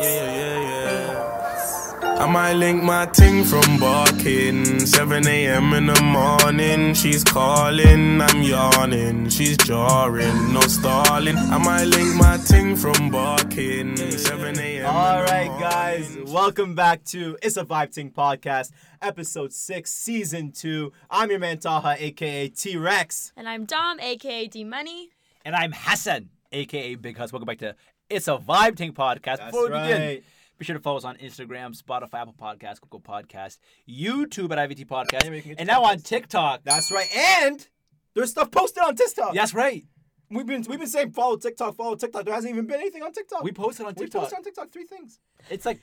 Yeah, 0.00 0.34
yeah, 0.34 0.60
yeah. 0.60 2.16
I 2.20 2.26
might 2.26 2.54
link 2.54 2.82
my 2.82 3.04
ting 3.06 3.44
from 3.44 3.78
barking. 3.78 4.86
7 4.86 5.26
a.m. 5.26 5.74
in 5.74 5.86
the 5.86 6.00
morning. 6.02 6.94
She's 6.94 7.22
calling, 7.22 8.20
I'm 8.22 8.42
yawning. 8.42 9.28
She's 9.28 9.56
jarring, 9.58 10.54
no 10.54 10.60
stalling. 10.62 11.36
I 11.36 11.58
might 11.58 11.84
link 11.84 12.14
my 12.16 12.38
ting 12.46 12.76
from 12.76 13.10
barking. 13.10 13.96
7 13.96 14.58
a.m. 14.58 14.86
All 14.86 15.22
right, 15.22 15.48
guys, 15.60 16.16
welcome 16.26 16.74
back 16.74 17.04
to 17.06 17.36
It's 17.42 17.58
a 17.58 17.64
Vibe 17.64 17.92
Ting 17.92 18.10
podcast, 18.10 18.70
episode 19.02 19.52
six, 19.52 19.92
season 19.92 20.52
two. 20.52 20.92
I'm 21.10 21.28
your 21.30 21.38
man 21.40 21.58
Taha, 21.58 21.96
aka 21.98 22.48
T 22.48 22.76
Rex. 22.78 23.32
And 23.36 23.46
I'm 23.46 23.66
Dom, 23.66 24.00
aka 24.00 24.46
D 24.46 24.64
Money. 24.64 25.10
And 25.44 25.54
I'm 25.54 25.72
Hassan, 25.72 26.30
aka 26.52 26.94
Big 26.94 27.16
Hus. 27.18 27.32
Welcome 27.32 27.46
back 27.46 27.58
to 27.58 27.74
It's 28.10 28.26
a 28.28 28.36
Vibe 28.38 28.76
Ting 28.76 28.92
podcast. 28.92 29.22
That's 29.38 29.44
Before 29.46 29.70
we 29.70 29.78
begin, 29.80 30.22
be 30.58 30.64
sure 30.64 30.76
to 30.76 30.82
follow 30.82 30.96
us 30.96 31.04
on 31.04 31.16
Instagram, 31.18 31.80
Spotify, 31.80 32.14
Apple 32.22 32.34
Podcasts, 32.38 32.80
Google 32.80 33.00
Podcasts, 33.00 33.58
YouTube 33.88 34.50
at 34.56 34.68
IVT 34.68 34.86
Podcast, 34.86 35.24
Yeah, 35.24 35.30
we 35.30 35.40
can 35.40 35.50
get 35.52 35.60
and 35.60 35.66
now 35.68 35.84
on. 35.84 35.98
TikTok. 36.00 36.62
That's 36.64 36.90
right, 36.90 37.06
and 37.16 37.66
there's 38.14 38.30
stuff 38.30 38.50
posted 38.50 38.82
on 38.82 38.96
TikTok. 38.96 39.32
That's 39.34 39.54
right. 39.54 39.84
we've 40.28 40.46
been 40.46 40.64
we've 40.68 40.78
been 40.80 40.88
saying 40.88 41.12
follow 41.12 41.36
TikTok, 41.36 41.76
follow 41.76 41.94
TikTok. 41.94 42.24
There 42.24 42.34
hasn't 42.34 42.52
even 42.52 42.66
been 42.66 42.80
anything 42.80 43.02
on 43.02 43.12
TikTok. 43.12 43.44
We 43.44 43.52
posted 43.52 43.86
on 43.86 43.94
TikTok. 43.94 44.00
we 44.00 44.04
TikTok. 44.06 44.20
posted 44.22 44.38
on 44.38 44.44
TikTok 44.44 44.72
three 44.72 44.84
things. 44.86 45.20
It's 45.48 45.64
like 45.64 45.80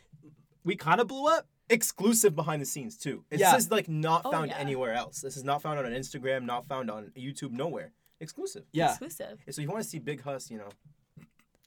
we 0.66 0.76
kind 0.76 1.00
of 1.00 1.08
blew 1.08 1.28
up. 1.28 1.48
Exclusive 1.70 2.34
behind 2.34 2.62
the 2.62 2.66
scenes 2.66 2.98
too. 2.98 3.26
This 3.30 3.42
Yeah. 3.42 3.56
is 3.58 3.70
like 3.72 3.90
not 3.90 4.22
Oh, 4.26 4.32
found 4.32 4.52
yeah. 4.52 4.58
anywhere 4.58 4.94
else. 4.94 5.20
This 5.20 5.36
is 5.36 5.44
not 5.44 5.62
found 5.62 5.80
on 5.80 5.86
Instagram, 5.86 6.44
not 6.46 6.66
found 6.68 6.90
on 6.90 7.12
YouTube, 7.18 7.52
nowhere. 7.52 7.92
Exclusive. 8.22 8.64
Yeah, 8.72 8.90
Exclusive. 8.92 9.40
So 9.50 9.62
if 9.62 9.66
you 9.66 9.68
want 9.70 9.84
to 9.84 9.90
see 9.90 10.00
Big 10.00 10.22
Huss, 10.22 10.50
you 10.50 10.58
know, 10.60 10.70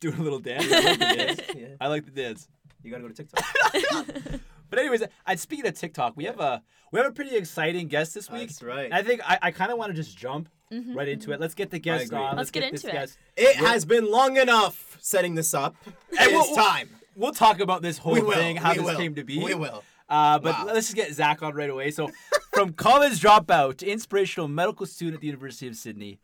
doing 0.00 0.18
a 0.18 0.22
little 0.22 0.38
dance. 0.40 0.64
I 0.70 0.78
like 0.80 0.98
the 0.98 1.04
dance. 1.16 1.40
yeah, 1.56 1.66
I 1.80 1.86
like 1.88 2.04
the 2.04 2.10
dance. 2.10 2.48
you 2.82 2.90
gotta 2.90 3.02
go 3.02 3.08
to 3.08 3.14
TikTok. 3.14 4.40
But 4.70 4.78
anyways, 4.78 5.02
I 5.26 5.34
speaking 5.34 5.66
of 5.66 5.74
TikTok, 5.74 6.16
we 6.16 6.26
have 6.26 6.38
a 6.38 6.62
we 6.92 7.00
have 7.00 7.08
a 7.08 7.12
pretty 7.12 7.34
exciting 7.36 7.88
guest 7.88 8.14
this 8.14 8.30
week. 8.30 8.50
That's 8.50 8.62
right. 8.62 8.84
And 8.84 8.94
I 8.94 9.02
think 9.02 9.20
I, 9.28 9.36
I 9.42 9.50
kind 9.50 9.72
of 9.72 9.78
want 9.78 9.90
to 9.90 9.96
just 9.96 10.16
jump 10.16 10.48
right 10.70 11.08
into 11.08 11.32
it. 11.32 11.40
Let's 11.40 11.54
get 11.54 11.70
the 11.70 11.80
guest 11.80 12.12
on. 12.12 12.20
Mm-hmm. 12.22 12.36
Let's 12.36 12.52
get 12.52 12.70
this 12.70 12.84
into 12.84 12.94
it. 12.96 13.00
guest. 13.00 13.18
It 13.36 13.56
has 13.56 13.84
been 13.84 14.08
long 14.08 14.36
enough 14.36 14.96
setting 15.00 15.34
this 15.34 15.54
up. 15.54 15.74
And 15.86 15.96
it's 16.20 16.32
we'll- 16.32 16.54
time. 16.56 16.88
We'll 17.16 17.32
talk 17.32 17.58
about 17.58 17.82
this 17.82 17.98
whole 17.98 18.12
We 18.12 18.22
will, 18.22 18.30
thing, 18.32 18.54
how 18.56 18.70
we 18.70 18.76
this 18.78 18.84
will, 18.86 18.96
came 18.96 19.16
to 19.16 19.24
be. 19.24 19.42
we 19.42 19.54
will. 19.54 19.82
Uh, 20.08 20.38
but 20.38 20.54
Wow. 20.54 20.64
let's 20.66 20.86
just 20.86 20.94
get 20.94 21.12
Zach 21.12 21.42
on 21.42 21.54
right 21.54 21.68
away. 21.68 21.90
So, 21.90 22.08
from 22.52 22.72
college 22.72 23.20
dropout 23.20 23.78
to 23.78 23.86
inspirational 23.90 24.46
medical 24.46 24.86
student 24.86 25.16
at 25.16 25.20
the 25.20 25.26
University 25.26 25.66
of 25.66 25.74
Sydney, 25.74 26.20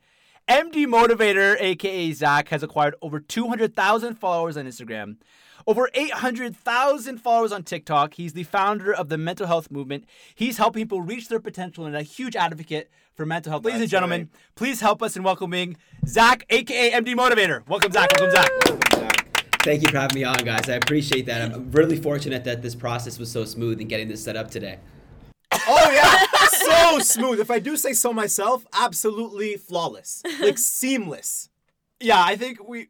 MD 0.48 0.86
Motivator, 0.86 1.56
aka 1.58 2.12
Zach, 2.12 2.50
has 2.50 2.62
acquired 2.62 2.94
over 3.02 3.18
200,000 3.18 4.14
followers 4.14 4.56
on 4.56 4.64
Instagram, 4.64 5.16
over 5.66 5.90
800,000 5.92 7.18
followers 7.18 7.50
on 7.50 7.64
TikTok. 7.64 8.14
He's 8.14 8.32
the 8.32 8.44
founder 8.44 8.94
of 8.94 9.08
the 9.08 9.18
mental 9.18 9.48
health 9.48 9.72
movement. 9.72 10.04
He's 10.36 10.58
helping 10.58 10.82
people 10.82 11.02
reach 11.02 11.28
their 11.28 11.40
potential 11.40 11.84
and 11.84 11.96
a 11.96 12.02
huge 12.02 12.36
advocate 12.36 12.88
for 13.12 13.26
mental 13.26 13.50
health. 13.50 13.64
Ladies 13.64 13.80
and 13.80 13.90
gentlemen, 13.90 14.20
right. 14.20 14.30
please 14.54 14.80
help 14.80 15.02
us 15.02 15.16
in 15.16 15.24
welcoming 15.24 15.76
Zach, 16.06 16.46
aka 16.48 16.92
MD 16.92 17.16
Motivator. 17.16 17.66
Welcome, 17.66 17.90
Zach. 17.90 18.08
Welcome, 18.12 18.30
Zach. 18.30 19.26
Thank 19.64 19.82
you 19.82 19.88
for 19.88 19.98
having 19.98 20.14
me 20.14 20.22
on, 20.22 20.44
guys. 20.44 20.68
I 20.68 20.74
appreciate 20.74 21.26
that. 21.26 21.42
I'm 21.42 21.72
really 21.72 21.96
fortunate 21.96 22.44
that 22.44 22.62
this 22.62 22.76
process 22.76 23.18
was 23.18 23.32
so 23.32 23.44
smooth 23.44 23.80
in 23.80 23.88
getting 23.88 24.06
this 24.06 24.22
set 24.22 24.36
up 24.36 24.48
today. 24.48 24.78
Oh 25.66 25.90
yeah, 25.90 26.24
so 26.66 26.98
smooth. 27.00 27.40
If 27.40 27.50
I 27.50 27.58
do 27.58 27.76
say 27.76 27.92
so 27.92 28.12
myself, 28.12 28.66
absolutely 28.72 29.56
flawless, 29.56 30.22
like 30.40 30.58
seamless. 30.90 31.48
Yeah, 32.00 32.22
I 32.22 32.36
think 32.36 32.66
we. 32.68 32.88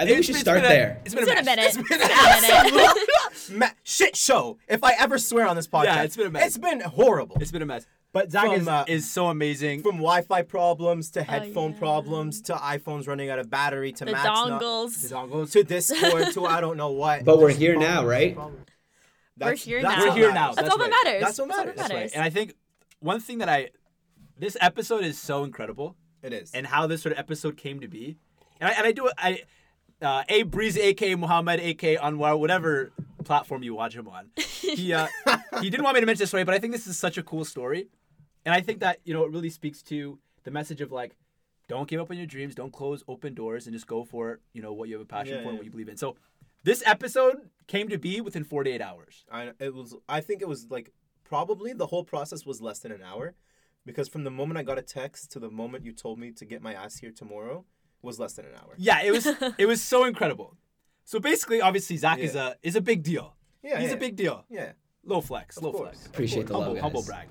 I 0.00 0.04
think 0.06 0.18
we 0.18 0.22
should 0.22 0.36
start 0.36 0.58
a- 0.58 0.62
there. 0.62 1.00
It's 1.04 1.14
been 1.14 1.24
It's 1.24 1.32
a 1.32 1.34
been 1.34 1.42
a 1.42 1.46
minute. 1.46 1.64
It's 1.66 1.76
been 1.76 1.86
It's 1.90 2.02
an 2.04 2.08
been 2.08 2.70
a 2.70 2.72
minute. 2.72 2.94
absolute 3.24 3.58
ma- 3.58 3.70
shit 3.82 4.14
show. 4.16 4.58
If 4.68 4.84
I 4.84 4.92
ever 4.98 5.18
swear 5.18 5.46
on 5.46 5.56
this 5.56 5.66
podcast, 5.66 5.84
Yeah, 5.84 6.02
it's 6.02 6.16
been 6.16 6.26
a 6.28 6.30
mess. 6.30 6.46
It's 6.46 6.58
been 6.58 6.80
horrible. 6.80 7.36
It's 7.40 7.50
been 7.50 7.62
a 7.62 7.66
mess. 7.66 7.84
But 8.12 8.30
Zach 8.32 8.44
From, 8.46 8.54
is, 8.54 8.68
uh, 8.68 8.84
is 8.88 9.10
so 9.10 9.26
amazing. 9.26 9.82
From 9.82 9.96
Wi-Fi 9.96 10.42
problems 10.42 11.10
to 11.10 11.22
headphone 11.22 11.72
yeah. 11.72 11.78
problems 11.78 12.40
to 12.42 12.54
iPhones 12.54 13.06
running 13.06 13.28
out 13.28 13.38
of 13.38 13.50
battery 13.50 13.92
to 13.92 14.04
The 14.04 14.12
Macs 14.12 14.24
not- 14.24 14.60
dongles. 14.62 15.08
The 15.08 15.14
dongles. 15.14 15.52
to 15.52 15.62
Discord 15.64 16.32
to 16.32 16.46
I 16.46 16.60
don't 16.60 16.76
know 16.76 16.90
what. 16.90 17.24
But 17.24 17.38
we're 17.38 17.48
Just 17.50 17.60
here 17.60 17.76
now, 17.78 18.06
right? 18.06 18.34
problems. 18.34 18.66
We're 19.38 19.54
here 19.54 19.82
that's 19.82 19.96
now. 19.98 20.04
what 20.06 20.08
We're 20.14 20.22
here 20.22 20.32
now. 20.32 20.46
That's, 20.52 20.56
That's 20.56 20.70
all 20.70 20.78
that 20.78 20.90
right. 20.90 21.04
matters. 21.04 21.22
That's 21.22 21.38
what 21.38 21.50
all 21.50 21.56
matters. 21.56 21.74
that 21.74 21.76
That's 21.76 21.92
matters. 21.92 22.12
And 22.12 22.22
I 22.24 22.30
think 22.30 22.54
one 23.00 23.20
thing 23.20 23.38
that 23.38 23.48
I, 23.48 23.70
this 24.38 24.56
episode 24.60 25.04
is 25.04 25.18
so 25.18 25.44
incredible, 25.44 25.96
It 26.22 26.32
is. 26.32 26.52
and 26.52 26.66
how 26.66 26.86
this 26.86 27.02
sort 27.02 27.12
of 27.12 27.18
episode 27.18 27.56
came 27.56 27.80
to 27.80 27.88
be, 27.88 28.16
and 28.60 28.70
I, 28.70 28.72
and 28.74 28.86
I 28.86 28.92
do 28.92 29.10
I, 29.18 29.42
uh, 30.02 30.24
a 30.28 30.42
breezy, 30.44 30.80
aka 30.80 31.14
Muhammad, 31.14 31.60
aka 31.60 31.96
Anwar, 31.96 32.38
whatever 32.38 32.92
platform 33.24 33.62
you 33.62 33.74
watch 33.74 33.94
him 33.94 34.08
on, 34.08 34.30
he 34.36 34.92
uh, 34.92 35.06
he 35.60 35.70
didn't 35.70 35.84
want 35.84 35.94
me 35.94 36.00
to 36.00 36.06
mention 36.06 36.20
this 36.22 36.30
story, 36.30 36.44
but 36.44 36.54
I 36.54 36.58
think 36.58 36.72
this 36.72 36.86
is 36.86 36.98
such 36.98 37.18
a 37.18 37.22
cool 37.22 37.44
story, 37.44 37.88
and 38.44 38.54
I 38.54 38.60
think 38.60 38.80
that 38.80 38.98
you 39.04 39.14
know 39.14 39.24
it 39.24 39.32
really 39.32 39.50
speaks 39.50 39.82
to 39.84 40.18
the 40.44 40.50
message 40.50 40.80
of 40.80 40.90
like, 40.92 41.16
don't 41.68 41.88
give 41.88 42.00
up 42.00 42.10
on 42.10 42.16
your 42.16 42.26
dreams, 42.26 42.54
don't 42.54 42.72
close 42.72 43.02
open 43.08 43.34
doors, 43.34 43.66
and 43.66 43.74
just 43.74 43.86
go 43.86 44.04
for 44.04 44.40
you 44.52 44.62
know 44.62 44.72
what 44.72 44.88
you 44.88 44.94
have 44.94 45.02
a 45.02 45.06
passion 45.06 45.36
Yeah, 45.36 45.42
for 45.42 45.48
and 45.50 45.58
what 45.58 45.64
you 45.64 45.70
believe 45.70 45.88
in. 45.88 45.96
So. 45.96 46.16
This 46.64 46.82
episode 46.84 47.36
came 47.68 47.88
to 47.88 47.98
be 47.98 48.20
within 48.20 48.42
48 48.42 48.82
hours. 48.82 49.24
I 49.30 49.52
it 49.60 49.72
was 49.72 49.94
I 50.08 50.20
think 50.20 50.42
it 50.42 50.48
was 50.48 50.66
like 50.68 50.92
probably 51.28 51.72
the 51.72 51.86
whole 51.86 52.04
process 52.04 52.46
was 52.46 52.60
less 52.60 52.78
than 52.78 52.92
an 52.92 53.02
hour 53.02 53.34
because 53.84 54.08
from 54.08 54.24
the 54.24 54.30
moment 54.30 54.58
I 54.58 54.62
got 54.62 54.78
a 54.78 54.82
text 54.82 55.30
to 55.32 55.38
the 55.38 55.50
moment 55.50 55.84
you 55.84 55.92
told 55.92 56.18
me 56.18 56.32
to 56.32 56.44
get 56.44 56.62
my 56.62 56.74
ass 56.74 56.96
here 56.96 57.10
tomorrow 57.10 57.64
was 58.02 58.18
less 58.18 58.32
than 58.34 58.46
an 58.46 58.52
hour. 58.54 58.74
Yeah, 58.76 59.02
it 59.02 59.10
was 59.10 59.26
it 59.58 59.66
was 59.66 59.82
so 59.82 60.04
incredible. 60.04 60.56
So 61.04 61.18
basically, 61.18 61.60
obviously, 61.60 61.96
Zach 61.96 62.18
is 62.18 62.34
a 62.34 62.56
is 62.62 62.76
a 62.76 62.80
big 62.80 63.02
deal. 63.02 63.34
Yeah, 63.62 63.80
he's 63.80 63.90
yeah. 63.90 63.96
a 63.96 63.98
big 63.98 64.16
deal. 64.16 64.44
Yeah. 64.48 64.72
Low 65.04 65.20
flex, 65.20 65.60
low 65.60 65.72
course. 65.72 65.90
flex. 65.90 66.06
Appreciate 66.06 66.46
the 66.46 66.54
humble, 66.54 66.74
love, 66.74 66.82
humble 66.82 67.02
guys. 67.02 67.08
brag. 67.08 67.28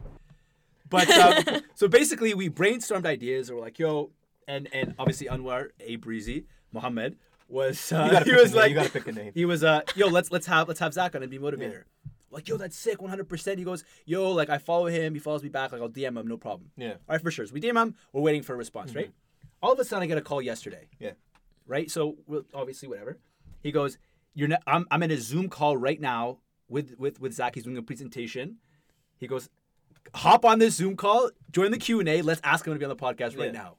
But 0.90 1.10
um, 1.12 1.62
so 1.76 1.88
basically, 1.88 2.34
we 2.34 2.50
brainstormed 2.50 3.06
ideas. 3.06 3.50
And 3.50 3.58
we're 3.58 3.64
like, 3.64 3.80
yo, 3.80 4.12
and 4.48 4.68
and 4.74 4.96
obviously 4.98 5.28
Anwar, 5.28 5.70
a 5.80 5.98
breezy, 5.98 6.46
Mohammed 6.72 7.18
was 7.50 7.92
uh, 7.92 8.10
You 8.12 8.18
he 8.18 8.24
pick 8.24 8.34
a 8.34 8.42
was 8.42 8.52
name, 8.52 8.62
like 8.62 8.70
you 8.70 8.76
gotta 8.76 8.90
pick 8.90 9.08
a 9.08 9.12
name. 9.12 9.32
He 9.34 9.46
was 9.46 9.64
uh, 9.64 9.82
yo, 9.96 10.08
let's 10.08 10.32
let's 10.32 10.48
have 10.48 10.68
let's 10.68 10.80
have 10.80 10.94
Zach 10.94 11.16
on 11.16 11.22
MD 11.22 11.40
Motivator. 11.40 11.84
Like, 12.30 12.48
yo, 12.48 12.58
that's 12.58 12.78
sick, 12.78 12.98
100%. 13.00 13.58
He 13.58 13.64
goes, 13.64 13.84
yo, 14.06 14.32
like, 14.32 14.50
I 14.50 14.58
follow 14.58 14.88
him. 14.88 15.14
He 15.14 15.20
follows 15.20 15.44
me 15.44 15.50
back. 15.50 15.72
Like, 15.72 15.82
I'll 15.82 15.90
DM 15.90 16.18
him, 16.20 16.28
no 16.28 16.38
problem. 16.38 16.72
Yeah. 16.76 16.92
All 16.92 16.98
right, 17.10 17.22
for 17.22 17.32
sure. 17.32 17.46
So 17.46 17.54
we 17.54 17.62
DM 17.62 17.82
him. 17.82 17.96
We're 18.12 18.22
waiting 18.22 18.42
for 18.44 18.54
a 18.54 18.58
response, 18.58 18.94
right? 18.96 19.06
Mm-hmm. 19.08 19.48
All 19.62 19.72
of 19.72 19.80
a 19.80 19.86
sudden, 19.86 20.04
I 20.04 20.08
get 20.08 20.18
a 20.18 20.22
call 20.22 20.42
yesterday 20.42 20.88
Yeah. 21.00 21.12
right? 21.66 21.90
So 21.90 22.18
we'll, 22.28 22.44
obviously, 22.54 22.88
whatever. 22.90 23.18
He 23.62 23.72
goes, 23.72 23.98
"You're 24.36 24.50
not, 24.50 24.62
I'm 24.68 24.86
I'm 24.92 25.02
in 25.04 25.12
a 25.12 25.18
Zoom 25.18 25.50
call 25.50 25.76
right 25.78 26.00
now 26.00 26.40
with 26.70 26.94
with 27.00 27.20
with 27.20 27.34
Zach. 27.34 27.56
He's 27.56 27.64
doing 27.64 27.78
a 27.78 27.82
presentation. 27.82 28.58
He 29.18 29.26
goes, 29.26 29.50
hop 30.14 30.46
on 30.46 30.60
this 30.60 30.76
Zoom 30.76 30.96
call, 30.96 31.32
join 31.52 31.72
the 31.72 31.78
Q 31.80 32.00
and 32.00 32.08
A. 32.08 32.22
Let's 32.22 32.40
ask 32.44 32.66
him 32.68 32.74
to 32.74 32.80
be 32.80 32.86
on 32.86 32.90
the 32.90 32.96
podcast 32.96 33.38
right 33.38 33.52
now." 33.54 33.78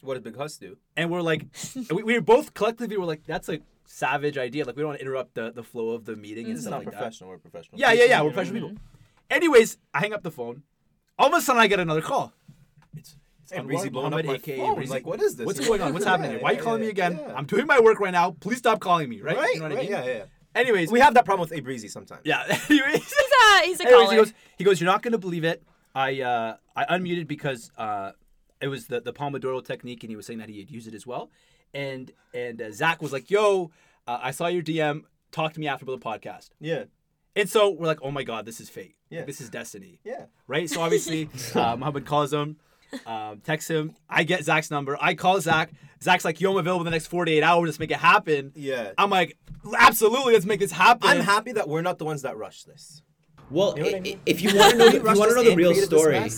What 0.00 0.14
did 0.14 0.24
Big 0.24 0.36
Hus 0.36 0.56
do? 0.56 0.78
And 0.96 1.10
we're 1.10 1.20
like, 1.20 1.46
we, 1.94 2.02
we 2.02 2.14
were 2.14 2.20
both 2.22 2.54
collectively 2.54 2.96
we 2.96 3.00
were 3.00 3.06
like, 3.06 3.24
"That's 3.26 3.48
a 3.50 3.60
savage 3.86 4.38
idea. 4.38 4.64
Like 4.64 4.76
we 4.76 4.82
don't 4.82 4.88
want 4.90 4.98
to 5.00 5.04
interrupt 5.04 5.34
the 5.34 5.50
the 5.52 5.62
flow 5.62 5.90
of 5.90 6.04
the 6.04 6.16
meeting 6.16 6.46
and 6.46 6.54
It's 6.54 6.62
stuff 6.62 6.70
not 6.72 6.76
like 6.78 6.90
that." 6.90 6.98
professional. 6.98 7.30
We're 7.30 7.38
professional. 7.38 7.78
Yeah, 7.80 7.92
yeah, 7.92 8.04
yeah. 8.04 8.20
We're 8.20 8.24
You 8.26 8.30
know? 8.30 8.34
professional 8.34 8.68
people. 8.70 8.82
Anyways, 9.30 9.78
I 9.94 10.00
hang 10.00 10.12
up 10.12 10.22
the 10.22 10.30
phone. 10.30 10.62
All 11.18 11.28
of 11.28 11.34
a 11.34 11.40
sudden, 11.40 11.60
I 11.62 11.66
get 11.66 11.80
another 11.80 12.02
call. 12.02 12.32
It's, 12.96 13.16
it's 13.42 13.52
Hey, 13.52 13.58
Anwar 13.58 13.66
Breezy 13.66 13.88
blowing 13.90 14.12
up 14.14 14.24
my 14.24 14.34
aka 14.34 14.56
phone. 14.58 14.74
Breezy. 14.74 14.90
Like, 14.92 15.06
what 15.06 15.20
is 15.22 15.36
this? 15.36 15.46
What's 15.46 15.60
going 15.60 15.80
on? 15.80 15.92
What's 15.92 16.04
happening 16.04 16.30
here? 16.32 16.40
Why 16.42 16.50
are 16.50 16.52
you 16.52 16.58
Yeah, 16.58 16.64
calling 16.64 16.80
me 16.80 16.88
again? 16.88 17.18
yeah. 17.20 17.34
I'm 17.34 17.46
doing 17.46 17.66
my 17.66 17.80
work 17.80 18.00
right 18.00 18.12
now. 18.12 18.32
Please 18.40 18.58
stop 18.58 18.80
calling 18.80 19.08
me. 19.08 19.20
Right? 19.20 19.36
Right, 19.36 19.54
You 19.54 19.60
know 19.60 19.68
what 19.68 19.74
right, 19.76 19.78
I 19.78 19.82
mean? 19.82 19.90
yeah, 19.90 20.04
yeah. 20.04 20.24
Anyways, 20.54 20.90
We 20.90 21.00
have 21.00 21.14
that 21.14 21.24
problem 21.24 21.48
with 21.48 21.58
A 21.58 21.62
Breezy 21.62 21.88
sometimes. 21.88 22.22
yeah. 22.24 22.42
Anyways, 22.68 22.94
He's 22.94 23.12
a 23.12 23.64
he's 23.64 23.80
a 23.80 23.86
anyways, 23.86 24.04
caller. 24.04 24.10
he 24.10 24.16
goes. 24.16 24.32
He 24.58 24.64
goes. 24.64 24.80
You're 24.80 24.90
not 24.90 25.02
gonna 25.02 25.18
believe 25.18 25.44
it. 25.44 25.62
I 25.94 26.20
uh, 26.20 26.56
I 26.76 26.84
unmuted 26.98 27.26
because 27.26 27.70
uh, 27.78 28.12
it 28.60 28.68
was 28.68 28.86
the 28.86 29.00
the 29.00 29.12
Pomodoro 29.12 29.64
technique, 29.64 30.02
and 30.04 30.10
he 30.10 30.16
was 30.16 30.26
saying 30.26 30.38
that 30.40 30.48
he 30.50 30.58
had 30.58 30.70
used 30.70 30.86
it 30.88 30.94
as 30.94 31.06
well. 31.06 31.30
And 31.74 32.10
and 32.34 32.60
uh, 32.60 32.70
Zach 32.72 33.00
was 33.02 33.12
like, 33.12 33.30
"Yo, 33.30 33.70
uh, 34.06 34.18
I 34.22 34.30
saw 34.30 34.46
your 34.48 34.62
DM. 34.62 35.02
Talk 35.30 35.54
to 35.54 35.60
me 35.60 35.68
after 35.68 35.84
about 35.84 36.00
the 36.00 36.04
podcast." 36.04 36.50
Yeah. 36.60 36.84
And 37.34 37.48
so 37.48 37.70
we're 37.70 37.86
like, 37.86 38.00
"Oh 38.02 38.10
my 38.10 38.22
god, 38.24 38.44
this 38.44 38.60
is 38.60 38.68
fate. 38.68 38.94
Like, 39.10 39.20
Yeah. 39.20 39.24
this 39.24 39.40
is 39.40 39.48
destiny." 39.50 39.98
Yeah. 40.04 40.26
right? 40.46 40.68
So 40.68 40.80
obviously, 40.82 41.28
uh, 41.54 41.76
Muhammad 41.76 42.04
calls 42.04 42.32
him, 42.32 42.56
um, 43.06 43.40
texts 43.40 43.70
him. 43.70 43.96
I 44.08 44.24
get 44.24 44.44
Zach's 44.44 44.70
number. 44.70 44.98
I 45.00 45.14
call 45.14 45.40
Zach. 45.40 45.70
Zach's 46.02 46.24
like, 46.24 46.40
"Yo, 46.40 46.50
I'm 46.50 46.58
available 46.58 46.82
in 46.82 46.84
the 46.86 46.90
next 46.90 47.06
48 47.06 47.42
hours. 47.42 47.66
Let's 47.68 47.78
make 47.78 47.90
it 47.90 47.96
happen." 47.98 48.52
Yeah. 48.54 48.92
I'm 48.98 49.08
like, 49.10 49.38
"Absolutely, 49.78 50.34
let's 50.34 50.44
make 50.46 50.60
this 50.60 50.72
happen." 50.72 51.08
I'm 51.08 51.20
happy 51.20 51.52
that 51.52 51.68
we're 51.68 51.82
not 51.82 51.98
the 51.98 52.04
ones 52.04 52.22
that 52.22 52.36
rush 52.36 52.64
this. 52.64 53.02
Well, 53.50 53.74
You 53.76 53.82
know 53.84 53.88
I 53.90 53.94
i- 53.96 54.00
mean? 54.00 54.20
if 54.26 54.42
you 54.42 54.56
want 54.56 54.72
to 54.72 54.78
know, 54.78 54.86
if 54.86 54.94
you 54.94 55.02
want 55.02 55.30
to 55.30 55.34
know 55.36 55.42
the 55.44 55.56
real 55.56 55.74
story. 55.74 56.28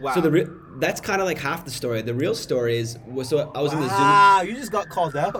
Wow. 0.00 0.12
so 0.14 0.20
the 0.20 0.30
re- 0.30 0.46
that's 0.80 1.00
kind 1.00 1.20
of 1.20 1.26
like 1.26 1.38
half 1.38 1.64
the 1.64 1.70
story. 1.70 2.02
The 2.02 2.14
real 2.14 2.34
story 2.34 2.78
is 2.78 2.98
was 3.06 3.28
so 3.28 3.50
I 3.54 3.60
was 3.60 3.72
in 3.72 3.80
the 3.80 3.86
Zoom. 3.88 3.96
Ah, 3.98 4.42
you 4.42 4.54
just 4.54 4.72
got 4.72 4.88
called 4.88 5.16
out. 5.16 5.34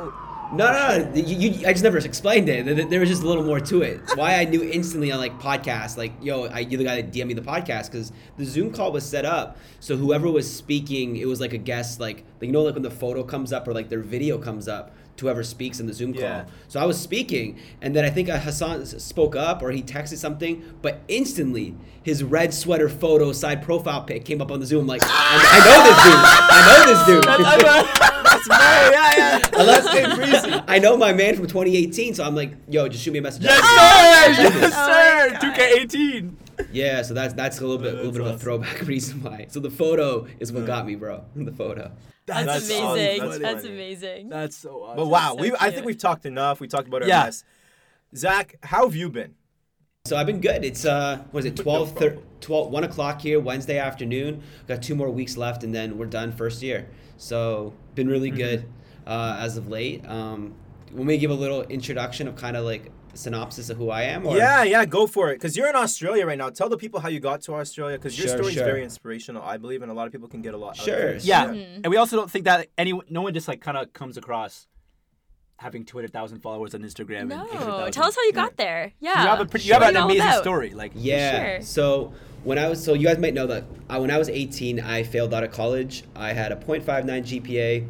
No, 0.52 0.70
no, 0.72 0.98
no. 1.10 1.14
You, 1.14 1.38
you, 1.50 1.66
I 1.66 1.72
just 1.72 1.82
never 1.82 1.98
explained 1.98 2.48
it. 2.48 2.64
There- 2.66 2.84
There 2.84 3.00
was 3.00 3.08
just 3.08 3.22
a 3.22 3.26
little 3.26 3.42
more 3.42 3.58
to 3.60 3.82
it. 3.82 4.00
Why 4.14 4.36
I 4.36 4.44
knew 4.44 4.62
instantly 4.62 5.10
on 5.10 5.18
like 5.18 5.40
podcasts, 5.40 5.96
like, 5.96 6.12
yo, 6.22 6.44
I, 6.44 6.60
you're 6.60 6.78
the 6.78 6.84
guy 6.84 7.00
that 7.00 7.12
DM 7.12 7.26
me 7.28 7.34
the 7.34 7.40
podcast 7.42 7.90
because 7.90 8.12
the 8.36 8.44
Zoom 8.44 8.72
call 8.72 8.92
was 8.92 9.04
set 9.04 9.24
up 9.24 9.56
so 9.80 9.96
whoever 9.96 10.30
was 10.30 10.46
speaking, 10.54 11.16
it 11.16 11.26
was 11.26 11.40
like 11.40 11.54
a 11.54 11.58
guest, 11.58 11.98
like, 11.98 12.24
you 12.40 12.52
know, 12.52 12.62
like 12.62 12.74
when 12.74 12.82
the 12.82 12.90
photo 12.90 13.24
comes 13.24 13.52
up 13.52 13.66
or 13.66 13.72
like 13.72 13.88
their 13.88 14.00
video 14.00 14.38
comes 14.38 14.68
up, 14.68 14.94
to 15.16 15.26
whoever 15.26 15.42
speaks 15.44 15.80
in 15.80 15.86
the 15.86 15.92
Zoom 15.92 16.12
call. 16.12 16.22
Yeah. 16.22 16.44
So 16.68 16.80
I 16.80 16.84
was 16.86 16.98
speaking, 17.00 17.58
and 17.80 17.94
then 17.94 18.04
I 18.04 18.10
think 18.10 18.28
uh, 18.28 18.38
Hassan 18.38 18.84
spoke 18.86 19.36
up 19.36 19.62
or 19.62 19.70
he 19.70 19.82
texted 19.82 20.16
something, 20.16 20.62
but 20.82 21.00
instantly 21.08 21.74
his 22.02 22.22
red 22.24 22.52
sweater 22.52 22.88
photo 22.88 23.32
side 23.32 23.62
profile 23.62 24.02
pic 24.02 24.24
came 24.24 24.42
up 24.42 24.50
on 24.50 24.60
the 24.60 24.66
Zoom. 24.66 24.86
Like, 24.86 25.02
I, 25.04 25.08
I 25.10 25.58
know 25.64 25.84
this 25.84 27.06
dude. 27.06 27.26
I 27.26 27.56
know 27.56 27.56
this 27.56 27.86
dude. 27.86 28.14
That's 28.24 28.48
Mo, 28.48 28.56
yeah, 28.56 29.16
yeah. 29.16 29.40
Unless 29.60 29.84
That's 29.84 30.14
Breezy. 30.16 30.60
I 30.66 30.78
know 30.78 30.96
my 30.96 31.12
man 31.12 31.34
from 31.36 31.46
2018, 31.46 32.14
so 32.14 32.24
I'm 32.24 32.34
like, 32.34 32.52
yo, 32.68 32.88
just 32.88 33.02
shoot 33.04 33.12
me 33.12 33.20
a 33.20 33.22
message. 33.22 33.44
Yes, 33.44 33.56
sir! 33.60 34.42
Yes, 34.42 34.74
Oh 34.76 34.86
sir! 34.86 35.38
my 35.40 35.54
2K18. 35.56 36.34
Yeah, 36.72 37.02
so 37.02 37.14
that's 37.14 37.34
that's 37.34 37.60
a 37.60 37.66
little 37.66 37.78
bit, 37.82 37.94
a 37.94 37.96
little 38.02 38.12
That's 38.12 38.18
bit 38.18 38.26
of 38.26 38.34
a 38.34 38.38
throwback 38.38 38.80
reason 38.86 39.22
why. 39.22 39.46
So 39.50 39.60
the 39.60 39.70
photo 39.70 40.26
is 40.40 40.52
what 40.52 40.66
got 40.66 40.86
me, 40.86 40.94
bro. 40.94 41.24
The 41.34 41.52
photo. 41.52 41.90
That's, 42.26 42.46
That's 42.46 42.70
amazing. 42.70 42.84
awesome. 43.22 43.28
That's, 43.28 43.38
That's 43.54 43.64
amazing. 43.66 44.28
That's 44.30 44.56
so 44.56 44.82
awesome. 44.84 44.96
But 44.96 45.06
wow, 45.08 45.34
so 45.36 45.42
we 45.42 45.52
I 45.60 45.70
think 45.70 45.84
we've 45.84 45.98
talked 45.98 46.24
enough. 46.26 46.60
We 46.60 46.68
talked 46.68 46.88
about 46.88 47.02
our 47.02 47.08
Yeah. 47.08 47.24
mess. 47.24 47.44
Zach, 48.16 48.56
how 48.62 48.84
have 48.86 48.94
you 48.94 49.10
been? 49.10 49.34
So 50.06 50.16
I've 50.16 50.26
been 50.26 50.40
good. 50.40 50.64
It's 50.64 50.84
uh, 50.84 51.18
what 51.30 51.40
is 51.40 51.46
it, 51.46 51.56
12, 51.56 51.94
No 51.94 52.00
thir- 52.00 52.10
problem. 52.12 52.28
12 52.40 52.70
1 52.70 52.84
o'clock 52.84 53.20
here 53.22 53.40
Wednesday 53.40 53.78
afternoon. 53.78 54.42
Got 54.68 54.82
two 54.82 54.94
more 54.94 55.10
weeks 55.10 55.36
left, 55.36 55.64
and 55.64 55.74
then 55.74 55.96
we're 55.98 56.06
done 56.06 56.30
first 56.32 56.62
year. 56.62 56.88
So 57.16 57.72
been 57.94 58.08
really 58.08 58.28
Mm-hmm. 58.28 58.38
good 58.38 58.68
uh, 59.06 59.36
as 59.40 59.56
of 59.56 59.68
late. 59.68 60.06
Um, 60.06 60.54
want 60.92 61.06
me 61.06 61.14
to 61.14 61.18
give 61.18 61.30
a 61.30 61.34
little 61.34 61.62
introduction 61.62 62.28
of 62.28 62.36
kind 62.36 62.56
of 62.56 62.64
like 62.64 62.90
synopsis 63.14 63.70
of 63.70 63.76
who 63.76 63.90
I 63.90 64.02
am? 64.02 64.26
Or? 64.26 64.36
Yeah, 64.36 64.62
yeah, 64.62 64.84
go 64.84 65.06
for 65.06 65.30
it. 65.30 65.34
Because 65.36 65.56
you're 65.56 65.68
in 65.68 65.76
Australia 65.76 66.26
right 66.26 66.38
now. 66.38 66.50
Tell 66.50 66.68
the 66.68 66.76
people 66.76 67.00
how 67.00 67.08
you 67.08 67.20
got 67.20 67.40
to 67.42 67.54
Australia. 67.54 67.96
Because 67.96 68.18
your 68.18 68.28
Sure, 68.28 68.36
story 68.38 68.48
is 68.50 68.54
sure. 68.54 68.64
very 68.64 68.82
inspirational, 68.82 69.42
I 69.42 69.56
believe, 69.56 69.82
and 69.82 69.90
a 69.90 69.94
lot 69.94 70.06
of 70.06 70.12
people 70.12 70.28
can 70.28 70.42
get 70.42 70.54
a 70.54 70.56
lot. 70.56 70.70
out 70.70 70.78
of 70.78 70.84
Sure, 70.84 71.08
it. 71.10 71.24
Yeah, 71.24 71.46
Mhm. 71.46 71.76
and 71.84 71.86
we 71.88 71.96
also 71.96 72.16
don't 72.16 72.30
think 72.30 72.44
that 72.46 72.68
any 72.78 72.92
no 73.10 73.22
one 73.22 73.32
just 73.34 73.48
like 73.48 73.60
kind 73.60 73.76
of 73.76 73.92
comes 73.92 74.16
across 74.16 74.66
having 75.58 75.84
200,000 75.84 76.40
followers 76.40 76.74
on 76.74 76.82
Instagram. 76.82 77.28
No, 77.28 77.44
800,000. 77.46 77.92
tell 77.92 78.04
us 78.06 78.16
how 78.16 78.22
you 78.24 78.32
got 78.32 78.56
there. 78.56 78.92
Yeah. 79.00 79.22
You 79.22 79.28
have 79.28 79.40
a 79.40 79.46
pretty, 79.46 79.66
you 79.68 79.72
have 79.74 79.82
an 79.82 79.96
amazing 79.96 80.22
about. 80.22 80.42
story. 80.42 80.70
Like 80.70 80.92
Yeah. 80.94 81.54
Sure. 81.58 81.62
So 81.62 82.12
when 82.42 82.58
I 82.58 82.68
was, 82.68 82.82
so 82.82 82.92
you 82.94 83.06
guys 83.06 83.18
might 83.18 83.34
know 83.34 83.46
that 83.46 83.64
uh, 83.88 83.98
when 84.00 84.10
I 84.10 84.18
was 84.18 84.28
18, 84.28 84.80
I 84.80 85.04
failed 85.04 85.32
out 85.32 85.44
of 85.44 85.52
college. 85.52 86.02
I 86.16 86.32
had 86.32 86.50
a 86.52 86.56
.59 86.56 87.22
GPA. 87.24 87.86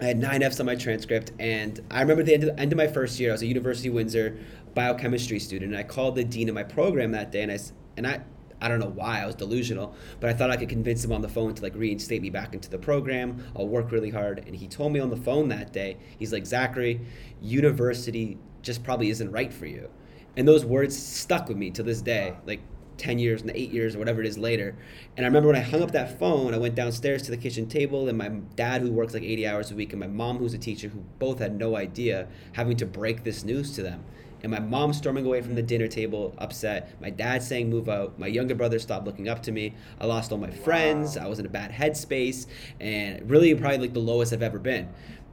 I 0.00 0.04
had 0.04 0.18
nine 0.18 0.42
Fs 0.42 0.60
on 0.60 0.66
my 0.66 0.76
transcript, 0.76 1.32
and 1.40 1.80
I 1.90 2.00
remember 2.02 2.22
the 2.22 2.34
end 2.34 2.44
of, 2.44 2.58
end 2.58 2.72
of 2.72 2.76
my 2.76 2.86
first 2.86 3.18
year. 3.18 3.30
I 3.30 3.32
was 3.32 3.42
a 3.42 3.46
University 3.46 3.88
of 3.88 3.94
Windsor 3.94 4.38
biochemistry 4.74 5.40
student, 5.40 5.72
and 5.72 5.78
I 5.78 5.82
called 5.82 6.14
the 6.14 6.24
dean 6.24 6.48
of 6.48 6.54
my 6.54 6.62
program 6.62 7.12
that 7.12 7.32
day, 7.32 7.42
and 7.42 7.52
I 7.52 7.58
and 7.96 8.06
I. 8.06 8.20
I 8.60 8.66
don't 8.66 8.80
know 8.80 8.88
why 8.88 9.22
I 9.22 9.26
was 9.26 9.36
delusional, 9.36 9.94
but 10.18 10.30
I 10.30 10.32
thought 10.32 10.50
I 10.50 10.56
could 10.56 10.68
convince 10.68 11.04
him 11.04 11.12
on 11.12 11.22
the 11.22 11.28
phone 11.28 11.54
to 11.54 11.62
like 11.62 11.76
reinstate 11.76 12.20
me 12.20 12.28
back 12.28 12.54
into 12.54 12.68
the 12.68 12.78
program. 12.78 13.44
I'll 13.54 13.68
work 13.68 13.92
really 13.92 14.10
hard, 14.10 14.42
and 14.48 14.56
he 14.56 14.66
told 14.66 14.92
me 14.92 14.98
on 14.98 15.10
the 15.10 15.16
phone 15.16 15.48
that 15.50 15.72
day. 15.72 15.96
He's 16.18 16.32
like, 16.32 16.44
Zachary, 16.44 17.00
university 17.40 18.36
just 18.62 18.82
probably 18.82 19.10
isn't 19.10 19.30
right 19.30 19.52
for 19.52 19.66
you. 19.66 19.88
And 20.36 20.46
those 20.46 20.64
words 20.64 21.00
stuck 21.00 21.46
with 21.48 21.56
me 21.56 21.70
to 21.70 21.84
this 21.84 22.02
day, 22.02 22.34
like 22.46 22.60
10 22.98 23.18
years 23.18 23.40
and 23.42 23.50
8 23.50 23.70
years 23.70 23.94
or 23.94 23.98
whatever 23.98 24.20
it 24.20 24.26
is 24.26 24.36
later. 24.36 24.76
And 25.16 25.24
I 25.24 25.28
remember 25.28 25.48
when 25.48 25.56
I 25.56 25.60
hung 25.60 25.82
up 25.82 25.92
that 25.92 26.18
phone, 26.18 26.52
I 26.52 26.58
went 26.58 26.74
downstairs 26.74 27.22
to 27.22 27.30
the 27.30 27.36
kitchen 27.36 27.66
table, 27.66 28.08
and 28.08 28.18
my 28.18 28.28
dad, 28.56 28.82
who 28.82 28.92
works 28.92 29.14
like 29.14 29.22
80 29.22 29.46
hours 29.46 29.70
a 29.70 29.74
week, 29.74 29.92
and 29.92 30.00
my 30.00 30.06
mom, 30.06 30.38
who's 30.38 30.54
a 30.54 30.58
teacher, 30.58 30.88
who 30.88 31.04
both 31.18 31.38
had 31.38 31.58
no 31.58 31.76
idea, 31.76 32.28
having 32.52 32.76
to 32.76 32.86
break 32.86 33.24
this 33.24 33.44
news 33.44 33.74
to 33.76 33.82
them. 33.82 34.04
And 34.42 34.52
my 34.52 34.60
mom 34.60 34.92
storming 34.92 35.26
away 35.26 35.42
from 35.42 35.56
the 35.56 35.62
dinner 35.62 35.88
table, 35.88 36.32
upset. 36.38 37.00
My 37.00 37.10
dad 37.10 37.42
saying, 37.42 37.68
move 37.68 37.88
out. 37.88 38.18
My 38.18 38.28
younger 38.28 38.54
brother 38.54 38.78
stopped 38.78 39.04
looking 39.04 39.28
up 39.28 39.42
to 39.44 39.52
me. 39.52 39.74
I 40.00 40.06
lost 40.06 40.30
all 40.30 40.38
my 40.38 40.50
friends. 40.50 41.16
I 41.16 41.26
was 41.26 41.40
in 41.40 41.46
a 41.46 41.48
bad 41.48 41.72
headspace. 41.72 42.46
And 42.80 43.28
really, 43.28 43.52
probably 43.54 43.78
like 43.78 43.94
the 43.94 43.98
lowest 43.98 44.32
I've 44.32 44.42
ever 44.42 44.60
been. 44.60 44.88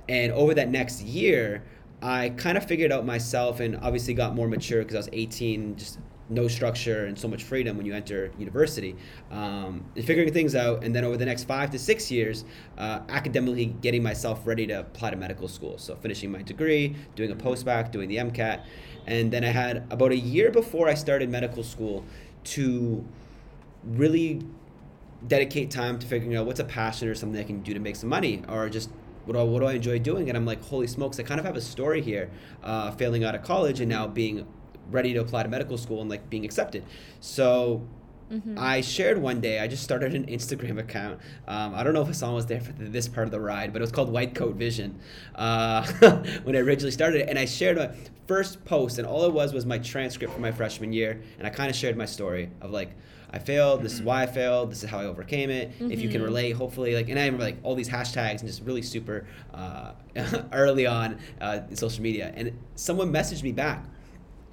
And 0.10 0.32
over 0.32 0.56
that 0.56 0.70
next 0.70 1.04
year, 1.04 1.64
I 2.02 2.30
kind 2.30 2.58
of 2.58 2.66
figured 2.66 2.92
out 2.92 3.06
myself 3.06 3.60
and 3.60 3.78
obviously 3.78 4.16
got 4.16 4.36
more 4.36 4.48
mature 4.48 4.82
because 4.82 4.96
I 4.96 5.00
was 5.00 5.10
18, 5.14 5.76
just 5.76 6.00
no 6.30 6.48
structure 6.48 7.06
and 7.06 7.18
so 7.18 7.28
much 7.28 7.44
freedom 7.44 7.78
when 7.78 7.86
you 7.86 7.94
enter 7.94 8.32
university. 8.38 8.96
Um, 9.32 9.86
and 9.96 10.06
figuring 10.06 10.34
things 10.34 10.56
out, 10.56 10.84
and 10.84 10.96
then 10.96 11.04
over 11.04 11.18
the 11.18 11.26
next 11.26 11.44
five 11.44 11.70
to 11.72 11.80
six 11.80 12.10
years, 12.10 12.46
uh, 12.78 13.02
academically 13.10 13.68
getting 13.68 14.02
myself 14.02 14.46
ready 14.46 14.66
to 14.68 14.80
apply 14.82 15.12
to 15.12 15.16
medical 15.16 15.48
school. 15.48 15.78
So 15.78 15.96
finishing 15.96 16.32
my 16.32 16.42
degree, 16.42 16.96
doing 17.16 17.32
a 17.32 17.36
postbac, 17.36 17.92
doing 17.92 18.10
the 18.10 18.18
MCAT. 18.18 18.64
And 19.08 19.32
then 19.32 19.44
I 19.44 19.50
had 19.50 19.86
about 19.92 20.12
a 20.12 20.18
year 20.18 20.50
before 20.52 20.90
I 20.90 20.96
started 20.96 21.30
medical 21.30 21.64
school 21.64 22.04
to 22.46 23.06
really 23.84 24.42
dedicate 25.28 25.72
time 25.72 26.00
to 26.00 26.08
figuring 26.08 26.36
out 26.36 26.46
what's 26.46 26.60
a 26.60 26.66
passion 26.66 27.08
or 27.08 27.16
something 27.16 27.40
I 27.40 27.44
can 27.44 27.62
do 27.62 27.74
to 27.74 27.80
make 27.80 27.96
some 27.96 28.10
money 28.10 28.44
or 28.48 28.70
just 28.70 28.90
what 29.26 29.34
do 29.34 29.40
I, 29.40 29.44
what 29.44 29.60
do 29.60 29.66
I 29.66 29.74
enjoy 29.74 30.00
doing? 30.00 30.30
And 30.30 30.38
I'm 30.38 30.46
like, 30.46 30.62
holy 30.64 30.88
smokes, 30.88 31.20
I 31.20 31.24
kind 31.24 31.40
of 31.40 31.46
have 31.46 31.56
a 31.56 31.62
story 31.62 32.02
here, 32.02 32.30
uh, 32.64 32.92
failing 32.92 33.24
out 33.24 33.34
of 33.34 33.44
college 33.44 33.80
and 33.80 33.90
now 33.90 34.08
being 34.08 34.46
ready 34.92 35.14
to 35.14 35.20
apply 35.20 35.44
to 35.44 35.50
medical 35.50 35.78
school 35.78 36.02
and 36.02 36.10
like 36.10 36.30
being 36.30 36.46
accepted. 36.46 36.84
So 37.20 37.88
I 38.58 38.82
shared 38.82 39.20
one 39.20 39.40
day, 39.40 39.60
I 39.60 39.68
just 39.68 39.84
started 39.84 40.16
an 40.16 40.26
Instagram 40.26 40.80
account. 40.80 41.20
Um, 41.48 41.76
I 41.76 41.84
don't 41.84 41.94
know 41.94 42.02
if 42.02 42.08
Hassan 42.08 42.34
was 42.34 42.48
there 42.48 42.60
for 42.60 42.72
th- 42.72 42.92
this 42.92 43.08
part 43.08 43.28
of 43.28 43.32
the 43.32 43.40
ride, 43.40 43.72
but 43.72 43.82
it 43.82 43.84
was 43.84 43.92
called 43.92 44.10
White 44.10 44.34
Coat 44.34 44.56
Vision 44.56 45.00
uh, 45.36 45.86
when 46.44 46.56
I 46.56 46.60
originally 46.60 46.92
started 46.92 47.22
it. 47.22 47.30
And 47.30 47.38
I 47.38 47.46
shared 47.46 47.78
my 47.78 47.92
first 48.28 48.66
post, 48.66 48.98
and 48.98 49.08
all 49.08 49.26
it 49.26 49.34
was 49.34 49.54
was 49.54 49.66
my 49.66 49.78
transcript 49.78 50.34
from 50.34 50.42
my 50.42 50.52
freshman 50.52 50.92
year. 50.92 51.22
And 51.38 51.46
I 51.46 51.52
kind 51.52 51.70
of 51.70 51.76
shared 51.76 51.98
my 51.98 52.06
story 52.06 52.50
of 52.62 52.72
like, 52.72 52.96
I 53.32 53.38
failed, 53.38 53.84
this 53.84 53.94
is 53.94 54.02
why 54.02 54.24
I 54.24 54.26
failed, 54.26 54.72
this 54.72 54.84
is 54.84 54.90
how 54.90 55.00
I 55.00 55.06
overcame 55.06 55.50
it. 55.52 55.72
If 55.80 56.00
you 56.02 56.10
can 56.10 56.22
relate, 56.24 56.54
hopefully, 56.54 56.96
like, 56.96 57.10
and 57.10 57.20
I 57.20 57.26
remember 57.26 57.44
like 57.44 57.58
all 57.64 57.76
these 57.76 57.90
hashtags 57.90 58.40
and 58.40 58.48
just 58.48 58.64
really 58.64 58.82
super 58.82 59.28
uh, 59.54 59.92
early 60.52 60.88
on 60.88 61.20
uh, 61.42 61.60
in 61.70 61.76
social 61.76 62.02
media. 62.02 62.34
And 62.36 62.58
someone 62.76 63.12
messaged 63.12 63.44
me 63.44 63.52
back 63.52 63.86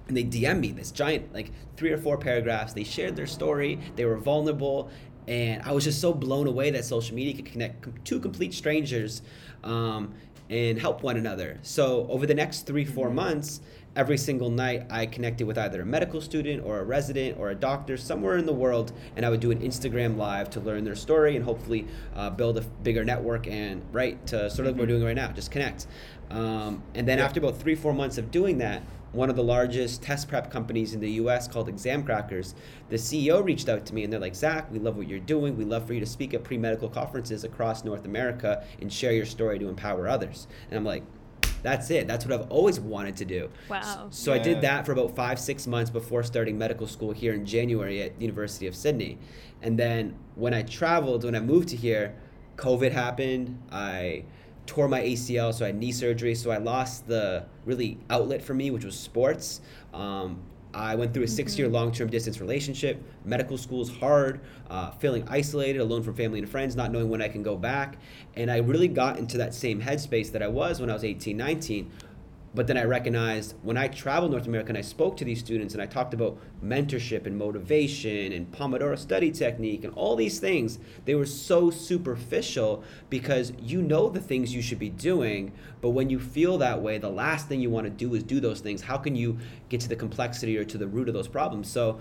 and 0.09 0.17
they 0.17 0.25
DM 0.25 0.61
me 0.61 0.73
this 0.73 0.91
giant 0.91 1.33
like 1.33 1.51
three 1.77 1.91
or 1.91 1.99
four 1.99 2.17
paragraphs. 2.19 2.73
They 2.73 2.85
shared 2.85 3.17
their 3.17 3.27
story. 3.27 3.79
They 3.97 4.05
were 4.05 4.19
vulnerable, 4.19 4.91
and 5.27 5.63
I 5.63 5.73
was 5.73 5.85
just 5.85 6.01
so 6.01 6.13
blown 6.13 6.47
away 6.47 6.71
that 6.71 6.85
social 6.85 7.15
media 7.15 7.35
could 7.35 7.47
connect 7.47 8.05
two 8.05 8.21
complete 8.21 8.55
strangers 8.55 9.23
um, 9.65 10.15
and 10.51 10.79
help 10.79 11.03
one 11.03 11.17
another. 11.17 11.59
So 11.63 12.07
over 12.09 12.27
the 12.27 12.35
next 12.35 12.67
three 12.67 12.85
four 12.85 13.11
months. 13.11 13.61
Every 13.95 14.17
single 14.17 14.49
night, 14.49 14.87
I 14.89 15.05
connected 15.05 15.47
with 15.47 15.59
either 15.59 15.83
a 15.83 15.85
medical 15.85 16.23
student 16.23 16.65
or 16.65 16.79
a 16.79 16.83
resident 16.83 17.39
or 17.39 17.51
a 17.51 17.55
doctor 17.55 17.99
somewhere 17.99 18.39
in 18.39 18.47
the 18.47 18.53
world, 18.53 18.91
and 19.17 19.27
I 19.27 19.29
would 19.29 19.41
do 19.41 19.51
an 19.51 19.61
Instagram 19.61 20.17
live 20.17 20.49
to 20.51 20.61
learn 20.61 20.83
their 20.85 20.95
story 20.95 21.37
and 21.37 21.45
hopefully 21.45 21.87
uh, 22.17 22.31
build 22.31 22.57
a 22.57 22.63
bigger 22.63 23.05
network 23.05 23.47
and 23.47 23.83
right 23.93 24.27
to 24.29 24.49
sort 24.49 24.67
of 24.67 24.73
like 24.73 24.81
we're 24.81 24.87
doing 24.87 25.05
right 25.05 25.15
now, 25.15 25.31
just 25.33 25.51
connect. 25.51 25.89
Um, 26.31 26.83
and 26.95 27.07
then 27.07 27.19
after 27.19 27.39
about 27.39 27.59
three 27.59 27.75
four 27.75 27.93
months 27.93 28.17
of 28.17 28.31
doing 28.31 28.57
that, 28.59 28.83
one 29.13 29.29
of 29.31 29.37
the 29.37 29.45
largest 29.45 30.03
test 30.03 30.29
prep 30.29 30.51
companies 30.51 30.95
in 30.95 31.01
the 31.01 31.11
US 31.13 31.47
called 31.47 31.69
Examkrackers, 31.69 32.55
the 32.89 32.97
CEO 32.97 33.45
reached 33.45 33.69
out 33.69 33.85
to 33.87 33.95
me 33.95 34.05
and 34.05 34.13
they're 34.13 34.21
like, 34.21 34.35
Zach, 34.35 34.71
we 34.71 34.79
love 34.79 34.97
what 34.97 35.09
you're 35.09 35.19
doing. 35.19 35.57
We 35.57 35.65
love 35.65 35.87
for 35.87 35.95
you 35.95 36.01
to 36.01 36.07
speak 36.07 36.35
at 36.35 36.45
pre 36.45 36.59
medical 36.59 36.89
conferences 36.89 37.45
across 37.45 37.85
North 37.85 38.05
America 38.05 38.65
and 38.81 38.93
share 38.93 39.13
your 39.13 39.27
story 39.27 39.59
to 39.59 39.69
empower 39.69 40.09
others. 40.09 40.47
And 40.69 40.77
I'm 40.77 40.85
like, 40.85 41.05
that's 41.63 41.91
it. 41.91 42.09
That's 42.09 42.25
what 42.25 42.35
I've 42.35 42.51
always 42.51 42.81
wanted 42.81 43.17
to 43.19 43.25
do. 43.25 43.49
Wow. 43.69 44.09
So 44.11 44.33
I 44.33 44.39
did 44.39 44.61
that 44.63 44.85
for 44.85 44.93
about 44.93 45.15
five, 45.15 45.39
six 45.39 45.67
months 45.67 45.91
before 45.91 46.25
starting 46.25 46.59
medical 46.59 46.89
school 46.89 47.13
here 47.13 47.35
in 47.35 47.47
January 47.47 48.03
at 48.03 48.21
University 48.21 48.67
of 48.67 48.75
Sydney. 48.75 49.19
And 49.61 49.79
then 49.79 50.17
when 50.35 50.55
I 50.55 50.63
traveled, 50.63 51.25
when 51.25 51.37
I 51.37 51.41
moved 51.41 51.69
to 51.69 51.77
here, 51.77 52.17
COVID 52.57 52.91
happened. 52.91 53.63
I 53.71 54.25
tore 54.67 54.89
my 54.89 55.01
ACL, 55.01 55.53
so 55.53 55.65
I 55.65 55.69
had 55.69 55.77
knee 55.77 55.93
surgery. 55.93 56.35
So 56.35 56.51
I 56.51 56.59
lost 56.59 57.07
the 57.07 57.45
really 57.65 57.99
outlet 58.11 58.43
for 58.43 58.55
me, 58.55 58.71
which 58.71 58.85
was 58.85 58.99
sports. 58.99 59.61
Um, 59.93 60.43
I 60.75 60.95
went 60.95 61.13
through 61.13 61.25
a 61.25 61.29
six-year 61.29 61.69
long-term 61.69 62.09
distance 62.09 62.41
relationship. 62.41 63.03
Medical 63.25 63.59
school 63.59 63.83
is 63.83 63.91
hard. 63.91 64.41
Uh, 64.71 64.91
feeling 64.93 65.27
isolated, 65.29 65.81
alone 65.81 66.03
from 66.03 66.15
family 66.15 66.39
and 66.39 66.49
friends, 66.49 66.77
not 66.77 66.91
knowing 66.91 67.11
when 67.11 67.21
I 67.21 67.29
can 67.29 67.43
go 67.43 67.57
back. 67.57 67.99
And 68.37 68.51
I 68.51 68.59
really 68.59 68.89
got 68.89 69.19
into 69.19 69.37
that 69.39 69.53
same 69.53 69.83
headspace 69.83 70.33
that 70.33 70.43
I 70.43 70.49
was 70.49 70.81
when 70.81 70.89
I 70.89 70.95
was 70.95 71.05
18, 71.05 71.37
19. 71.37 71.91
But 72.55 72.67
then 72.67 72.77
I 72.77 72.85
recognized 72.85 73.55
when 73.63 73.79
I 73.79 73.89
traveled 73.89 74.31
North 74.31 74.47
America 74.47 74.69
and 74.69 74.79
I 74.79 74.83
spoke 74.83 75.17
to 75.17 75.25
these 75.25 75.39
students 75.39 75.73
and 75.73 75.83
I 75.83 75.87
talked 75.87 76.13
about 76.13 76.39
mentorship 76.63 77.25
and 77.25 77.39
motivation 77.39 78.33
and 78.33 78.53
Pomodoro 78.53 78.99
study 78.99 79.31
technique 79.31 79.85
and 79.85 79.95
all 79.95 80.17
these 80.17 80.39
things, 80.39 80.79
they 81.07 81.15
were 81.15 81.25
so 81.25 81.71
superficial 81.71 82.85
because 83.09 83.55
you 83.59 83.81
know 83.81 84.11
the 84.11 84.21
things 84.21 84.55
you 84.55 84.61
should 84.61 84.79
be 84.79 84.91
doing, 84.91 85.53
but 85.81 85.91
when 85.91 86.11
you 86.11 86.19
feel 86.19 86.59
that 86.59 86.83
way, 86.83 86.99
the 86.99 87.09
last 87.09 87.49
thing 87.49 87.61
you 87.61 87.71
want 87.71 87.87
to 87.87 87.91
do 87.91 88.15
is 88.15 88.23
do 88.23 88.39
those 88.39 88.61
things. 88.61 88.83
How 88.83 88.99
can 88.99 89.17
you 89.17 89.39
get 89.71 89.81
to 89.81 89.89
the 89.89 89.97
complexity 89.97 90.59
or 90.59 90.65
to 90.65 90.77
the 90.77 90.87
root 90.87 91.09
of 91.09 91.15
those 91.15 91.29
problems? 91.29 91.71
So 91.71 92.01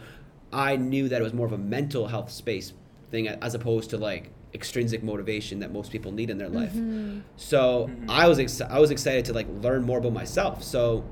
I 0.51 0.75
knew 0.75 1.07
that 1.07 1.21
it 1.21 1.23
was 1.23 1.33
more 1.33 1.45
of 1.45 1.53
a 1.53 1.57
mental 1.57 2.07
health 2.07 2.29
space 2.29 2.73
thing 3.09 3.29
as 3.29 3.55
opposed 3.55 3.89
to 3.91 3.97
like 3.97 4.31
extrinsic 4.53 5.01
motivation 5.03 5.59
that 5.59 5.71
most 5.71 5.91
people 5.91 6.11
need 6.11 6.29
in 6.29 6.37
their 6.37 6.49
life. 6.49 6.71
Mm-hmm. 6.71 7.19
So 7.37 7.87
mm-hmm. 7.89 8.09
I 8.09 8.27
was 8.27 8.39
ex- 8.39 8.61
I 8.61 8.79
was 8.79 8.91
excited 8.91 9.25
to 9.25 9.33
like 9.33 9.47
learn 9.61 9.83
more 9.83 9.99
about 9.99 10.13
myself. 10.13 10.63
So 10.63 11.03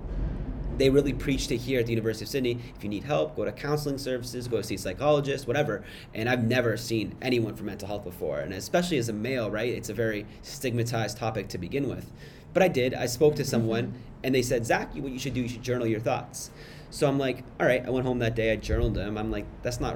they 0.78 0.90
really 0.90 1.12
preached 1.14 1.52
it 1.52 1.58
here 1.58 1.80
at 1.82 1.86
the 1.86 1.92
University 1.92 2.24
of 2.24 2.30
Sydney. 2.30 2.58
If 2.76 2.84
you 2.84 2.90
need 2.90 3.04
help, 3.04 3.36
go 3.36 3.44
to 3.44 3.52
counseling 3.52 3.98
services, 3.98 4.48
go 4.48 4.62
see 4.62 4.76
a 4.76 4.78
psychologist, 4.78 5.46
whatever. 5.46 5.84
And 6.14 6.30
I've 6.30 6.46
never 6.46 6.78
seen 6.78 7.16
anyone 7.22 7.56
for 7.56 7.64
mental 7.64 7.88
health 7.88 8.06
before, 8.06 8.40
and 8.40 8.54
especially 8.54 8.98
as 8.98 9.10
a 9.10 9.14
male, 9.14 9.52
right? 9.52 9.74
It's 9.74 9.90
a 9.90 9.94
very 9.94 10.26
stigmatized 10.42 11.18
topic 11.18 11.50
to 11.50 11.58
begin 11.58 11.90
with. 11.90 12.10
but 12.54 12.64
I 12.64 12.68
did. 12.68 12.94
I 12.94 13.06
spoke 13.06 13.36
to 13.36 13.46
someone, 13.46 13.88
mm-hmm. 13.88 13.98
and 14.24 14.34
they 14.36 14.42
said, 14.42 14.66
Zach, 14.66 14.96
you- 14.96 15.02
what 15.04 15.12
you 15.12 15.20
should 15.20 15.34
do, 15.34 15.42
you 15.42 15.50
should 15.50 15.62
journal 15.64 15.88
your 15.88 16.00
thoughts. 16.00 16.52
So 16.90 17.08
I'm 17.08 17.20
like, 17.20 17.44
all 17.60 17.68
right. 17.68 17.86
I 17.86 17.90
went 17.90 18.06
home 18.06 18.20
that 18.20 18.36
day. 18.36 18.52
I 18.52 18.56
journaled 18.56 18.96
them. 18.96 19.18
I'm 19.18 19.30
like, 19.32 19.46
that's 19.62 19.80
not. 19.80 19.96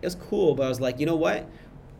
It 0.00 0.06
was 0.06 0.14
cool, 0.14 0.54
but 0.54 0.64
I 0.64 0.68
was 0.68 0.80
like, 0.80 0.98
you 0.98 1.06
know 1.06 1.16
what? 1.16 1.46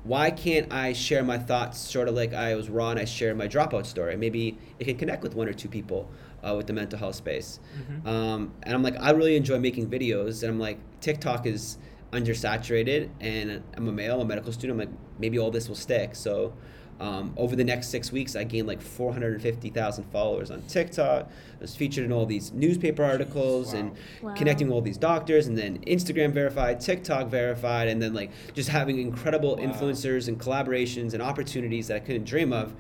Why 0.05 0.31
can't 0.31 0.73
I 0.73 0.93
share 0.95 1.23
my 1.23 1.39
thoughts 1.39 1.79
sort 1.79 2.09
of 2.09 2.15
like 2.15 2.33
I 2.33 2.55
was 2.55 2.71
raw 2.71 2.91
and 2.91 2.99
I 2.99 3.05
shared 3.05 3.37
my 3.37 3.47
dropout 3.47 3.85
story? 3.87 4.17
Maybe 4.17 4.57
it 4.79 4.85
can 4.85 4.97
connect 4.97 5.23
with 5.23 5.35
one 5.35 5.49
or 5.49 5.53
two 5.53 5.69
people 5.69 6.11
uh, 6.43 6.55
with 6.57 6.67
the 6.67 6.73
mental 6.73 6.99
health 6.99 7.17
space. 7.17 7.61
Um, 8.07 8.53
and 8.63 8.75
I'm 8.75 8.83
like, 8.83 8.97
I 8.99 9.11
really 9.11 9.37
enjoy 9.37 9.59
making 9.59 9.91
videos, 9.91 10.43
and 10.43 10.51
I'm 10.51 10.59
like, 10.59 10.79
TikTok 11.01 11.47
is 11.47 11.77
undersaturated, 12.13 13.11
and 13.21 13.63
I'm 13.77 13.89
a 13.89 13.93
male, 13.93 14.21
a 14.21 14.25
medical 14.25 14.53
student. 14.53 14.81
I'm 14.81 14.89
like, 14.89 14.99
maybe 15.19 15.39
all 15.39 15.51
this 15.51 15.69
will 15.69 15.77
stick. 15.77 16.15
So 16.15 16.55
um, 17.01 17.33
over 17.37 17.57
the 17.57 17.65
next 17.65 17.89
six 17.89 18.13
weeks, 18.13 18.37
I 18.37 18.45
gained 18.45 18.69
like 18.69 18.81
450,000 18.83 20.05
followers 20.05 20.51
on 20.51 20.61
TikTok. 20.63 21.25
I 21.25 21.61
was 21.61 21.75
featured 21.75 22.05
in 22.05 22.13
all 22.13 22.27
these 22.27 22.53
newspaper 22.53 23.03
articles 23.03 23.73
and 23.73 23.93
Wow. 24.23 24.35
connecting 24.35 24.67
with 24.69 24.75
all 24.75 24.81
these 24.83 24.99
doctors, 24.99 25.47
and 25.47 25.57
then 25.57 25.79
Instagram 25.87 26.33
verified, 26.33 26.81
TikTok 26.81 27.29
verified, 27.29 27.89
and 27.89 28.03
then 28.03 28.13
like 28.13 28.31
just 28.55 28.69
having 28.69 28.99
incredible 28.99 29.57
influencers 29.57 30.29
and 30.29 30.39
collaborations 30.39 31.15
and 31.15 31.23
opportunities 31.23 31.89
that 31.89 31.97
I 31.97 32.01
couldn't 32.01 32.25
dream 32.25 32.53
of. 32.53 32.75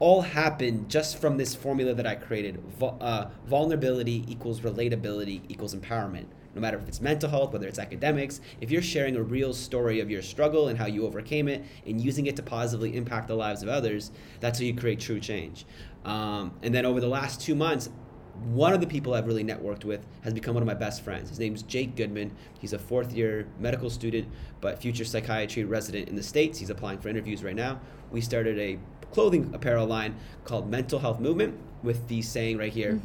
All 0.00 0.22
happened 0.22 0.88
just 0.88 1.18
from 1.20 1.36
this 1.36 1.54
formula 1.54 1.94
that 1.94 2.06
I 2.06 2.14
created. 2.16 2.58
Vul- 2.78 2.98
uh, 3.00 3.26
vulnerability 3.46 4.24
equals 4.28 4.60
relatability 4.60 5.42
equals 5.48 5.74
empowerment 5.74 6.26
no 6.54 6.60
matter 6.60 6.78
if 6.78 6.86
it's 6.88 7.00
mental 7.00 7.28
health, 7.28 7.52
whether 7.52 7.66
it's 7.66 7.78
academics, 7.78 8.40
if 8.60 8.70
you're 8.70 8.82
sharing 8.82 9.16
a 9.16 9.22
real 9.22 9.52
story 9.52 10.00
of 10.00 10.10
your 10.10 10.22
struggle 10.22 10.68
and 10.68 10.78
how 10.78 10.86
you 10.86 11.06
overcame 11.06 11.48
it 11.48 11.64
and 11.86 12.00
using 12.00 12.26
it 12.26 12.36
to 12.36 12.42
positively 12.42 12.96
impact 12.96 13.28
the 13.28 13.34
lives 13.34 13.62
of 13.62 13.68
others, 13.68 14.10
that's 14.40 14.58
how 14.58 14.64
you 14.64 14.74
create 14.74 15.00
true 15.00 15.20
change. 15.20 15.66
Um, 16.04 16.52
and 16.62 16.74
then 16.74 16.84
over 16.84 17.00
the 17.00 17.08
last 17.08 17.40
two 17.40 17.54
months, 17.54 17.88
one 18.52 18.72
of 18.72 18.80
the 18.80 18.86
people 18.86 19.14
I've 19.14 19.26
really 19.26 19.44
networked 19.44 19.84
with 19.84 20.04
has 20.22 20.34
become 20.34 20.54
one 20.54 20.62
of 20.62 20.66
my 20.66 20.74
best 20.74 21.02
friends. 21.02 21.28
His 21.28 21.38
name 21.38 21.54
is 21.54 21.62
Jake 21.62 21.96
Goodman. 21.96 22.32
He's 22.60 22.72
a 22.72 22.78
fourth 22.78 23.12
year 23.12 23.46
medical 23.58 23.90
student, 23.90 24.28
but 24.60 24.80
future 24.80 25.04
psychiatry 25.04 25.64
resident 25.64 26.08
in 26.08 26.16
the 26.16 26.22
States. 26.22 26.58
He's 26.58 26.70
applying 26.70 26.98
for 26.98 27.08
interviews 27.08 27.44
right 27.44 27.54
now. 27.54 27.80
We 28.10 28.20
started 28.20 28.58
a 28.58 28.78
clothing 29.12 29.52
apparel 29.54 29.86
line 29.86 30.16
called 30.44 30.68
Mental 30.68 30.98
Health 30.98 31.20
Movement 31.20 31.56
with 31.84 32.08
the 32.08 32.22
saying 32.22 32.56
right 32.56 32.72
here 32.72 32.98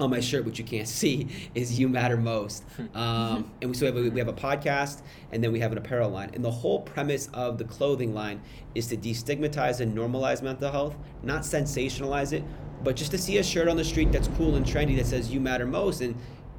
on 0.00 0.10
my 0.10 0.18
shirt, 0.18 0.44
which 0.44 0.58
you 0.58 0.64
can't 0.64 0.88
see, 1.00 1.28
is 1.54 1.78
"You 1.78 1.88
matter 1.88 2.16
most." 2.16 2.64
Um, 2.94 3.50
and 3.60 3.70
we, 3.70 3.76
so 3.76 3.80
we 3.80 3.86
have, 3.86 4.06
a, 4.06 4.10
we 4.10 4.18
have 4.20 4.28
a 4.28 4.32
podcast, 4.32 5.02
and 5.32 5.42
then 5.42 5.50
we 5.52 5.58
have 5.58 5.72
an 5.72 5.78
apparel 5.78 6.10
line. 6.10 6.30
And 6.32 6.44
the 6.44 6.50
whole 6.50 6.80
premise 6.80 7.28
of 7.32 7.58
the 7.58 7.64
clothing 7.64 8.14
line 8.14 8.40
is 8.74 8.86
to 8.88 8.96
destigmatize 8.96 9.80
and 9.80 9.96
normalize 9.96 10.42
mental 10.42 10.70
health, 10.70 10.96
not 11.22 11.42
sensationalize 11.42 12.32
it, 12.32 12.44
but 12.84 12.96
just 12.96 13.10
to 13.12 13.18
see 13.18 13.38
a 13.38 13.42
shirt 13.42 13.68
on 13.68 13.76
the 13.76 13.84
street 13.84 14.12
that's 14.12 14.28
cool 14.36 14.54
and 14.56 14.64
trendy 14.64 14.96
that 14.96 15.06
says 15.06 15.32
"You 15.32 15.40
matter 15.40 15.66
most," 15.66 16.00
and 16.00 16.14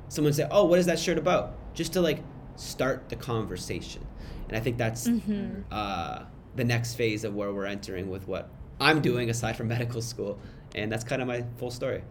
someone 0.09 0.33
say, 0.33 0.47
"Oh, 0.51 0.65
what 0.65 0.79
is 0.79 0.85
that 0.87 0.99
shirt 0.99 1.17
about?" 1.17 1.53
Just 1.73 1.93
to 1.93 2.01
like 2.01 2.19
start 2.55 3.09
the 3.09 3.15
conversation. 3.15 4.05
And 4.47 4.55
I 4.55 4.59
think 4.59 4.77
that's 4.77 5.07
uh, 5.71 6.25
the 6.55 6.63
next 6.63 6.93
phase 6.95 7.23
of 7.23 7.33
where 7.35 7.51
we're 7.53 7.65
entering 7.65 8.09
with 8.09 8.27
what 8.27 8.49
I'm 8.79 9.01
doing 9.01 9.29
aside 9.29 9.55
from 9.57 9.67
medical 9.77 10.01
school. 10.01 10.39
And 10.75 10.91
that's 10.91 11.03
kind 11.03 11.21
of 11.21 11.27
my 11.27 11.43
full 11.57 11.71
story. 11.71 12.03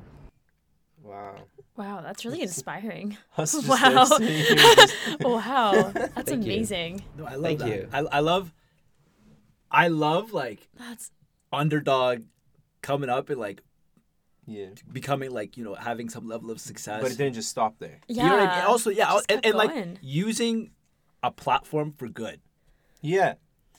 Wow. 1.02 1.36
Wow, 1.76 2.00
that's 2.02 2.24
really 2.24 2.40
inspiring. 2.42 3.16
Us 3.38 3.54
Wow. 3.66 3.76
there 3.76 4.06
sitting 4.06 4.28
here 4.28 4.56
just- 4.76 4.94
wow, 5.20 5.90
that's 5.94 6.30
Thank 6.30 6.44
you. 6.44 6.52
amazing. 6.52 7.04
No, 7.18 7.24
I 7.26 7.34
love 7.34 7.42
Thank 7.42 7.58
that. 7.60 7.68
you. 7.68 7.88
I, 7.92 7.98
I 7.98 8.20
love, 8.20 8.52
I 9.70 9.88
love 9.88 10.32
like 10.32 10.68
That's 10.78 11.10
underdog 11.52 12.22
coming 12.80 13.10
up 13.10 13.28
and 13.30 13.38
like 13.40 13.62
yeah. 14.46 14.66
becoming 14.92 15.30
like 15.30 15.56
you 15.56 15.64
know 15.64 15.74
having 15.74 16.08
some 16.08 16.26
level 16.28 16.50
of 16.50 16.60
success. 16.60 17.02
But 17.02 17.12
it 17.12 17.18
didn't 17.18 17.34
just 17.34 17.48
stop 17.48 17.78
there. 17.78 18.00
yeah. 18.08 18.24
You 18.24 18.28
know 18.30 18.36
what 18.36 18.42
I 18.42 18.50
mean? 18.50 18.58
And 18.58 18.66
also, 18.66 18.90
yeah, 18.90 19.10
Just 19.12 19.30
and, 19.30 19.44
and 19.44 19.54
like 19.54 19.98
using 20.02 20.70
a 21.22 21.30
platform 21.30 21.92
for 21.96 22.08
good. 22.08 22.40
Yeah. 23.00 23.34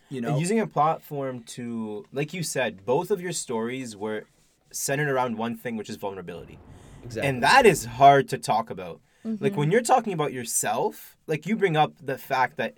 You 0.09 0.19
And 0.19 0.27
know, 0.27 0.37
using 0.37 0.59
a 0.59 0.67
platform 0.67 1.41
to, 1.43 2.05
like 2.11 2.33
you 2.33 2.43
said, 2.43 2.85
both 2.85 3.09
of 3.09 3.19
your 3.21 3.31
stories 3.31 3.95
were 3.95 4.25
centered 4.71 5.09
around 5.09 5.37
one 5.37 5.55
thing, 5.55 5.77
which 5.77 5.89
is 5.89 5.95
vulnerability. 5.95 6.59
Exactly. 7.03 7.27
And 7.27 7.41
that 7.43 7.65
is 7.65 7.85
hard 7.85 8.29
to 8.29 8.37
talk 8.37 8.69
about. 8.69 9.01
Mm-hmm. 9.25 9.43
Like 9.43 9.55
when 9.55 9.71
you're 9.71 9.81
talking 9.81 10.13
about 10.13 10.31
yourself, 10.31 11.17
like 11.25 11.47
you 11.47 11.55
bring 11.55 11.75
up 11.75 11.93
the 11.99 12.17
fact 12.17 12.57
that 12.57 12.77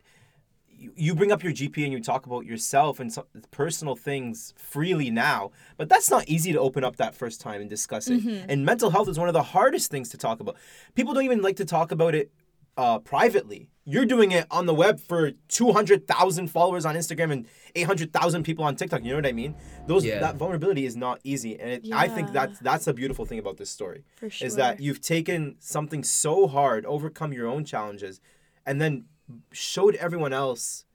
you, 0.77 0.91
you 0.95 1.15
bring 1.15 1.31
up 1.31 1.43
your 1.43 1.51
GP 1.53 1.83
and 1.83 1.91
you 1.91 1.99
talk 1.99 2.25
about 2.25 2.45
yourself 2.45 2.99
and 2.99 3.11
some 3.11 3.25
personal 3.51 3.95
things 3.95 4.53
freely 4.57 5.09
now, 5.09 5.51
but 5.77 5.89
that's 5.89 6.09
not 6.09 6.27
easy 6.29 6.51
to 6.53 6.59
open 6.59 6.83
up 6.83 6.97
that 6.97 7.15
first 7.15 7.41
time 7.41 7.61
and 7.61 7.69
discuss 7.69 8.07
it. 8.07 8.21
Mm-hmm. 8.23 8.49
And 8.49 8.65
mental 8.65 8.89
health 8.91 9.09
is 9.09 9.17
one 9.17 9.27
of 9.27 9.33
the 9.33 9.43
hardest 9.43 9.89
things 9.91 10.09
to 10.09 10.17
talk 10.17 10.39
about. 10.39 10.55
People 10.95 11.13
don't 11.13 11.23
even 11.25 11.41
like 11.41 11.55
to 11.57 11.65
talk 11.65 11.91
about 11.91 12.13
it 12.15 12.31
uh, 12.77 12.99
privately. 12.99 13.69
You're 13.85 14.05
doing 14.05 14.31
it 14.33 14.45
on 14.51 14.65
the 14.65 14.73
web 14.73 14.99
for 14.99 15.31
200,000 15.47 16.47
followers 16.49 16.85
on 16.85 16.95
Instagram 16.95 17.31
and 17.31 17.47
800,000 17.75 18.43
people 18.43 18.65
on 18.65 18.75
TikTok. 18.75 19.03
You 19.03 19.11
know 19.11 19.15
what 19.15 19.25
I 19.25 19.31
mean? 19.31 19.55
Those 19.87 20.05
Yeah. 20.05 20.19
that 20.19 20.35
vulnerability 20.35 20.85
is 20.85 20.95
not 20.95 21.19
easy, 21.23 21.59
and 21.59 21.69
it, 21.71 21.85
I 21.93 22.07
think 22.07 22.27
Yeah. 22.27 22.33
that's 22.33 22.59
that's 22.59 22.87
a 22.87 22.93
beautiful 22.93 23.25
thing 23.25 23.39
about 23.39 23.57
this 23.57 23.69
story 23.69 24.03
For 24.17 24.29
is 24.41 24.55
that 24.55 24.79
you've 24.79 25.01
taken 25.01 25.55
something 25.59 26.03
so 26.03 26.47
hard, 26.47 26.85
overcome 26.85 27.31
your 27.33 27.47
own 27.47 27.63
challenges, 27.65 28.19
and 28.65 28.79
then 28.81 29.05
showed 29.51 29.95
everyone 29.95 30.33
else 30.33 30.85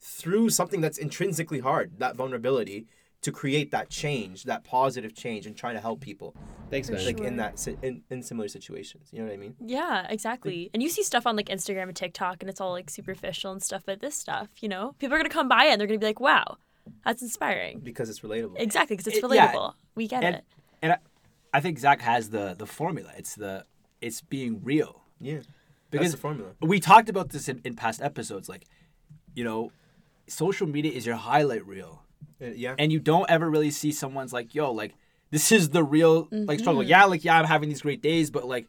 through 0.00 0.50
something 0.50 0.80
that's 0.80 0.98
intrinsically 0.98 1.60
hard, 1.60 1.98
that 1.98 2.16
vulnerability, 2.16 2.86
to 3.22 3.32
create 3.32 3.70
that 3.72 3.88
change, 3.90 4.44
that 4.44 4.62
positive 4.62 5.14
change, 5.14 5.46
and 5.46 5.56
trying 5.56 5.74
to 5.74 5.80
help 5.80 6.00
people 6.00 6.34
Thanks, 6.70 6.88
For 6.88 6.94
man. 6.94 7.04
like 7.06 7.20
in 7.20 7.36
that 7.36 7.66
in, 7.82 8.02
in 8.10 8.22
similar 8.22 8.48
situations. 8.48 9.08
You 9.12 9.20
know 9.20 9.26
what 9.26 9.34
I 9.34 9.36
mean? 9.36 9.56
Yeah, 9.60 10.06
exactly. 10.08 10.70
And 10.74 10.82
you 10.82 10.88
see 10.88 11.02
stuff 11.02 11.26
on 11.26 11.34
like 11.36 11.46
Instagram 11.48 11.84
and 11.84 11.96
TikTok 11.96 12.42
and 12.42 12.50
it's 12.50 12.60
all 12.60 12.72
like 12.72 12.88
superficial 12.90 13.50
and 13.52 13.62
stuff, 13.62 13.82
but 13.86 14.00
this 14.00 14.14
stuff, 14.14 14.48
you 14.60 14.68
know, 14.68 14.94
people 14.98 15.14
are 15.14 15.18
going 15.18 15.28
to 15.30 15.34
come 15.34 15.48
by 15.48 15.64
it 15.66 15.70
and 15.72 15.80
they're 15.80 15.86
going 15.88 15.98
to 15.98 16.04
be 16.04 16.08
like, 16.08 16.20
wow, 16.20 16.58
that's 17.04 17.22
inspiring. 17.22 17.80
Because 17.80 18.08
it's 18.10 18.20
relatable. 18.20 18.60
Exactly, 18.60 18.96
because 18.96 19.06
it's 19.12 19.24
It- 19.24 19.34
yeah. 19.34 19.52
relatable. 19.52 19.74
We 19.94 20.06
get 20.08 20.22
and 20.22 20.36
it. 20.36 20.44
and 20.82 20.92
I, 20.92 20.98
I 21.54 21.60
think 21.60 21.78
Zach 21.78 22.00
has 22.02 22.30
the 22.30 22.54
the 22.56 22.66
formula. 22.66 23.10
It's 23.16 23.34
the 23.34 23.64
it's 24.00 24.20
being 24.20 24.60
real. 24.62 25.02
Yeah. 25.20 25.40
Because 25.98 26.12
That's 26.12 26.20
the 26.22 26.28
formula. 26.28 26.50
we 26.60 26.80
talked 26.80 27.08
about 27.08 27.30
this 27.30 27.48
in, 27.48 27.60
in 27.64 27.74
past 27.74 28.00
episodes. 28.02 28.48
Like, 28.48 28.64
you 29.34 29.44
know, 29.44 29.72
social 30.28 30.66
media 30.66 30.92
is 30.92 31.06
your 31.06 31.16
highlight 31.16 31.66
reel. 31.66 32.02
Uh, 32.40 32.46
yeah. 32.54 32.74
and 32.78 32.92
you 32.92 32.98
don't 33.00 33.30
ever 33.30 33.48
really 33.48 33.70
see 33.70 33.92
someone's 33.92 34.32
like, 34.32 34.54
yo, 34.54 34.70
like 34.72 34.94
this 35.30 35.50
is 35.52 35.70
the 35.70 35.82
real 35.82 36.28
like 36.30 36.58
struggle. 36.60 36.82
Mm-hmm. 36.82 36.90
Yeah, 36.90 37.04
like 37.04 37.24
yeah, 37.24 37.38
I'm 37.38 37.46
having 37.46 37.68
these 37.68 37.82
great 37.82 38.02
days, 38.02 38.30
but 38.30 38.46
like 38.46 38.66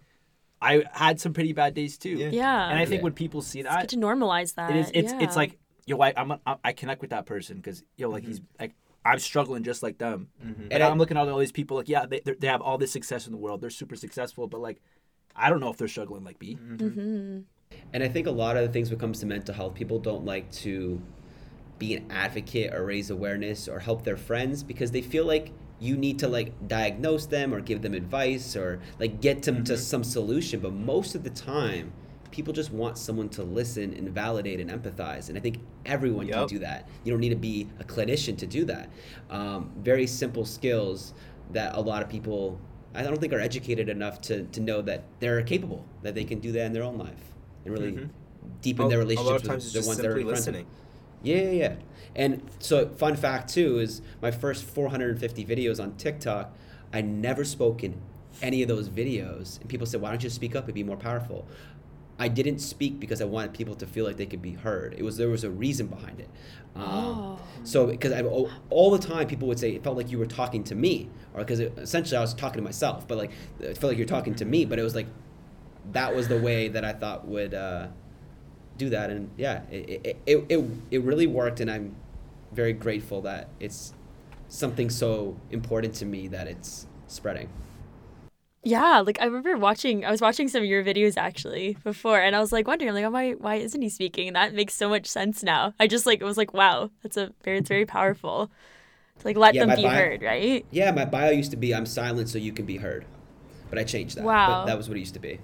I 0.62 0.84
had 0.92 1.20
some 1.20 1.34
pretty 1.34 1.54
bad 1.54 1.74
days 1.74 1.98
too. 1.98 2.10
Yeah. 2.12 2.30
Yeah. 2.32 2.70
And 2.70 2.80
I 2.80 2.86
think 2.86 3.00
Yeah. 3.00 3.04
when 3.04 3.14
people 3.14 3.42
see 3.42 3.60
It's 3.60 3.70
that, 3.70 3.82
good 3.82 3.90
to 3.90 3.98
normalize 3.98 4.56
that. 4.56 4.70
it 4.72 4.76
is 4.78 4.92
it's 4.94 5.12
yeah. 5.14 5.20
it's 5.22 5.36
like 5.36 5.58
yo, 5.86 6.00
I 6.02 6.14
I'm 6.16 6.32
a, 6.32 6.40
I 6.64 6.72
connect 6.74 7.02
with 7.02 7.10
that 7.12 7.26
person 7.26 7.58
because 7.58 7.84
yo, 7.98 8.10
like 8.10 8.26
he's 8.26 8.42
like 8.60 8.74
I'm 9.06 9.20
struggling 9.20 9.64
just 9.64 9.84
like 9.84 9.98
them, 9.98 10.30
and 10.42 10.68
And 10.72 10.84
I- 10.84 10.90
I'm 10.90 10.98
looking 10.98 11.16
at 11.18 11.28
all 11.28 11.38
these 11.40 11.52
people 11.52 11.78
like 11.78 11.90
yeah, 11.90 12.06
they 12.06 12.22
they 12.22 12.48
have 12.48 12.62
all 12.62 12.78
this 12.78 12.92
success 12.92 13.26
in 13.28 13.32
the 13.34 13.38
world, 13.40 13.62
they're 13.62 13.70
super 13.70 13.96
successful, 13.96 14.48
but 14.48 14.62
like 14.62 14.82
I 15.38 15.50
don't 15.50 15.60
know 15.60 15.70
if 15.70 15.78
they're 15.78 15.88
struggling 15.88 16.24
like 16.24 16.40
me. 16.42 16.56
Mm-hmm. 16.56 17.40
And 17.94 18.04
I 18.04 18.08
think 18.08 18.28
a 18.28 18.32
lot 18.32 18.58
of 18.58 18.66
the 18.66 18.72
things 18.72 18.90
when 18.90 18.98
it 18.98 19.02
comes 19.02 19.20
to 19.20 19.26
mental 19.26 19.54
health, 19.54 19.76
people 19.76 20.00
don't 20.00 20.26
like 20.26 20.52
to 20.52 21.02
be 21.80 21.96
an 21.96 22.10
advocate 22.10 22.74
or 22.74 22.86
raise 22.86 23.10
awareness 23.10 23.68
or 23.68 23.80
help 23.80 24.04
their 24.04 24.18
friends 24.18 24.64
because 24.64 24.92
they 24.92 25.02
feel 25.02 25.26
like 25.26 25.52
you 25.80 25.96
need 25.96 26.18
to 26.20 26.28
like 26.28 26.68
diagnose 26.68 27.28
them 27.28 27.54
or 27.54 27.62
give 27.62 27.84
them 27.84 27.94
advice 27.94 28.56
or 28.56 28.80
like 29.00 29.22
get 29.22 29.44
them 29.44 29.64
to 29.64 29.78
some 29.78 30.04
solution. 30.04 30.60
But 30.60 30.74
most 30.74 31.14
of 31.14 31.24
the 31.24 31.30
time, 31.30 31.94
people 32.32 32.52
just 32.52 32.72
want 32.72 32.98
someone 32.98 33.30
to 33.30 33.44
listen 33.44 33.94
and 33.94 34.10
validate 34.10 34.60
and 34.60 34.70
empathize. 34.72 35.30
And 35.30 35.38
I 35.38 35.42
think 35.42 35.60
everyone 35.86 36.28
can 36.28 36.48
do 36.48 36.60
that. 36.60 36.90
You 37.04 37.12
don't 37.12 37.22
need 37.22 37.30
to 37.30 37.36
be 37.36 37.68
a 37.80 37.84
clinician 37.84 38.38
to 38.40 38.48
do 38.48 38.66
that. 38.66 38.90
Um, 39.30 39.72
very 39.78 40.08
simple 40.08 40.46
skills 40.46 41.14
that 41.52 41.76
a 41.76 41.80
lot 41.80 42.02
of 42.02 42.10
people 42.10 42.60
I 42.96 43.04
don't 43.04 43.20
think 43.20 43.34
are 43.34 43.40
educated 43.40 43.90
enough 43.90 44.22
to, 44.22 44.44
to 44.44 44.60
know 44.60 44.82
that 44.84 45.04
they're 45.20 45.42
capable, 45.44 45.86
that 46.04 46.16
they 46.16 46.24
can 46.24 46.40
do 46.40 46.52
that 46.54 46.66
in 46.66 46.74
their 46.74 46.84
own 46.84 46.98
life 46.98 47.34
and 47.66 47.74
really 47.74 47.92
Mhm. 47.92 48.10
deepen 48.62 48.88
their 48.90 48.98
a 49.00 49.02
relationships 49.02 49.30
lot 49.30 49.36
of 49.42 49.44
times 49.48 49.74
with 49.74 49.84
the 49.84 49.88
ones 49.88 49.98
that 50.00 50.06
are 50.08 50.18
in 50.18 50.26
front 50.28 50.40
of 50.40 50.46
them. 50.46 50.54
listening. 50.54 50.66
Yeah, 51.24 51.38
yeah, 51.38 51.52
yeah. 51.52 51.76
And 52.16 52.42
so, 52.60 52.88
fun 52.90 53.16
fact 53.16 53.50
too 53.54 53.80
is 53.80 54.02
my 54.22 54.32
first 54.32 54.64
450 54.64 55.46
videos 55.46 55.82
on 55.82 55.96
TikTok, 55.98 56.56
I 56.94 57.02
never 57.02 57.44
spoke 57.44 57.84
in 57.84 57.96
any 58.42 58.62
of 58.62 58.68
those 58.68 58.88
videos. 58.90 59.60
And 59.60 59.70
people 59.70 59.86
said, 59.88 60.00
why 60.02 60.10
don't 60.12 60.24
you 60.24 60.30
speak 60.30 60.56
up 60.56 60.66
It'd 60.66 60.76
be 60.76 60.84
more 60.84 60.98
powerful? 60.98 61.46
I 62.20 62.28
didn't 62.28 62.60
speak 62.60 63.00
because 63.00 63.22
I 63.22 63.26
wanted 63.26 63.54
people 63.54 63.76
to 63.76 63.86
feel 63.86 64.06
like 64.06 64.18
they 64.18 64.26
could 64.26 64.42
be 64.42 64.54
heard. 64.54 64.96
It 64.98 65.04
was 65.04 65.18
there 65.18 65.30
was 65.30 65.44
a 65.44 65.52
reason 65.52 65.88
behind 65.88 66.20
it. 66.20 66.30
Um, 66.76 66.84
Oh. 66.84 67.40
So 67.64 67.88
because 67.88 68.12
I 68.12 68.22
all, 68.22 68.92
the 68.92 69.00
time 69.00 69.28
people 69.28 69.48
would 69.48 69.60
say 69.60 69.72
it 69.72 69.84
felt 69.84 69.98
like 69.98 70.10
you 70.10 70.18
were 70.18 70.26
talking 70.26 70.64
to 70.66 70.76
me, 70.76 71.10
or 71.34 71.42
because 71.42 71.60
essentially 71.60 72.18
I 72.18 72.22
was 72.22 72.34
talking 72.34 72.58
to 72.58 72.64
myself, 72.64 73.08
but 73.08 73.18
like 73.18 73.32
it 73.60 73.78
felt 73.78 73.92
like 73.92 73.98
you're 73.98 74.08
talking 74.08 74.36
to 74.36 74.46
me. 74.46 74.66
But 74.66 74.80
it 74.80 74.84
was 74.84 74.96
like 74.96 75.08
that 75.92 76.16
was 76.16 76.28
the 76.28 76.40
way 76.40 76.70
that 76.70 76.86
I 76.86 76.94
thought 76.94 77.28
would 77.28 77.54
uh, 77.54 77.88
do 78.78 78.90
that, 78.90 79.10
and 79.10 79.30
yeah, 79.38 79.62
it, 79.70 80.18
it, 80.26 80.44
it, 80.50 80.66
it 80.92 81.04
really 81.04 81.28
worked, 81.28 81.60
and 81.60 81.70
I'm 81.70 81.96
very 82.52 82.74
grateful 82.74 83.22
that 83.22 83.50
it's 83.60 83.94
something 84.50 84.90
so 84.90 85.38
important 85.52 85.94
to 85.96 86.06
me 86.06 86.28
that 86.30 86.48
it's 86.48 86.88
spreading. 87.08 87.50
Yeah, 88.68 89.00
like 89.00 89.22
I 89.22 89.26
remember 89.26 89.56
watching. 89.58 90.04
I 90.04 90.12
was 90.12 90.20
watching 90.20 90.50
some 90.50 90.62
of 90.62 90.68
your 90.68 90.84
videos 90.84 91.16
actually 91.16 91.78
before, 91.86 92.20
and 92.20 92.36
I 92.36 92.40
was 92.40 92.52
like 92.52 92.68
wondering, 92.68 92.94
like, 92.94 93.06
oh, 93.06 93.10
why 93.12 93.32
why 93.32 93.56
isn't 93.56 93.82
he 93.82 93.88
speaking? 93.88 94.28
And 94.28 94.36
that 94.36 94.54
makes 94.54 94.74
so 94.74 94.90
much 94.90 95.06
sense 95.08 95.42
now. 95.42 95.74
I 95.80 95.88
just 95.88 96.06
like 96.06 96.20
it 96.20 96.26
was 96.26 96.36
like, 96.38 96.54
wow, 96.54 96.92
that's 97.02 97.16
a 97.16 97.32
very 97.46 97.60
it's 97.60 97.70
very 97.70 97.86
powerful. 97.86 98.52
To 99.20 99.28
like 99.28 99.38
let 99.38 99.56
Yeah, 99.56 99.66
them 99.66 99.76
be 99.76 99.84
bio- 99.84 99.98
heard, 99.98 100.22
right? 100.22 100.66
Yeah, 100.72 100.92
my 100.92 101.06
bio 101.06 101.32
used 101.32 101.52
to 101.52 101.58
be 101.58 101.74
I'm 101.74 101.86
silent 101.86 102.28
so 102.30 102.38
you 102.38 102.52
can 102.52 102.66
be 102.66 102.78
heard, 102.78 103.06
but 103.70 103.80
I 103.80 103.84
changed 103.86 104.18
that. 104.18 104.26
Wow. 104.26 104.48
But 104.62 104.66
that 104.66 104.78
was 104.78 104.90
what 104.90 104.98
it 104.98 105.02
used 105.02 105.14
to 105.14 105.22
be. 105.22 105.40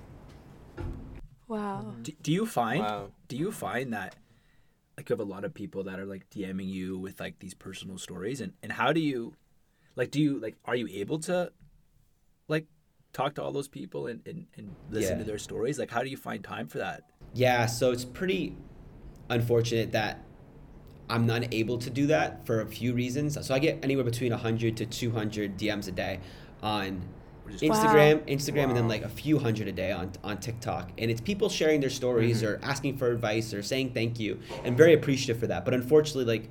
Wow. 1.48 1.96
Do, 2.04 2.12
do 2.22 2.32
you 2.32 2.46
find 2.46 2.80
Wow. 2.80 3.12
do 3.28 3.38
you 3.38 3.52
find 3.52 3.94
that 3.94 4.16
like 4.98 5.10
you 5.10 5.14
have 5.14 5.20
a 5.26 5.30
lot 5.30 5.44
of 5.46 5.54
people 5.54 5.84
that 5.86 6.00
are 6.00 6.06
like 6.06 6.30
DMing 6.30 6.70
you 6.70 6.98
with 6.98 7.20
like 7.20 7.40
these 7.40 7.54
personal 7.54 7.98
stories 7.98 8.42
and 8.42 8.54
and 8.64 8.72
how 8.74 8.94
do 8.94 9.00
you 9.02 9.34
like 9.96 10.12
do 10.12 10.22
you 10.22 10.40
like 10.40 10.56
are 10.66 10.76
you 10.76 10.88
able 10.92 11.20
to 11.20 11.52
like 12.48 12.68
talk 13.14 13.36
to 13.36 13.44
all 13.44 13.52
those 13.52 13.68
people 13.68 14.08
and 14.08 14.22
and, 14.28 14.46
and 14.58 14.76
listen 14.90 15.14
Yeah. 15.14 15.18
to 15.20 15.24
their 15.24 15.38
stories 15.38 15.80
like 15.80 15.92
how 15.92 16.02
do 16.04 16.10
you 16.10 16.18
find 16.18 16.44
time 16.44 16.68
for 16.68 16.80
that 16.80 17.04
Yeah, 17.34 17.66
so 17.66 17.92
it's 17.92 18.06
pretty 18.06 18.56
unfortunate 19.30 19.92
that 19.94 20.24
I'm 21.10 21.26
not 21.26 21.54
able 21.54 21.78
to 21.80 21.90
do 21.90 22.08
that 22.08 22.46
for 22.46 22.62
a 22.62 22.66
few 22.66 22.94
reasons. 22.94 23.38
So 23.46 23.54
I 23.54 23.60
get 23.60 23.80
anywhere 23.84 24.06
between 24.06 24.32
100 24.32 24.78
to 24.78 24.86
200 24.86 25.58
DMs 25.58 25.88
a 25.88 25.92
day 25.92 26.20
on 26.62 27.04
Which 27.44 27.56
is- 27.56 27.62
Instagram, 27.62 28.26
Instagram, 28.28 28.68
and 28.70 28.78
then 28.78 28.88
like 28.88 29.04
a 29.04 29.10
few 29.10 29.38
hundred 29.38 29.68
a 29.68 29.72
day 29.72 29.92
on, 29.92 30.12
on 30.24 30.38
TikTok. 30.38 30.92
And 30.98 31.12
it's 31.12 31.22
people 31.22 31.50
sharing 31.50 31.82
their 31.82 31.90
stories 31.90 32.42
mm-hmm. 32.42 32.54
or 32.54 32.60
asking 32.64 32.98
for 32.98 33.12
advice 33.12 33.54
or 33.54 33.62
saying 33.62 33.94
thank 33.94 34.20
you. 34.20 34.40
And 34.64 34.78
very 34.78 34.94
appreciative 34.94 35.40
for 35.40 35.48
that. 35.48 35.66
But 35.66 35.74
unfortunately, 35.74 36.26
like 36.26 36.50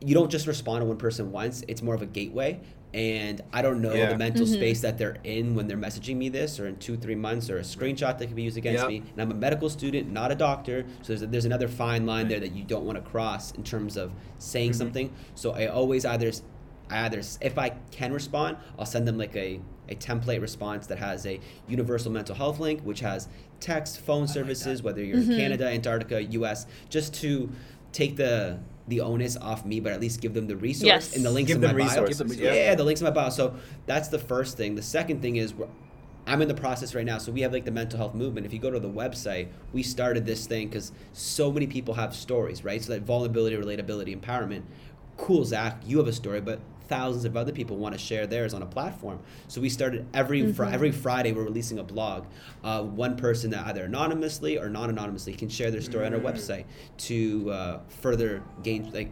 you 0.00 0.14
don't 0.14 0.30
just 0.30 0.46
respond 0.46 0.82
to 0.82 0.86
one 0.86 0.96
person 0.96 1.30
once. 1.30 1.62
It's 1.68 1.82
more 1.82 1.94
of 1.94 2.02
a 2.02 2.06
gateway. 2.06 2.60
And 2.94 3.42
I 3.52 3.62
don't 3.62 3.82
know 3.82 3.92
Yeah. 3.92 4.10
the 4.10 4.18
mental 4.18 4.46
mm-hmm. 4.46 4.54
space 4.54 4.80
that 4.80 4.96
they're 4.96 5.18
in 5.24 5.54
when 5.54 5.68
they're 5.68 5.76
messaging 5.76 6.16
me 6.16 6.28
this, 6.28 6.58
or 6.58 6.66
in 6.66 6.76
two, 6.76 6.96
three 6.96 7.14
months, 7.14 7.50
or 7.50 7.58
a 7.58 7.62
screenshot 7.62 8.18
that 8.18 8.26
can 8.26 8.34
be 8.34 8.42
used 8.42 8.56
against 8.56 8.82
Yep. 8.82 8.88
me. 8.88 9.02
And 9.12 9.20
I'm 9.20 9.30
a 9.30 9.34
medical 9.34 9.68
student, 9.68 10.10
not 10.10 10.32
a 10.32 10.34
doctor, 10.34 10.84
so 11.02 11.08
there's, 11.08 11.22
a, 11.22 11.26
there's 11.26 11.44
another 11.44 11.68
fine 11.68 12.06
line 12.06 12.28
there 12.28 12.40
that 12.40 12.52
you 12.52 12.64
don't 12.64 12.84
want 12.84 12.96
to 12.96 13.02
cross 13.02 13.52
in 13.52 13.64
terms 13.64 13.96
of 13.96 14.12
saying 14.38 14.70
mm-hmm. 14.70 14.78
something. 14.78 15.12
So 15.34 15.52
I 15.52 15.66
always 15.66 16.04
either, 16.04 16.32
I 16.88 17.06
either 17.06 17.22
if 17.40 17.58
I 17.58 17.70
can 17.90 18.12
respond, 18.12 18.56
I'll 18.78 18.86
send 18.86 19.06
them 19.06 19.18
like 19.18 19.36
a 19.36 19.60
a 19.88 19.94
template 19.94 20.40
response 20.40 20.86
that 20.88 20.98
has 20.98 21.26
a 21.26 21.40
universal 21.68 22.10
mental 22.10 22.34
health 22.34 22.58
link, 22.58 22.80
which 22.82 23.00
has 23.00 23.28
text, 23.60 24.00
phone 24.00 24.26
services, 24.26 24.82
whether 24.82 25.02
you're 25.02 25.18
in 25.18 25.24
mm-hmm. 25.24 25.36
Canada, 25.38 25.66
Antarctica, 25.68 26.22
U.S., 26.22 26.66
just 26.88 27.14
to 27.14 27.50
take 27.92 28.16
the 28.16 28.58
the 28.88 29.00
onus 29.00 29.36
off 29.36 29.64
me, 29.64 29.80
but 29.80 29.92
at 29.92 30.00
least 30.00 30.20
give 30.20 30.32
them 30.34 30.46
the 30.46 30.56
resource 30.56 30.86
Yes. 30.86 31.16
and 31.16 31.24
the 31.24 31.30
links 31.30 31.48
Give 31.48 31.56
in 31.56 31.60
them 31.62 31.72
my 31.76 31.78
bio. 31.84 31.88
resources, 32.04 32.18
Give 32.18 32.28
them- 32.28 32.38
yeah. 32.46 32.54
yeah. 32.54 32.74
the 32.74 32.84
links 32.84 33.00
in 33.00 33.04
my 33.04 33.10
bio. 33.10 33.30
So 33.30 33.54
that's 33.86 34.08
the 34.08 34.18
first 34.18 34.56
thing. 34.56 34.74
The 34.76 34.82
second 34.82 35.22
thing 35.22 35.36
is 35.36 35.54
I'm 36.28 36.42
in 36.42 36.48
the 36.48 36.54
process 36.54 36.94
right 36.94 37.04
now. 37.04 37.18
So 37.18 37.30
we 37.32 37.40
have 37.42 37.52
like 37.52 37.64
the 37.64 37.70
mental 37.70 37.98
health 37.98 38.14
movement. 38.14 38.46
If 38.46 38.52
you 38.52 38.58
go 38.58 38.70
to 38.70 38.80
the 38.80 38.88
website, 38.90 39.48
we 39.72 39.82
started 39.82 40.26
this 40.26 40.46
thing 40.46 40.68
because 40.68 40.92
so 41.12 41.52
many 41.52 41.66
people 41.66 41.94
have 41.94 42.14
stories, 42.14 42.64
right? 42.64 42.82
So 42.82 42.92
that 42.92 43.02
vulnerability, 43.02 43.56
relatability, 43.56 44.16
empowerment. 44.20 44.62
Cool, 45.16 45.44
Zach, 45.44 45.80
you 45.86 45.98
have 45.98 46.08
a 46.08 46.12
story, 46.12 46.40
but 46.40 46.58
thousands 46.88 47.24
of 47.24 47.36
other 47.36 47.52
people 47.52 47.76
want 47.76 47.94
to 47.94 47.98
share 47.98 48.26
theirs 48.26 48.54
on 48.54 48.62
a 48.62 48.66
platform. 48.66 49.20
So 49.48 49.60
we 49.60 49.68
started 49.68 50.06
every 50.14 50.52
fri- 50.52 50.68
every 50.68 50.92
Friday 50.92 51.32
we're 51.32 51.44
releasing 51.44 51.78
a 51.78 51.82
blog. 51.82 52.26
Uh, 52.62 52.82
one 52.82 53.16
person 53.16 53.50
that 53.50 53.66
either 53.66 53.84
anonymously 53.84 54.58
or 54.58 54.68
non-anonymously 54.68 55.34
can 55.34 55.48
share 55.48 55.70
their 55.70 55.80
story 55.80 56.06
on 56.06 56.14
our 56.14 56.20
website 56.20 56.64
to 56.98 57.50
uh, 57.50 57.80
further 57.88 58.42
gain 58.62 58.90
like 58.92 59.10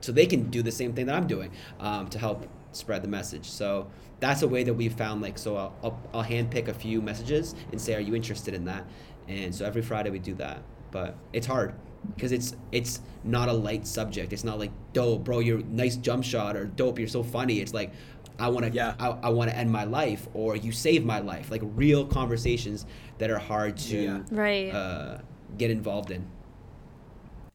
so 0.00 0.12
they 0.12 0.26
can 0.26 0.50
do 0.50 0.62
the 0.62 0.72
same 0.72 0.92
thing 0.92 1.06
that 1.06 1.14
I'm 1.14 1.26
doing 1.26 1.50
um, 1.80 2.08
to 2.08 2.18
help 2.18 2.46
spread 2.72 3.02
the 3.02 3.08
message. 3.08 3.48
So 3.48 3.90
that's 4.20 4.42
a 4.42 4.48
way 4.48 4.62
that 4.64 4.74
we 4.74 4.88
found 4.88 5.22
like 5.22 5.38
so 5.38 5.56
I'll, 5.56 5.74
I'll, 5.82 6.00
I'll 6.12 6.24
handpick 6.24 6.68
a 6.68 6.74
few 6.74 7.00
messages 7.00 7.54
and 7.72 7.80
say, 7.80 7.94
are 7.94 8.00
you 8.00 8.14
interested 8.14 8.54
in 8.54 8.64
that? 8.66 8.84
And 9.28 9.54
so 9.54 9.64
every 9.64 9.82
Friday 9.82 10.10
we 10.10 10.18
do 10.18 10.34
that, 10.34 10.62
but 10.90 11.16
it's 11.32 11.46
hard 11.46 11.74
because 12.14 12.32
it's 12.32 12.54
it's 12.72 13.00
not 13.24 13.48
a 13.48 13.52
light 13.52 13.86
subject. 13.86 14.32
It's 14.32 14.44
not 14.44 14.58
like 14.58 14.70
dope, 14.92 15.24
bro, 15.24 15.38
you're 15.40 15.62
nice 15.62 15.96
jump 15.96 16.24
shot 16.24 16.56
or 16.56 16.64
dope, 16.66 16.98
you're 16.98 17.08
so 17.08 17.22
funny. 17.22 17.60
It's 17.60 17.72
like 17.74 17.92
I 18.38 18.48
want 18.48 18.66
to 18.66 18.72
Yeah. 18.72 18.94
I, 18.98 19.08
I 19.22 19.28
want 19.30 19.50
to 19.50 19.56
end 19.56 19.70
my 19.70 19.84
life 19.84 20.26
or 20.34 20.56
you 20.56 20.72
saved 20.72 21.04
my 21.06 21.20
life. 21.20 21.50
Like 21.50 21.62
real 21.64 22.04
conversations 22.06 22.84
that 23.18 23.30
are 23.30 23.38
hard 23.38 23.76
to 23.78 23.96
Yeah. 23.96 24.22
Right. 24.30 24.70
uh, 24.74 25.18
get 25.56 25.70
involved 25.70 26.10
in. 26.10 26.26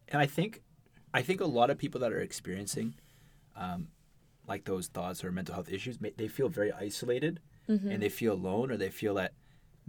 and 0.08 0.22
I 0.22 0.26
think, 0.26 0.62
I 1.14 1.22
think 1.22 1.42
a 1.42 1.46
lot 1.46 1.70
of 1.70 1.78
people 1.78 2.00
that 2.02 2.12
are 2.12 2.20
experiencing, 2.22 2.96
um, 3.56 3.90
like 4.48 4.66
those 4.66 4.88
thoughts 4.88 5.24
or 5.24 5.32
mental 5.32 5.54
health 5.54 5.70
issues, 5.72 5.98
they 6.18 6.28
feel 6.28 6.50
very 6.50 6.72
isolated, 6.72 7.40
and 7.68 8.02
they 8.02 8.10
feel 8.10 8.34
alone, 8.34 8.72
or 8.72 8.78
they 8.78 8.90
feel 8.90 9.14
that 9.16 9.34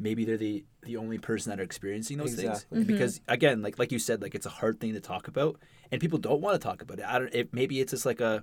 maybe 0.00 0.24
they're 0.24 0.36
the 0.38 0.64
the 0.82 0.96
only 0.96 1.18
person 1.18 1.50
that 1.50 1.60
are 1.60 1.62
experiencing 1.62 2.16
those 2.16 2.32
Exactly. 2.32 2.78
things. 2.78 2.86
Because 2.86 3.20
again, 3.28 3.62
like 3.62 3.78
like 3.78 3.92
you 3.92 3.98
said, 3.98 4.22
like 4.22 4.34
it's 4.34 4.46
a 4.46 4.50
hard 4.50 4.80
thing 4.80 4.94
to 4.94 5.00
talk 5.00 5.28
about, 5.28 5.60
and 5.92 6.00
people 6.00 6.18
don't 6.18 6.40
want 6.40 6.60
to 6.60 6.66
talk 6.66 6.82
about 6.82 6.98
it. 6.98 7.04
I 7.04 7.18
don't. 7.18 7.34
It, 7.34 7.52
maybe 7.52 7.80
it's 7.80 7.92
just 7.92 8.06
like 8.06 8.20
a, 8.20 8.42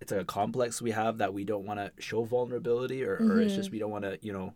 it's 0.00 0.10
like 0.10 0.22
a 0.22 0.24
complex 0.24 0.80
we 0.82 0.90
have 0.90 1.18
that 1.18 1.32
we 1.34 1.44
don't 1.44 1.66
want 1.66 1.78
to 1.78 1.92
show 2.02 2.24
vulnerability, 2.24 3.04
or, 3.04 3.16
or 3.16 3.40
it's 3.40 3.54
just 3.54 3.68
mm-hmm. 3.68 3.74
we 3.74 3.78
don't 3.78 3.90
want 3.90 4.04
to, 4.04 4.18
you 4.22 4.32
know. 4.32 4.54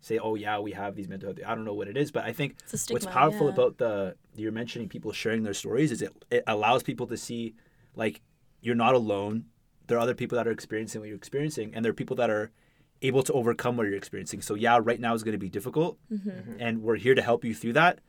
Say, 0.00 0.18
oh 0.18 0.36
yeah, 0.36 0.60
we 0.60 0.70
have 0.70 0.94
these 0.94 1.08
mental 1.08 1.30
health. 1.30 1.40
I 1.44 1.56
don't 1.56 1.64
know 1.64 1.74
what 1.74 1.88
it 1.88 1.96
is, 1.96 2.12
but 2.12 2.24
I 2.24 2.32
think 2.32 2.54
It's 2.72 2.88
a 2.88 2.92
what's 2.92 3.04
powerful 3.04 3.48
yeah. 3.48 3.52
about 3.54 3.78
the 3.78 4.14
you're 4.36 4.52
mentioning 4.52 4.88
people 4.88 5.10
sharing 5.12 5.42
their 5.42 5.54
stories 5.54 5.90
is 5.90 6.02
it 6.02 6.12
it 6.30 6.44
allows 6.46 6.84
people 6.84 7.08
to 7.08 7.16
see 7.16 7.56
like 7.96 8.20
you're 8.60 8.76
not 8.76 8.94
alone 8.94 9.46
there 9.88 9.98
are 9.98 10.00
other 10.00 10.14
people 10.14 10.36
that 10.36 10.46
are 10.46 10.52
experiencing 10.52 11.00
what 11.00 11.08
you're 11.08 11.16
experiencing 11.16 11.74
and 11.74 11.84
there 11.84 11.90
are 11.90 11.94
people 11.94 12.14
that 12.14 12.30
are 12.30 12.52
able 13.02 13.22
to 13.22 13.32
overcome 13.32 13.76
what 13.76 13.86
you're 13.86 13.96
experiencing 13.96 14.40
so 14.42 14.54
yeah 14.54 14.78
right 14.82 15.00
now 15.00 15.14
is 15.14 15.22
going 15.22 15.32
to 15.32 15.38
be 15.38 15.48
difficult 15.48 15.96
Mm-hmm. 16.12 16.60
and 16.60 16.82
we're 16.82 16.96
here 16.96 17.14
to 17.14 17.22
help 17.22 17.44
you 17.44 17.54
through 17.54 17.74
that 17.74 18.00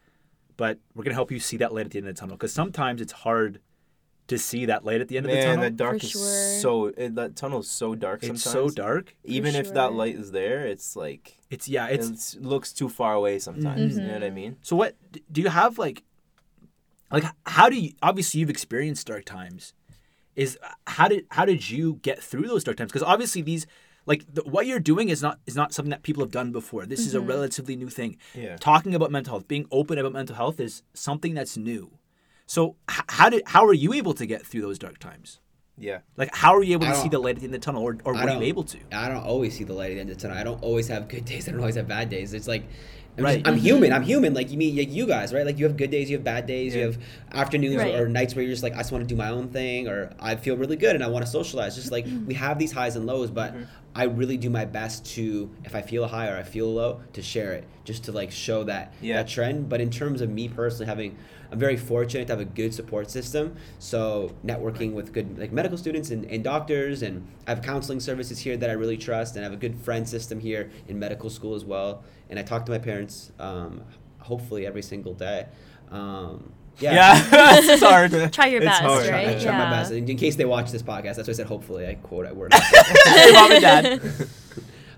but 0.58 0.78
we're 0.96 1.04
going 1.04 1.12
to 1.12 1.16
help 1.16 1.32
you 1.32 1.40
see 1.40 1.58
that 1.58 1.74
light 1.74 1.86
at 1.86 1.92
the 1.92 2.00
end 2.00 2.08
of 2.08 2.16
the 2.16 2.20
tunnel 2.20 2.36
because 2.36 2.52
sometimes 2.54 3.00
it's 3.02 3.14
hard 3.14 3.60
to 4.28 4.38
see 4.38 4.66
that 4.66 4.86
light 4.86 5.02
at 5.02 5.08
the 5.08 5.18
end 5.18 5.26
of 5.26 5.32
the 5.32 5.38
Man, 5.38 5.46
tunnel 5.48 5.62
that 5.64 5.76
dark 5.78 6.00
For 6.00 6.06
is 6.06 6.12
sure. 6.12 6.60
so 6.60 6.86
it, 6.88 7.16
that 7.16 7.36
tunnel 7.36 7.62
is 7.62 7.70
so 7.70 7.96
dark. 7.96 8.22
it's 8.24 8.44
sometimes. 8.44 8.74
so 8.74 8.82
dark 8.84 9.16
Even 9.24 9.56
if 9.56 9.74
that 9.74 9.94
light 9.94 10.16
is 10.16 10.32
there, 10.32 10.66
it's 10.66 10.96
like 10.96 11.38
it's 11.50 11.68
yeah 11.68 11.88
it's 11.88 12.10
it's, 12.10 12.34
it 12.36 12.44
looks 12.44 12.72
too 12.74 12.90
far 12.90 13.14
away 13.16 13.40
sometimes. 13.40 13.96
You 13.96 14.02
know 14.02 14.10
Mm-hmm. 14.10 14.14
what 14.14 14.24
I 14.24 14.30
mean? 14.30 14.58
So 14.62 14.76
what 14.76 14.96
do 15.32 15.42
you 15.42 15.50
have 15.50 15.80
like 15.80 16.04
like 17.12 17.24
how 17.48 17.70
do 17.70 17.80
you 17.80 17.94
obviously 18.04 18.40
you've 18.40 18.50
experienced 18.52 19.08
dark 19.08 19.26
times 19.26 19.74
is 20.36 20.58
how 20.86 21.08
did 21.08 21.26
how 21.32 21.46
did 21.46 21.70
you 21.70 21.96
get 22.04 22.22
through 22.22 22.48
those 22.48 22.64
dark 22.64 22.78
times 22.78 22.92
because 22.92 23.02
obviously 23.04 23.42
these 23.42 23.66
like 24.10 24.26
the, 24.34 24.42
what 24.44 24.66
you're 24.68 24.80
doing 24.94 25.08
is 25.10 25.22
not 25.22 25.40
is 25.46 25.56
not 25.56 25.74
something 25.74 25.92
that 25.92 26.04
people 26.04 26.22
have 26.24 26.32
done 26.32 26.52
before 26.52 26.86
this 26.86 27.02
is 27.08 27.14
a 27.14 27.20
mm-hmm. 27.20 27.30
relatively 27.34 27.76
new 27.84 27.90
thing 27.90 28.18
Yeah. 28.36 28.58
talking 28.58 28.94
about 28.96 29.12
mental 29.12 29.32
health 29.34 29.48
being 29.48 29.66
open 29.72 29.98
about 29.98 30.14
mental 30.14 30.36
health 30.36 30.60
is 30.60 30.84
something 30.94 31.34
that's 31.40 31.56
new 31.56 31.84
so 32.56 32.76
h- 32.90 33.02
how 33.08 33.30
did 33.30 33.44
how 33.54 33.64
are 33.66 33.74
you 33.86 33.94
able 33.94 34.14
to 34.22 34.26
get 34.26 34.46
through 34.46 34.64
those 34.68 34.80
dark 34.80 34.98
times 34.98 35.40
Yeah. 35.78 36.00
like 36.18 36.36
how 36.36 36.52
are 36.58 36.64
you 36.64 36.74
able 36.74 36.88
I 36.88 36.92
to 36.92 36.96
see 37.04 37.10
the 37.10 37.20
light 37.20 37.36
at 37.36 37.42
the 37.42 37.46
end 37.46 37.56
of 37.56 37.62
the 37.62 37.66
tunnel 37.66 37.84
or, 37.84 37.98
or 38.04 38.16
I 38.16 38.26
were 38.26 38.32
you 38.42 38.48
able 38.54 38.64
to 38.74 38.80
I 38.92 39.08
don't 39.10 39.26
always 39.34 39.56
see 39.58 39.64
the 39.64 39.74
light 39.74 39.92
at 39.92 39.96
the 39.96 40.02
end 40.02 40.10
of 40.10 40.18
the 40.18 40.22
tunnel. 40.24 40.38
I 40.38 40.44
don't 40.44 40.62
always 40.64 40.88
have 40.88 41.08
good 41.08 41.26
days. 41.32 41.48
I 41.48 41.52
don't 41.52 41.62
always 41.62 41.76
have 41.76 41.88
bad 41.88 42.10
days. 42.10 42.34
It's 42.34 42.48
like 42.48 42.64
I'm, 43.18 43.26
Right. 43.26 43.38
just, 43.38 43.48
I'm 43.48 43.56
mm-hmm. 43.56 43.66
human. 43.66 43.94
I'm 43.94 44.04
human. 44.04 44.34
Like 44.34 44.50
you 44.52 44.58
mean 44.58 44.78
like 44.78 44.92
you 44.92 45.06
guys, 45.06 45.34
right? 45.34 45.46
Like 45.46 45.58
you 45.60 45.66
have 45.66 45.78
good 45.78 45.92
days, 45.92 46.10
you 46.10 46.18
have 46.18 46.24
bad 46.24 46.46
days, 46.46 46.76
you 46.76 46.82
have 46.84 46.98
afternoons 47.32 47.78
Right. 47.78 47.96
or 47.96 48.08
nights 48.08 48.36
where 48.36 48.44
you're 48.44 48.54
just 48.54 48.64
like 48.64 48.74
I 48.74 48.78
just 48.78 48.92
want 48.92 49.04
to 49.04 49.08
do 49.08 49.16
my 49.16 49.30
own 49.30 49.50
thing, 49.50 49.88
or 49.88 50.14
I 50.20 50.36
feel 50.36 50.56
really 50.56 50.78
good 50.78 50.96
and 50.96 51.04
I 51.04 51.08
want 51.08 51.26
to 51.26 51.32
socialize. 51.32 51.76
Just 51.76 51.92
like 51.92 52.06
we 52.28 52.34
have 52.36 52.58
these 52.60 52.72
highs 52.72 52.96
and 52.96 53.06
lows, 53.06 53.30
but 53.30 53.54
mm-hmm. 53.54 53.64
I 53.96 54.04
really 54.04 54.38
do 54.38 54.50
my 54.50 54.66
best 54.66 55.06
to 55.16 55.50
if 55.66 55.74
I 55.76 55.82
feel 55.82 56.08
high 56.08 56.30
or 56.30 56.38
I 56.38 56.44
feel 56.44 56.72
low 56.74 57.02
to 57.14 57.22
share 57.22 57.54
it, 57.54 57.66
just 57.84 58.04
to 58.06 58.12
like 58.12 58.32
show 58.32 58.64
that 58.66 58.94
Yeah. 59.02 59.18
that 59.18 59.28
trend. 59.28 59.68
But 59.70 59.82
in 59.82 59.90
terms 59.90 60.22
of 60.22 60.30
me 60.30 60.48
personally 60.48 60.86
having 60.86 61.18
I'm 61.52 61.58
very 61.58 61.78
fortunate 61.78 62.28
to 62.28 62.34
have 62.34 62.40
a 62.40 62.46
good 62.46 62.74
support 62.74 63.10
system. 63.10 63.56
So 63.80 64.36
networking 64.46 64.94
with 64.94 65.12
good 65.14 65.40
like 65.40 65.52
medical 65.52 65.78
students 65.78 66.12
and, 66.12 66.26
and 66.26 66.44
doctors 66.44 67.02
and 67.02 67.28
I 67.48 67.52
have 67.52 67.64
counseling 67.64 68.00
services 68.00 68.38
here 68.40 68.56
that 68.58 68.70
I 68.70 68.74
really 68.74 68.98
trust 68.98 69.36
and 69.36 69.44
I 69.44 69.46
have 69.50 69.54
a 69.54 69.62
good 69.62 69.76
friend 69.80 70.08
system 70.08 70.40
here 70.40 70.70
in 70.88 71.00
medical 71.00 71.30
school 71.30 71.56
as 71.56 71.66
well. 71.66 72.04
And 72.30 72.38
I 72.38 72.44
talk 72.44 72.66
to 72.68 72.72
my 72.72 72.78
parents 72.78 73.32
um, 73.40 73.82
hopefully 74.20 74.68
every 74.68 74.84
single 74.84 75.16
day. 75.16 75.48
Um, 75.90 76.52
yeah. 76.80 76.94
Yeah, 76.94 77.60
it's 77.62 77.84
hard. 77.84 78.12
Try 78.34 78.48
your 78.48 78.62
It's 78.62 78.66
best, 78.68 78.82
hard. 78.82 79.08
I 79.08 79.26
right? 79.26 79.42
try 79.42 79.58
my 79.58 79.70
best. 79.70 79.92
In, 79.92 80.08
in 80.10 80.18
case 80.18 80.36
they 80.36 80.46
watch 80.46 80.72
this 80.72 80.84
podcast, 80.84 81.16
that's 81.16 81.28
why 81.28 81.32
I 81.32 81.36
said 81.36 81.48
hopefully. 81.48 81.88
I 81.88 81.96
quote 81.96 82.26
I 82.26 82.32
word. 82.32 82.54
Hey, 82.54 83.32
mom 83.32 83.52
and 83.52 83.62
dad 83.62 84.02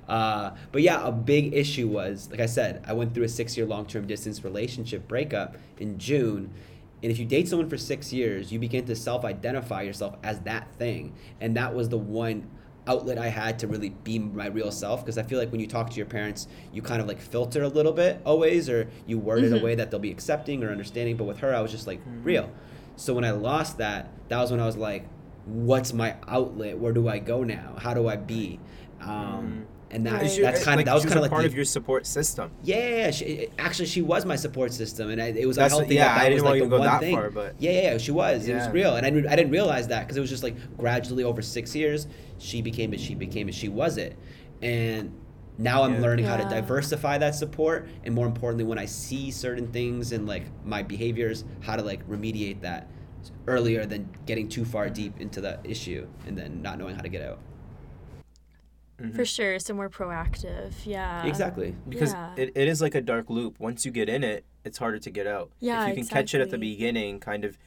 Uh, 0.08 0.54
but 0.74 0.82
yeah, 0.82 1.08
a 1.08 1.12
big 1.12 1.54
issue 1.54 1.88
was, 1.88 2.28
like 2.30 2.42
I 2.42 2.46
said, 2.46 2.84
I 2.86 2.92
went 2.92 3.14
through 3.14 3.24
a 3.24 3.30
six 3.30 3.56
year 3.56 3.66
long 3.66 3.86
term 3.86 4.08
distance 4.08 4.44
relationship 4.44 5.08
breakup 5.08 5.56
in 5.80 5.98
June. 5.98 6.54
And 7.02 7.12
if 7.12 7.18
you 7.18 7.26
date 7.26 7.48
someone 7.48 7.70
for 7.70 7.78
six 7.78 8.12
years, 8.12 8.52
you 8.52 8.60
begin 8.60 8.86
to 8.88 8.96
self 8.96 9.24
identify 9.24 9.84
yourself 9.84 10.18
as 10.22 10.42
that 10.42 10.68
thing. 10.76 11.16
And 11.40 11.56
that 11.56 11.74
was 11.74 11.88
the 11.88 11.98
one 11.98 12.50
outlet 12.88 13.18
I 13.18 13.28
had 13.28 13.60
to 13.60 13.68
really 13.68 13.90
be 13.90 14.20
my 14.20 14.48
real 14.48 14.72
self. 14.72 15.04
Because 15.04 15.18
I 15.18 15.24
feel 15.24 15.40
like 15.40 15.52
when 15.52 15.60
you 15.60 15.68
talk 15.68 15.90
to 15.90 15.98
your 15.98 16.06
parents, 16.06 16.48
you 16.74 16.82
kind 16.82 17.02
of 17.02 17.08
like 17.08 17.20
filter 17.20 17.64
a 17.64 17.68
little 17.68 17.94
bit 17.94 18.22
always, 18.26 18.70
or 18.70 18.90
you 19.06 19.20
word 19.20 19.44
it 19.44 19.52
a 19.52 19.56
mm-hmm. 19.56 19.66
way 19.66 19.76
that 19.76 19.92
they'll 19.92 20.00
be 20.00 20.12
accepting 20.12 20.64
or 20.64 20.72
understanding. 20.72 21.18
But 21.18 21.26
with 21.26 21.40
her, 21.40 21.56
I 21.56 21.62
was 21.62 21.72
just 21.72 21.88
like 21.88 22.00
mm-hmm. 22.00 22.24
real. 22.24 22.52
So 22.96 23.14
when 23.14 23.24
I 23.24 23.32
lost 23.32 23.78
that, 23.78 24.10
that 24.30 24.40
was 24.40 24.52
when 24.52 24.60
I 24.60 24.66
was 24.66 24.78
like, 24.78 25.06
what's 25.46 25.94
my 25.94 26.16
outlet? 26.28 26.78
Where 26.78 26.94
do 26.94 27.08
I 27.08 27.20
go 27.20 27.44
now? 27.44 27.76
How 27.78 27.94
do 27.94 28.08
I 28.08 28.16
be? 28.16 28.60
Um, 29.02 29.10
mm-hmm. 29.10 29.62
And 29.92 30.06
that, 30.06 30.24
yeah, 30.38 30.52
that's 30.52 30.64
kind 30.64 30.78
like, 30.78 30.84
of 30.84 30.86
that 30.88 30.94
was 30.96 31.04
kind 31.04 31.18
of 31.18 31.22
like 31.22 31.32
part 31.32 31.44
the- 31.44 31.48
of 31.50 31.54
your 31.54 31.66
support 31.66 32.06
system. 32.06 32.50
yeah, 32.64 32.78
yeah, 32.78 32.96
yeah. 32.98 33.12
She, 33.12 33.48
actually, 33.60 33.86
she 33.88 34.02
was 34.02 34.26
my 34.26 34.36
support 34.36 34.74
system, 34.74 35.10
and 35.10 35.22
I, 35.22 35.28
it 35.28 35.46
was 35.46 35.58
That's- 35.58 35.74
a 35.74 35.76
healthy. 35.80 35.96
yeah, 35.96 36.06
that, 36.08 36.16
that 36.16 36.26
I 36.26 36.30
didn't 36.30 36.44
was 36.44 36.50
like 36.50 36.56
you 36.56 36.60
to 36.62 36.66
the 36.66 36.70
go 36.78 36.80
one 36.80 36.88
that 36.88 37.00
thing. 37.02 37.16
far, 37.16 37.30
but- 37.30 37.56
yeah, 37.60 37.72
yeah, 37.72 37.82
yeah, 37.92 37.98
she 37.98 38.12
was. 38.12 38.48
It 38.48 38.56
was 38.56 38.70
real, 38.70 38.96
and 38.96 39.06
I 39.06 39.10
didn't, 39.10 39.28
I 39.30 39.36
didn't 39.36 39.52
realize 39.52 39.88
that 39.90 40.02
because 40.02 40.18
it 40.18 40.22
was 40.22 40.30
just 40.30 40.44
like 40.44 40.56
gradually 40.78 41.24
over 41.24 41.42
six 41.42 41.76
years, 41.76 42.08
she 42.40 42.62
became 42.62 42.94
it, 42.94 43.00
she 43.00 43.14
became 43.16 43.50
it, 43.50 43.54
she 43.56 43.68
was 43.70 43.98
it, 43.98 44.18
and 44.62 45.14
now 45.58 45.84
I'm 45.84 45.96
Yeah. 45.96 46.02
learning 46.02 46.26
how 46.26 46.38
to 46.38 46.44
diversify 46.46 47.18
that 47.20 47.36
support, 47.36 47.88
and 48.06 48.16
more 48.16 48.26
importantly, 48.26 48.64
when 48.64 48.80
I 48.80 48.86
see 48.86 49.30
certain 49.30 49.68
things 49.72 50.12
and 50.14 50.26
like 50.28 50.44
my 50.66 50.82
behaviors, 50.82 51.44
how 51.60 51.76
to 51.76 51.82
like 51.84 52.08
remediate 52.10 52.62
that 52.62 52.90
earlier 53.48 53.86
than 53.86 54.10
getting 54.26 54.48
too 54.50 54.66
far 54.66 54.90
deep 54.90 55.20
into 55.20 55.42
that 55.42 55.60
issue 55.64 56.08
and 56.26 56.36
then 56.38 56.62
not 56.62 56.80
knowing 56.80 56.96
how 56.96 57.02
to 57.02 57.10
get 57.10 57.22
out. 57.22 57.38
For 59.16 59.26
sure. 59.26 59.60
So 59.60 59.74
more 59.74 59.90
proactive. 59.90 60.74
Yeah. 60.86 61.26
exactly. 61.26 61.76
because 61.90 62.14
Yeah. 62.14 62.34
it, 62.38 62.52
it 62.56 62.68
is 62.68 62.82
like 62.82 62.96
a 62.96 63.02
dark 63.02 63.30
loop. 63.30 63.60
Once 63.60 63.86
you 63.86 63.92
get 63.92 64.08
in 64.10 64.24
it, 64.24 64.46
it's 64.64 64.78
harder 64.78 65.00
to 65.00 65.10
get 65.10 65.26
out. 65.28 65.52
Yeah, 65.60 65.84
if 65.84 65.90
you 65.90 65.96
can 66.04 66.08
catch 66.08 66.34
it 66.36 66.42
at 66.42 66.50
the 66.52 66.58
beginning, 66.58 67.20
kind 67.20 67.44
of 67.46 67.58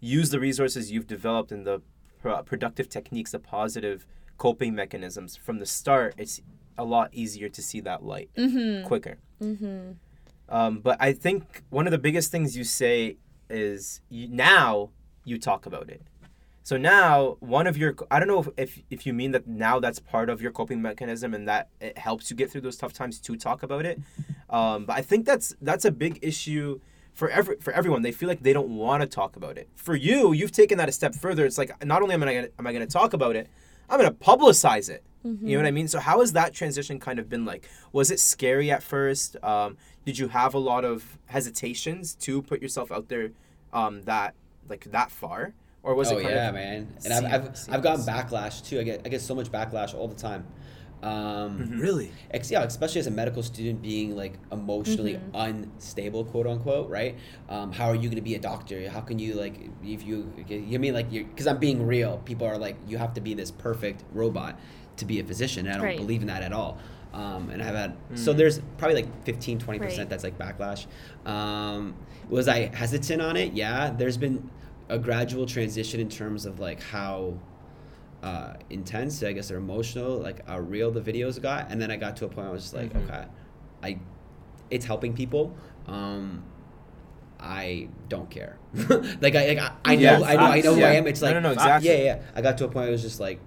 use 0.00 0.30
the 0.30 0.38
resources 0.40 0.92
you've 0.92 1.06
developed 1.06 1.50
and 1.52 1.66
the 1.66 1.82
pro- 2.20 2.42
productive 2.42 2.88
techniques, 2.88 3.32
the 3.32 3.38
positive 3.38 4.06
coping 4.38 4.74
mechanisms 4.74 5.36
from 5.36 5.58
the 5.58 5.66
start, 5.66 6.14
it's 6.18 6.40
a 6.78 6.84
lot 6.84 7.08
easier 7.12 7.48
to 7.48 7.62
see 7.62 7.80
that 7.80 8.04
light 8.04 8.30
Mm-hmm. 8.36 8.86
quicker. 8.86 9.16
Mm-hmm. 9.42 9.92
Um, 10.48 10.78
but 10.80 10.96
I 11.00 11.12
think 11.12 11.62
one 11.70 11.86
of 11.86 11.90
the 11.90 11.98
biggest 11.98 12.30
things 12.30 12.56
you 12.56 12.62
say 12.64 13.16
is 13.50 14.00
you, 14.08 14.28
now 14.28 14.90
you 15.24 15.38
talk 15.38 15.66
about 15.66 15.88
it. 15.90 16.02
So 16.66 16.76
now 16.76 17.36
one 17.38 17.68
of 17.68 17.76
your 17.78 17.94
I 18.10 18.18
don't 18.18 18.26
know 18.26 18.40
if, 18.40 18.48
if 18.56 18.82
if 18.90 19.06
you 19.06 19.12
mean 19.12 19.30
that 19.30 19.46
now 19.46 19.78
that's 19.78 20.00
part 20.00 20.28
of 20.28 20.42
your 20.42 20.50
coping 20.50 20.82
mechanism 20.82 21.32
and 21.32 21.46
that 21.46 21.68
it 21.80 21.96
helps 21.96 22.28
you 22.28 22.34
get 22.34 22.50
through 22.50 22.62
those 22.62 22.76
tough 22.76 22.92
times 22.92 23.20
to 23.20 23.36
talk 23.36 23.62
about 23.62 23.86
it. 23.86 24.00
Um, 24.50 24.84
but 24.84 24.96
I 24.96 25.02
think 25.02 25.26
that's 25.26 25.54
that's 25.62 25.84
a 25.84 25.92
big 25.92 26.18
issue 26.22 26.80
for 27.12 27.30
every 27.30 27.54
for 27.60 27.72
everyone. 27.72 28.02
They 28.02 28.10
feel 28.10 28.28
like 28.28 28.42
they 28.42 28.52
don't 28.52 28.70
want 28.70 29.02
to 29.02 29.06
talk 29.06 29.36
about 29.36 29.56
it. 29.58 29.68
For 29.76 29.94
you, 29.94 30.32
you've 30.32 30.50
taken 30.50 30.76
that 30.78 30.88
a 30.88 30.92
step 30.92 31.14
further. 31.14 31.46
It's 31.46 31.56
like 31.56 31.70
not 31.84 32.02
only 32.02 32.14
am 32.14 32.24
I 32.24 32.34
gonna, 32.34 32.48
am 32.58 32.66
I 32.66 32.72
going 32.72 32.84
to 32.84 32.92
talk 32.92 33.12
about 33.12 33.36
it, 33.36 33.46
I'm 33.88 34.00
going 34.00 34.10
to 34.10 34.16
publicize 34.16 34.90
it. 34.90 35.04
You 35.46 35.56
know 35.56 35.62
what 35.62 35.68
I 35.68 35.70
mean? 35.70 35.86
So 35.86 36.00
how 36.00 36.18
has 36.18 36.32
that 36.32 36.52
transition 36.52 36.98
kind 36.98 37.20
of 37.20 37.28
been 37.28 37.44
like? 37.44 37.68
Was 37.92 38.10
it 38.10 38.18
scary 38.18 38.72
at 38.72 38.82
first? 38.82 39.36
Um, 39.40 39.76
did 40.04 40.18
you 40.18 40.26
have 40.26 40.52
a 40.52 40.58
lot 40.58 40.84
of 40.84 41.16
hesitations 41.26 42.16
to 42.16 42.42
put 42.42 42.60
yourself 42.60 42.90
out 42.90 43.08
there 43.08 43.30
um, 43.72 44.02
that 44.02 44.34
like 44.68 44.86
that 44.90 45.12
far, 45.12 45.54
or 45.86 45.94
was 45.94 46.10
oh 46.12 46.18
it? 46.18 46.22
Kind 46.24 46.34
yeah, 46.34 46.48
of 46.48 46.54
man. 46.54 46.88
And 47.04 47.12
I've, 47.14 47.24
I've. 47.24 47.74
I've 47.74 47.82
gotten 47.82 48.04
backlash 48.04 48.62
too. 48.66 48.78
I 48.80 48.82
get 48.82 49.02
I 49.06 49.08
get 49.08 49.20
so 49.22 49.34
much 49.34 49.50
backlash 49.50 49.94
all 49.94 50.08
the 50.08 50.16
time. 50.16 50.44
Um, 51.02 51.58
Mm-hmm. 51.60 51.80
Really? 51.80 52.10
ex- 52.30 52.50
yeah, 52.50 52.62
especially 52.64 53.00
as 53.00 53.06
a 53.06 53.10
medical 53.10 53.42
student 53.42 53.82
being 53.82 54.16
like 54.16 54.34
emotionally 54.50 55.20
unstable, 55.34 56.24
quote 56.24 56.46
unquote, 56.46 56.88
right? 56.90 57.16
Um, 57.48 57.70
how 57.70 57.86
are 57.86 57.94
you 57.94 58.08
going 58.08 58.16
to 58.16 58.22
be 58.22 58.34
a 58.34 58.38
doctor? 58.40 58.88
How 58.88 59.00
can 59.00 59.18
you 59.18 59.34
like 59.34 59.60
if 59.84 60.02
you 60.04 60.32
you 60.48 60.78
mean 60.78 60.94
like 60.94 61.12
you 61.12 61.24
because 61.24 61.46
I'm 61.46 61.58
being 61.58 61.86
real. 61.86 62.18
People 62.24 62.46
are 62.46 62.58
like 62.58 62.76
you 62.88 62.98
have 62.98 63.14
to 63.14 63.20
be 63.20 63.34
this 63.34 63.50
perfect 63.50 64.04
robot 64.12 64.58
to 64.96 65.04
be 65.04 65.20
a 65.20 65.24
physician. 65.24 65.66
And 65.66 65.74
I 65.74 65.78
don't 65.78 65.86
Right. 65.86 65.96
believe 65.98 66.22
in 66.22 66.28
that 66.28 66.42
at 66.42 66.52
all. 66.52 66.78
Um, 67.12 67.50
and 67.50 67.62
I've 67.62 67.74
had 67.74 67.96
so 68.14 68.32
there's 68.32 68.60
probably 68.78 69.02
like 69.02 69.24
15 69.24 69.58
20 69.58 69.78
percent 69.78 69.98
Right. 70.00 70.08
that's 70.10 70.24
like 70.24 70.38
backlash. 70.38 70.86
Um, 71.26 71.94
was 72.28 72.48
I 72.48 72.74
hesitant 72.74 73.22
on 73.22 73.36
it? 73.36 73.52
Yeah, 73.52 73.90
there's 73.90 74.16
been 74.16 74.50
a 74.88 74.98
gradual 74.98 75.46
transition 75.46 76.00
in 76.00 76.08
terms 76.08 76.46
of 76.46 76.60
like 76.60 76.82
how 76.82 77.34
uh, 78.22 78.54
intense, 78.70 79.22
I 79.22 79.32
guess, 79.32 79.50
or 79.50 79.56
emotional, 79.56 80.18
like 80.18 80.46
how 80.48 80.58
real 80.58 80.90
the 80.90 81.00
videos 81.00 81.40
got. 81.40 81.70
And 81.70 81.80
then 81.80 81.90
I 81.90 81.96
got 81.96 82.16
to 82.18 82.24
a 82.24 82.28
point 82.28 82.38
where 82.38 82.48
I 82.48 82.52
was 82.52 82.62
just 82.62 82.74
like, 82.74 82.92
Mhm. 82.92 83.04
okay, 83.04 83.24
I, 83.82 83.98
it's 84.70 84.84
helping 84.84 85.12
people. 85.14 85.54
Um, 85.86 86.42
I 87.38 87.88
don't 88.08 88.30
care. 88.30 88.58
like 89.20 89.34
I, 89.34 89.48
like 89.48 89.58
I, 89.58 89.72
I 89.84 89.96
know, 89.96 90.24
I 90.24 90.34
know, 90.36 90.42
I 90.42 90.60
know 90.60 90.74
who 90.74 90.82
I 90.82 90.92
am. 90.92 91.06
It's 91.06 91.20
like, 91.22 91.34
no, 91.34 91.40
no, 91.40 91.50
uh, 91.50 91.52
exactly. 91.52 91.90
yeah, 91.90 91.96
yeah. 92.16 92.22
I 92.34 92.40
got 92.40 92.56
to 92.58 92.64
a 92.64 92.68
point 92.68 92.76
where 92.76 92.88
it 92.88 92.92
was 92.92 93.02
just 93.02 93.20
like, 93.20 93.38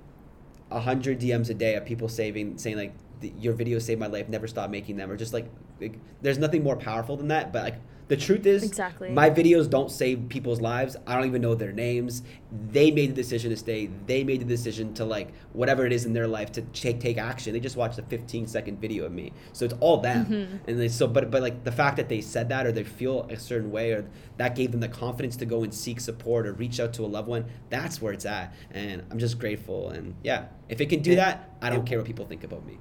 a 0.72 0.80
hundred 0.80 1.20
DMs 1.20 1.50
a 1.50 1.56
day 1.56 1.74
of 1.76 1.86
people 1.86 2.08
saving, 2.08 2.58
saying 2.60 2.78
like, 2.78 2.94
your 3.40 3.54
video 3.54 3.80
saved 3.80 4.00
my 4.00 4.08
life. 4.08 4.30
Never 4.30 4.48
stop 4.48 4.70
making 4.70 4.96
them, 4.98 5.10
or 5.12 5.18
just 5.18 5.34
like, 5.34 5.50
like, 5.82 5.98
there's 6.22 6.38
nothing 6.38 6.64
more 6.64 6.76
powerful 6.78 7.18
than 7.18 7.30
that. 7.30 7.52
But 7.52 7.64
like, 7.64 7.76
the 8.10 8.18
truth 8.18 8.46
is, 8.46 8.64
Exactly. 8.64 9.10
my 9.12 9.30
videos 9.30 9.70
don't 9.70 9.90
save 9.90 10.28
people's 10.30 10.60
lives. 10.60 10.98
I 11.08 11.16
don't 11.16 11.26
even 11.28 11.42
know 11.42 11.56
their 11.56 11.72
names. 11.72 12.24
They 12.72 12.90
made 12.92 13.12
the 13.12 13.14
decision 13.14 13.52
to 13.52 13.56
stay. 13.56 13.90
They 14.08 14.24
made 14.24 14.42
the 14.42 14.46
decision 14.46 14.94
to 14.96 15.06
like 15.06 15.30
whatever 15.54 15.86
it 15.86 15.94
is 15.94 16.06
in 16.06 16.14
their 16.14 16.28
life 16.28 16.52
to 16.54 16.62
take 16.74 17.00
take 17.00 17.18
action. 17.18 17.54
They 17.54 17.60
just 17.60 17.78
watched 17.78 17.98
a 18.00 18.02
15 18.02 18.48
second 18.48 18.82
video 18.82 19.06
of 19.06 19.12
me, 19.14 19.32
so 19.54 19.64
it's 19.66 19.76
all 19.80 19.98
them. 19.98 20.26
Mm-hmm. 20.26 20.70
And 20.70 20.80
they, 20.80 20.88
so, 20.90 21.08
but 21.08 21.30
but 21.32 21.42
like 21.42 21.64
the 21.64 21.72
fact 21.72 21.98
that 21.98 22.10
they 22.10 22.20
said 22.22 22.50
that 22.50 22.66
or 22.66 22.72
they 22.72 22.84
feel 22.84 23.28
a 23.30 23.38
certain 23.38 23.72
way 23.72 23.92
or 23.92 24.06
that 24.38 24.56
gave 24.56 24.72
them 24.72 24.80
the 24.82 24.88
confidence 24.90 25.38
to 25.38 25.46
go 25.46 25.64
and 25.64 25.72
seek 25.74 26.00
support 26.00 26.48
or 26.48 26.54
reach 26.54 26.80
out 26.80 26.92
to 26.94 27.06
a 27.06 27.08
loved 27.08 27.28
one. 27.28 27.46
That's 27.70 28.02
where 28.02 28.12
it's 28.12 28.26
at, 28.26 28.54
and 28.72 29.04
I'm 29.12 29.20
just 29.20 29.38
grateful. 29.38 29.90
And 29.90 30.16
yeah, 30.24 30.46
if 30.68 30.82
it 30.82 30.88
can 30.88 31.02
do 31.04 31.12
It- 31.12 31.18
that, 31.18 31.52
I 31.62 31.70
don't 31.70 31.82
it- 31.82 31.86
care 31.86 32.00
what 32.00 32.08
people 32.08 32.26
think 32.26 32.44
about 32.44 32.66
me. 32.66 32.80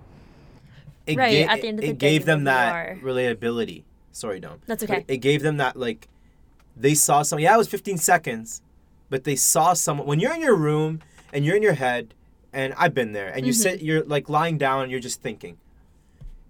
it 1.07 1.17
Right, 1.19 1.47
ga- 1.47 1.53
at 1.53 1.61
the 1.62 1.69
end 1.69 1.79
of 1.79 1.85
it 1.85 1.88
the 1.88 1.93
day, 1.95 2.11
gave 2.12 2.25
them 2.25 2.41
you 2.41 2.45
that 2.47 2.73
are. 2.75 2.99
relatability. 3.03 3.83
Sorry, 4.12 4.40
Dom. 4.40 4.61
That's 4.66 4.85
But 4.85 4.90
okay. 4.99 5.05
It 5.09 5.18
gave 5.18 5.42
them 5.42 5.57
that 5.59 5.77
like 5.77 6.09
they 6.77 6.94
saw 6.94 7.23
something. 7.23 7.42
Yeah, 7.44 7.55
it 7.55 7.59
was 7.59 7.68
15 7.68 7.99
seconds, 7.99 8.62
but 9.11 9.25
they 9.25 9.37
saw 9.37 9.73
someone. 9.75 10.07
When 10.07 10.21
you're 10.21 10.35
in 10.35 10.40
your 10.40 10.57
room 10.57 11.01
and 11.33 11.44
you're 11.44 11.57
in 11.57 11.62
your 11.62 11.75
head, 11.75 12.14
and 12.53 12.73
I've 12.79 12.94
been 12.94 13.12
there, 13.12 13.29
and 13.29 13.47
you 13.47 13.53
Mm-hmm. 13.53 13.62
sit, 13.62 13.83
you're 13.83 14.05
like 14.05 14.29
lying 14.29 14.59
down, 14.59 14.83
and 14.85 14.90
you're 14.90 15.01
just 15.01 15.21
thinking. 15.21 15.59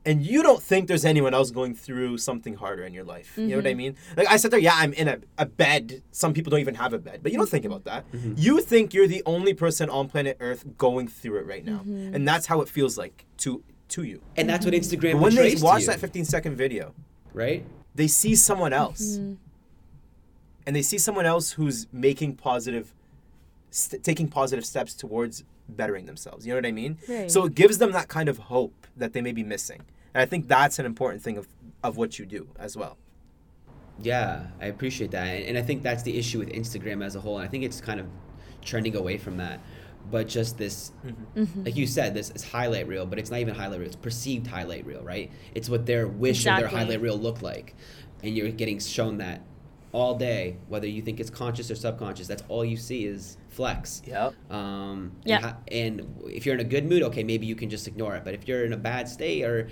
And 0.06 0.24
you 0.24 0.42
don't 0.42 0.62
think 0.62 0.88
there's 0.88 1.04
anyone 1.04 1.34
else 1.34 1.50
going 1.50 1.74
through 1.74 2.16
something 2.18 2.54
harder 2.54 2.84
in 2.84 2.94
your 2.94 3.04
life. 3.04 3.36
You 3.36 3.48
know 3.48 3.56
what 3.56 3.66
I 3.66 3.70
Mm-hmm. 3.70 3.76
mean? 3.78 3.96
Like 4.16 4.28
I 4.30 4.36
sit 4.38 4.50
there, 4.50 4.60
yeah, 4.60 4.72
I'm 4.74 4.94
in 4.94 5.06
a, 5.08 5.18
a 5.36 5.44
bed. 5.44 6.02
Some 6.12 6.32
people 6.32 6.50
don't 6.50 6.60
even 6.60 6.76
have 6.76 6.94
a 6.94 6.98
bed, 6.98 7.20
but 7.22 7.30
you 7.32 7.36
don't 7.36 7.48
think 7.50 7.66
about 7.66 7.84
that. 7.84 8.06
You 8.36 8.60
think 8.62 8.94
you're 8.94 9.08
the 9.08 9.22
only 9.26 9.52
person 9.52 9.90
on 9.90 10.08
planet 10.08 10.38
Earth 10.40 10.64
going 10.78 11.08
through 11.08 11.38
it 11.40 11.46
right 11.46 11.64
now, 11.64 11.80
Mm-hmm. 11.80 12.14
and 12.14 12.26
that's 12.26 12.46
how 12.46 12.60
it 12.62 12.68
feels 12.70 12.96
like 12.96 13.26
to 13.38 13.62
to 13.88 14.02
you. 14.02 14.20
And 14.36 14.48
that's 14.48 14.64
what 14.64 14.72
Instagram 14.74 15.12
But 15.14 15.22
when 15.22 15.34
they 15.34 15.56
watch 15.56 15.84
that 15.86 15.98
15 15.98 16.24
second 16.26 16.56
video, 16.56 16.94
right? 17.32 17.64
they 17.94 18.06
see 18.08 18.34
someone 18.34 18.72
else 18.72 19.18
Mm-hmm. 19.18 19.34
and 20.66 20.76
they 20.76 20.82
see 20.82 20.98
someone 20.98 21.26
else 21.26 21.52
who's 21.52 21.86
making 21.92 22.36
positive 22.36 22.94
st- 23.70 24.02
taking 24.04 24.28
positive 24.28 24.64
steps 24.64 24.94
towards 24.94 25.44
bettering 25.68 26.06
themselves 26.06 26.46
you 26.46 26.52
know 26.52 26.58
what 26.58 26.66
i 26.66 26.72
mean 26.72 26.96
Right. 27.08 27.30
so 27.30 27.44
it 27.44 27.54
gives 27.54 27.78
them 27.78 27.92
that 27.92 28.08
kind 28.08 28.28
of 28.28 28.38
hope 28.38 28.86
that 28.96 29.12
they 29.12 29.20
may 29.20 29.32
be 29.32 29.42
missing 29.42 29.82
and 30.14 30.22
i 30.22 30.26
think 30.26 30.48
that's 30.48 30.78
an 30.78 30.86
important 30.86 31.22
thing 31.22 31.36
of, 31.38 31.46
of 31.82 31.96
what 31.96 32.18
you 32.18 32.24
do 32.26 32.48
as 32.58 32.76
well 32.76 32.96
Yeah, 34.00 34.46
I 34.60 34.66
appreciate 34.66 35.10
that, 35.10 35.26
and, 35.26 35.44
and 35.48 35.58
I 35.58 35.62
think 35.62 35.82
that's 35.82 36.04
the 36.04 36.16
issue 36.16 36.38
with 36.38 36.50
Instagram 36.50 37.04
as 37.04 37.16
a 37.16 37.20
whole. 37.20 37.38
And 37.38 37.44
I 37.48 37.50
think 37.50 37.64
it's 37.64 37.80
kind 37.80 37.98
of 37.98 38.06
trending 38.62 38.94
away 38.94 39.18
from 39.18 39.38
that. 39.38 39.58
But 40.10 40.28
just 40.28 40.56
this, 40.58 40.92
Mm-hmm. 41.36 41.64
like 41.64 41.76
you 41.76 41.86
said, 41.86 42.14
this 42.14 42.30
is 42.30 42.42
highlight 42.44 42.86
reel, 42.88 43.06
but 43.06 43.18
it's 43.18 43.30
not 43.30 43.40
even 43.40 43.54
highlight 43.54 43.78
reel. 43.80 43.86
It's 43.88 43.96
perceived 43.96 44.46
highlight 44.46 44.86
reel, 44.86 45.02
right? 45.02 45.30
It's 45.54 45.68
what 45.68 45.86
their 45.86 46.06
wish 46.08 46.46
of 46.46 46.56
their 46.58 46.68
highlight 46.68 47.00
reel 47.00 47.16
look 47.18 47.42
like, 47.42 47.74
and 48.22 48.36
you're 48.36 48.50
getting 48.50 48.78
shown 48.78 49.18
that 49.18 49.42
all 49.92 50.14
day, 50.16 50.56
whether 50.68 50.86
you 50.86 51.00
think 51.02 51.18
it's 51.18 51.30
conscious 51.30 51.70
or 51.70 51.74
subconscious. 51.74 52.26
That's 52.26 52.42
all 52.48 52.64
you 52.64 52.76
see 52.76 53.06
is 53.06 53.38
flex. 53.48 54.02
yep 54.06 54.34
Um, 54.50 55.12
and 55.22 55.28
Yeah. 55.30 55.40
ha- 55.40 55.56
And, 55.72 56.02
if 56.26 56.44
you're 56.44 56.54
in 56.54 56.60
a 56.60 56.64
good 56.64 56.86
mood, 56.86 57.02
okay, 57.04 57.24
maybe 57.24 57.46
you 57.46 57.54
can 57.54 57.70
just 57.70 57.88
ignore 57.88 58.14
it. 58.14 58.22
But 58.24 58.34
if 58.34 58.46
you're 58.46 58.64
in 58.66 58.72
a 58.74 58.76
bad 58.76 59.08
state 59.08 59.44
or 59.44 59.68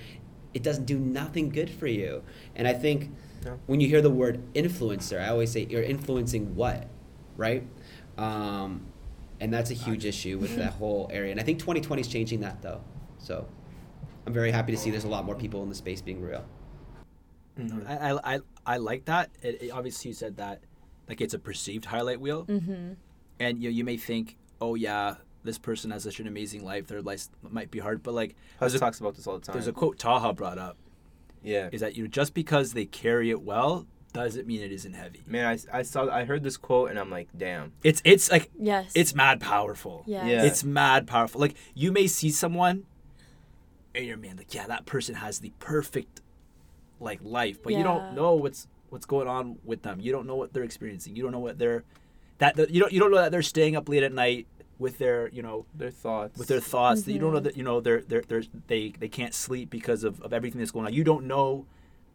it 0.55 0.63
doesn't 0.63 0.87
do 0.87 0.99
nothing 0.99 1.51
good 1.51 1.69
for 1.69 1.87
you. 1.87 2.23
And 2.55 2.67
I 2.67 2.73
think 2.73 3.11
No. 3.45 3.59
when 3.67 3.81
you 3.81 3.89
hear 3.89 4.01
the 4.01 4.11
word 4.11 4.41
influencer, 4.55 5.21
I 5.21 5.29
always 5.29 5.51
say 5.53 5.67
you're 5.69 5.83
influencing 5.83 6.55
what, 6.57 6.89
right? 7.37 7.63
Um, 8.17 8.87
and 9.41 9.53
that's 9.53 9.71
a 9.71 9.75
huge 9.75 10.05
issue 10.05 10.39
with 10.39 10.57
that 10.57 10.73
whole 10.81 11.09
area. 11.13 11.31
And 11.31 11.41
I 11.41 11.43
think 11.43 11.59
2020 11.59 12.01
is 12.01 12.09
changing 12.09 12.41
that 12.41 12.63
though. 12.63 12.81
So 13.19 13.47
I'm 14.27 14.33
very 14.33 14.51
happy 14.51 14.73
to 14.73 14.79
see 14.79 14.91
there's 14.91 15.05
a 15.05 15.09
lot 15.09 15.25
more 15.25 15.35
people 15.35 15.63
in 15.63 15.69
the 15.69 15.75
space 15.75 16.01
being 16.01 16.21
real. 16.23 16.45
Mm-hmm. 17.59 17.87
I, 17.89 18.11
I, 18.13 18.35
I, 18.37 18.41
I 18.67 18.77
like 18.79 19.05
that. 19.07 19.31
It, 19.43 19.63
it- 19.63 19.71
obviously, 19.71 20.11
you 20.11 20.15
said 20.15 20.37
that 20.37 20.61
like 21.09 21.21
it's 21.21 21.35
a 21.35 21.39
perceived 21.39 21.85
highlight 21.87 22.21
wheel, 22.21 22.45
Mm-hmm. 22.47 22.93
and 23.41 23.63
you 23.63 23.71
you 23.71 23.85
may 23.85 23.97
think, 23.97 24.37
oh 24.61 24.75
yeah, 24.75 25.15
this 25.45 25.59
person 25.59 25.91
has 25.93 26.03
such 26.03 26.21
an 26.21 26.27
amazing 26.27 26.65
life. 26.65 26.87
Their 26.89 27.01
life 27.03 27.29
might 27.49 27.71
be 27.71 27.79
hard, 27.79 28.03
but 28.03 28.13
like 28.15 28.35
Huz 28.59 28.73
there's 28.73 28.75
a, 28.75 28.79
talks 28.79 29.01
about 29.01 29.15
this 29.15 29.27
all 29.27 29.39
the 29.39 29.45
time 29.47 29.55
there's 29.55 29.69
a 29.69 29.73
quote 29.73 29.99
Taha 29.99 30.33
brought 30.33 30.59
up 30.59 30.77
yeah 31.45 31.69
is 31.71 31.81
that 31.83 31.95
you 31.97 32.03
know 32.03 32.09
just 32.09 32.35
because 32.35 32.73
they 32.73 32.87
carry 32.87 33.31
it 33.31 33.41
well 33.43 33.87
doesn't 34.25 34.47
mean 34.47 34.61
it 34.61 34.73
isn't 34.73 34.95
heavy. 34.95 35.23
man 35.27 35.47
I, 35.73 35.79
I 35.79 35.83
saw 35.83 36.09
i 36.11 36.25
heard 36.25 36.43
this 36.43 36.57
quote 36.57 36.91
and 36.91 36.99
i'm 36.99 37.11
like 37.11 37.29
damn 37.37 37.73
It's 37.83 38.01
it's 38.05 38.31
like 38.31 38.51
Yes. 38.59 38.93
it's 38.95 39.15
mad 39.15 39.41
powerful. 39.41 40.03
Yes. 40.07 40.27
Yeah. 40.27 40.43
It's 40.45 40.65
mad 40.65 41.07
powerful. 41.07 41.41
Like 41.41 41.55
you 41.75 41.93
may 41.93 42.07
see 42.07 42.31
someone 42.31 42.85
and 43.95 44.05
you're 44.05 44.17
man, 44.19 44.37
like, 44.37 44.53
yeah, 44.53 44.67
that 44.67 44.85
person 44.87 45.15
has 45.17 45.39
the 45.41 45.53
perfect 45.59 46.21
like 47.01 47.21
life, 47.23 47.63
but 47.63 47.73
you 47.73 47.83
don't 47.83 48.15
know 48.15 48.35
what's 48.35 48.67
what's 48.91 49.07
going 49.07 49.29
on 49.29 49.59
with 49.65 49.83
them. 49.83 50.01
You 50.01 50.13
don't 50.13 50.27
know 50.27 50.37
what 50.37 50.53
they're 50.53 50.63
experiencing. 50.63 51.17
You 51.17 51.23
don't 51.23 51.33
know 51.33 51.39
what 51.41 51.59
they're 51.59 51.85
that 52.39 52.57
that- 52.57 52.71
you 52.71 52.81
don't 52.81 52.93
you 52.93 53.01
don't 53.01 53.11
know 53.11 53.19
that 53.19 53.33
they're 53.33 53.43
staying 53.43 53.77
up 53.77 53.89
late 53.89 54.03
at 54.03 54.13
night 54.13 54.47
with 54.79 54.99
their 54.99 55.29
you 55.29 55.41
know 55.43 55.65
Their 55.75 55.91
thoughts. 55.91 56.39
with 56.39 56.49
their 56.49 56.61
thoughts 56.61 57.03
that 57.03 57.13
you 57.13 57.19
don't 57.19 57.33
know 57.33 57.41
Mhm. 57.41 57.45
that 57.45 57.57
you 57.57 57.63
know 57.63 57.81
they're 57.81 58.03
they're, 58.03 58.23
they're 58.29 58.43
they 58.67 58.93
they 58.99 59.09
can't 59.09 59.33
sleep 59.35 59.71
because 59.71 60.05
of, 60.05 60.21
of 60.21 60.33
everything 60.35 60.59
that's 60.59 60.71
going 60.71 60.85
on 60.87 60.93
you 60.93 61.03
don't 61.05 61.27
know 61.27 61.67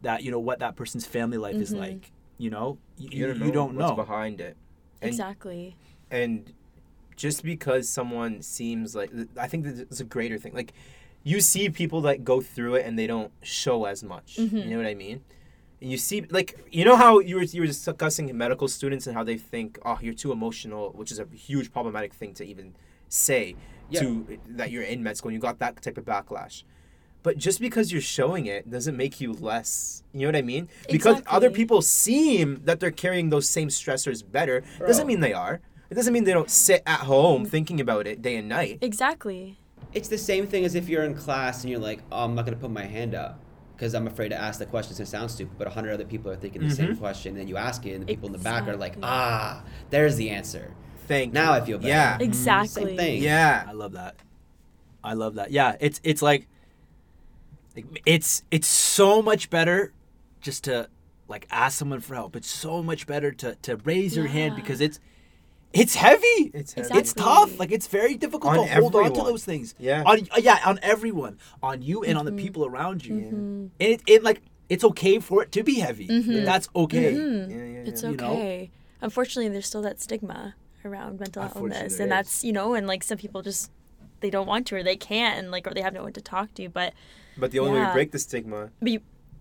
that 0.02 0.22
you 0.22 0.30
know 0.30 0.38
what 0.38 0.58
that 0.60 0.76
person's 0.76 1.06
family 1.06 1.38
life 1.38 1.56
is 1.56 1.72
Mhm. 1.72 1.78
like 1.78 2.12
you 2.38 2.50
know 2.50 2.78
you, 2.98 3.08
you 3.12 3.26
don't 3.26 3.38
know, 3.40 3.46
you 3.46 3.52
don't 3.52 3.74
what's 3.74 3.90
know 3.90 3.96
behind 3.96 4.40
it. 4.40 4.56
And, 5.00 5.08
exactly. 5.10 5.76
and 6.10 6.52
just 7.16 7.42
because 7.42 7.88
someone 7.88 8.42
seems 8.42 8.94
like 8.94 9.10
I 9.38 9.46
think 9.48 9.64
that 9.64 9.78
it's 9.80 10.00
a 10.00 10.04
greater 10.04 10.38
thing. 10.38 10.52
Like 10.54 10.72
you 11.24 11.40
see 11.40 11.68
people 11.70 12.00
that 12.02 12.24
go 12.24 12.40
through 12.40 12.74
it 12.76 12.86
and 12.86 12.98
they 12.98 13.06
don't 13.06 13.32
show 13.42 13.84
as 13.84 14.02
much. 14.02 14.38
You 14.38 14.48
Mhm. 14.48 14.66
know 14.70 14.76
what 14.78 14.86
I 14.86 14.94
mean? 14.94 15.20
And 15.80 15.90
you 15.90 15.96
see 15.98 16.22
like 16.30 16.56
you 16.70 16.84
know 16.84 16.96
how 16.96 17.18
you 17.20 17.36
were 17.36 17.42
you 17.42 17.60
were 17.62 17.66
discussing 17.66 18.36
medical 18.36 18.68
students 18.68 19.06
and 19.06 19.16
how 19.16 19.24
they 19.24 19.36
think 19.36 19.78
oh 19.84 19.98
you're 20.00 20.14
too 20.14 20.32
emotional, 20.32 20.90
which 20.92 21.10
is 21.12 21.18
a 21.18 21.26
huge 21.34 21.72
problematic 21.72 22.12
thing 22.14 22.34
to 22.34 22.44
even 22.44 22.74
say 23.08 23.54
to 23.92 24.38
that 24.48 24.70
you're 24.70 24.82
in 24.82 25.02
med 25.02 25.16
school 25.18 25.28
and 25.28 25.34
you 25.34 25.40
got 25.40 25.58
that 25.58 25.80
type 25.82 25.98
of 25.98 26.04
backlash. 26.04 26.64
But 27.22 27.38
just 27.38 27.60
because 27.60 27.92
you're 27.92 28.00
showing 28.00 28.46
it 28.46 28.70
doesn't 28.70 28.96
make 28.96 29.20
you 29.20 29.32
less. 29.32 30.02
You 30.12 30.22
know 30.22 30.28
what 30.28 30.36
I 30.36 30.42
mean? 30.42 30.68
Because 30.90 31.22
other 31.26 31.50
people 31.50 31.80
seem 31.82 32.62
that 32.64 32.80
they're 32.80 32.90
carrying 32.90 33.30
those 33.30 33.48
same 33.48 33.68
stressors 33.68 34.28
better, 34.28 34.62
doesn't 34.78 35.06
mean 35.06 35.20
they 35.20 35.32
are. 35.32 35.60
It 35.90 35.94
doesn't 35.94 36.12
mean 36.12 36.24
they 36.24 36.32
don't 36.32 36.50
sit 36.50 36.82
at 36.86 37.00
home 37.00 37.44
thinking 37.44 37.80
about 37.80 38.06
it 38.06 38.22
day 38.22 38.36
and 38.36 38.48
night. 38.48 38.78
Exactly. 38.80 39.58
It's 39.92 40.08
the 40.08 40.18
same 40.18 40.46
thing 40.46 40.64
as 40.64 40.74
if 40.74 40.88
you're 40.88 41.04
in 41.04 41.14
class 41.14 41.62
and 41.62 41.70
you're 41.70 41.80
like, 41.80 42.00
oh, 42.10 42.24
I'm 42.24 42.34
not 42.34 42.44
gonna 42.46 42.56
put 42.56 42.70
my 42.70 42.84
hand 42.84 43.14
up 43.14 43.38
because 43.76 43.94
I'm 43.94 44.06
afraid 44.06 44.30
to 44.30 44.36
ask 44.36 44.58
the 44.58 44.66
question. 44.66 44.92
It's 44.92 44.98
gonna 44.98 45.06
sound 45.06 45.30
stupid, 45.30 45.58
but 45.58 45.66
a 45.66 45.70
hundred 45.70 45.92
other 45.92 46.04
people 46.04 46.30
are 46.30 46.36
thinking 46.36 46.62
the 46.62 46.74
same 46.74 46.96
question, 46.96 47.32
and 47.32 47.40
then 47.40 47.48
you 47.48 47.56
ask 47.56 47.84
it, 47.84 47.92
and 47.92 48.02
the 48.02 48.06
people 48.06 48.26
in 48.26 48.32
the 48.32 48.38
back 48.38 48.66
are 48.68 48.76
like, 48.76 48.94
ah, 49.02 49.62
there's 49.90 50.16
the 50.16 50.30
answer. 50.30 50.72
Thank 51.08 51.32
Now 51.32 51.54
you. 51.54 51.60
I 51.62 51.66
feel 51.66 51.78
better. 51.78 51.88
Yeah. 51.88 52.16
Exactly. 52.20 52.84
Same 52.84 52.96
thing. 52.96 53.22
Yeah. 53.22 53.64
I 53.68 53.72
love 53.72 53.92
that. 53.92 54.16
I 55.04 55.14
love 55.14 55.34
that. 55.34 55.50
Yeah, 55.50 55.76
it's 55.80 56.00
it's 56.04 56.22
like, 56.22 56.42
like 56.42 56.48
it's 58.06 58.42
it's 58.50 58.68
so 58.68 59.22
much 59.22 59.50
better 59.50 59.92
just 60.40 60.64
to 60.64 60.88
like 61.28 61.46
ask 61.50 61.78
someone 61.78 62.00
for 62.00 62.14
help. 62.14 62.36
It's 62.36 62.48
so 62.50 62.82
much 62.82 63.06
better 63.06 63.32
to 63.32 63.56
to 63.62 63.76
raise 63.76 64.16
your 64.16 64.26
hand 64.26 64.56
because 64.56 64.80
it's 64.80 65.00
it's 65.72 65.94
heavy. 65.94 66.50
It's 66.52 66.74
Exactly. 66.74 67.00
It's 67.00 67.12
tough. 67.14 67.58
Like 67.58 67.72
it's 67.72 67.86
very 67.86 68.16
difficult 68.16 68.58
On 68.58 68.66
to 68.66 68.74
hold 68.74 68.94
on 68.96 69.12
to 69.14 69.22
those 69.22 69.44
things. 69.44 69.74
Yeah. 69.78 70.02
On 70.04 70.18
uh, 70.30 70.40
yeah, 70.40 70.58
on 70.66 70.78
everyone, 70.82 71.38
on 71.62 71.80
you 71.82 72.02
and 72.04 72.18
on 72.18 72.24
the 72.26 72.32
Mhm. 72.32 72.38
people 72.38 72.66
around 72.66 73.06
you. 73.06 73.14
Mhm. 73.14 73.30
And 73.32 73.70
it, 73.78 74.02
it 74.06 74.22
like 74.22 74.42
it's 74.68 74.84
okay 74.84 75.18
for 75.18 75.42
it 75.42 75.52
to 75.52 75.62
be 75.62 75.76
heavy. 75.80 76.08
Mhm. 76.08 76.44
That's 76.44 76.68
okay. 76.76 77.12
Yeah, 77.14 77.46
yeah, 77.46 77.64
yeah. 77.64 77.88
It's 77.88 78.02
You 78.02 78.16
know? 78.16 78.32
okay. 78.32 78.70
Unfortunately, 79.00 79.48
there's 79.48 79.66
still 79.66 79.82
that 79.82 80.00
stigma 80.00 80.54
around 80.84 81.18
mental 81.20 81.50
illness, 81.56 81.94
and 81.94 82.08
is. 82.08 82.08
that's 82.10 82.44
you 82.44 82.52
know, 82.52 82.74
and 82.74 82.86
like 82.86 83.02
some 83.02 83.16
people 83.18 83.40
just 83.42 83.70
they 84.22 84.30
don't 84.30 84.46
want 84.46 84.66
to 84.68 84.76
or 84.76 84.82
they 84.82 84.96
can't, 84.96 85.38
and 85.38 85.50
like 85.50 85.66
or 85.66 85.74
they 85.74 85.82
have 85.82 85.92
no 85.92 86.04
one 86.04 86.12
to 86.14 86.20
talk 86.22 86.54
to. 86.54 86.68
But 86.68 86.94
But 87.36 87.50
the 87.50 87.58
only 87.58 87.72
way 87.80 87.86
to 87.86 87.92
break 87.92 88.12
the 88.12 88.18
stigma 88.18 88.70
but 88.80 88.90
you, 88.90 89.00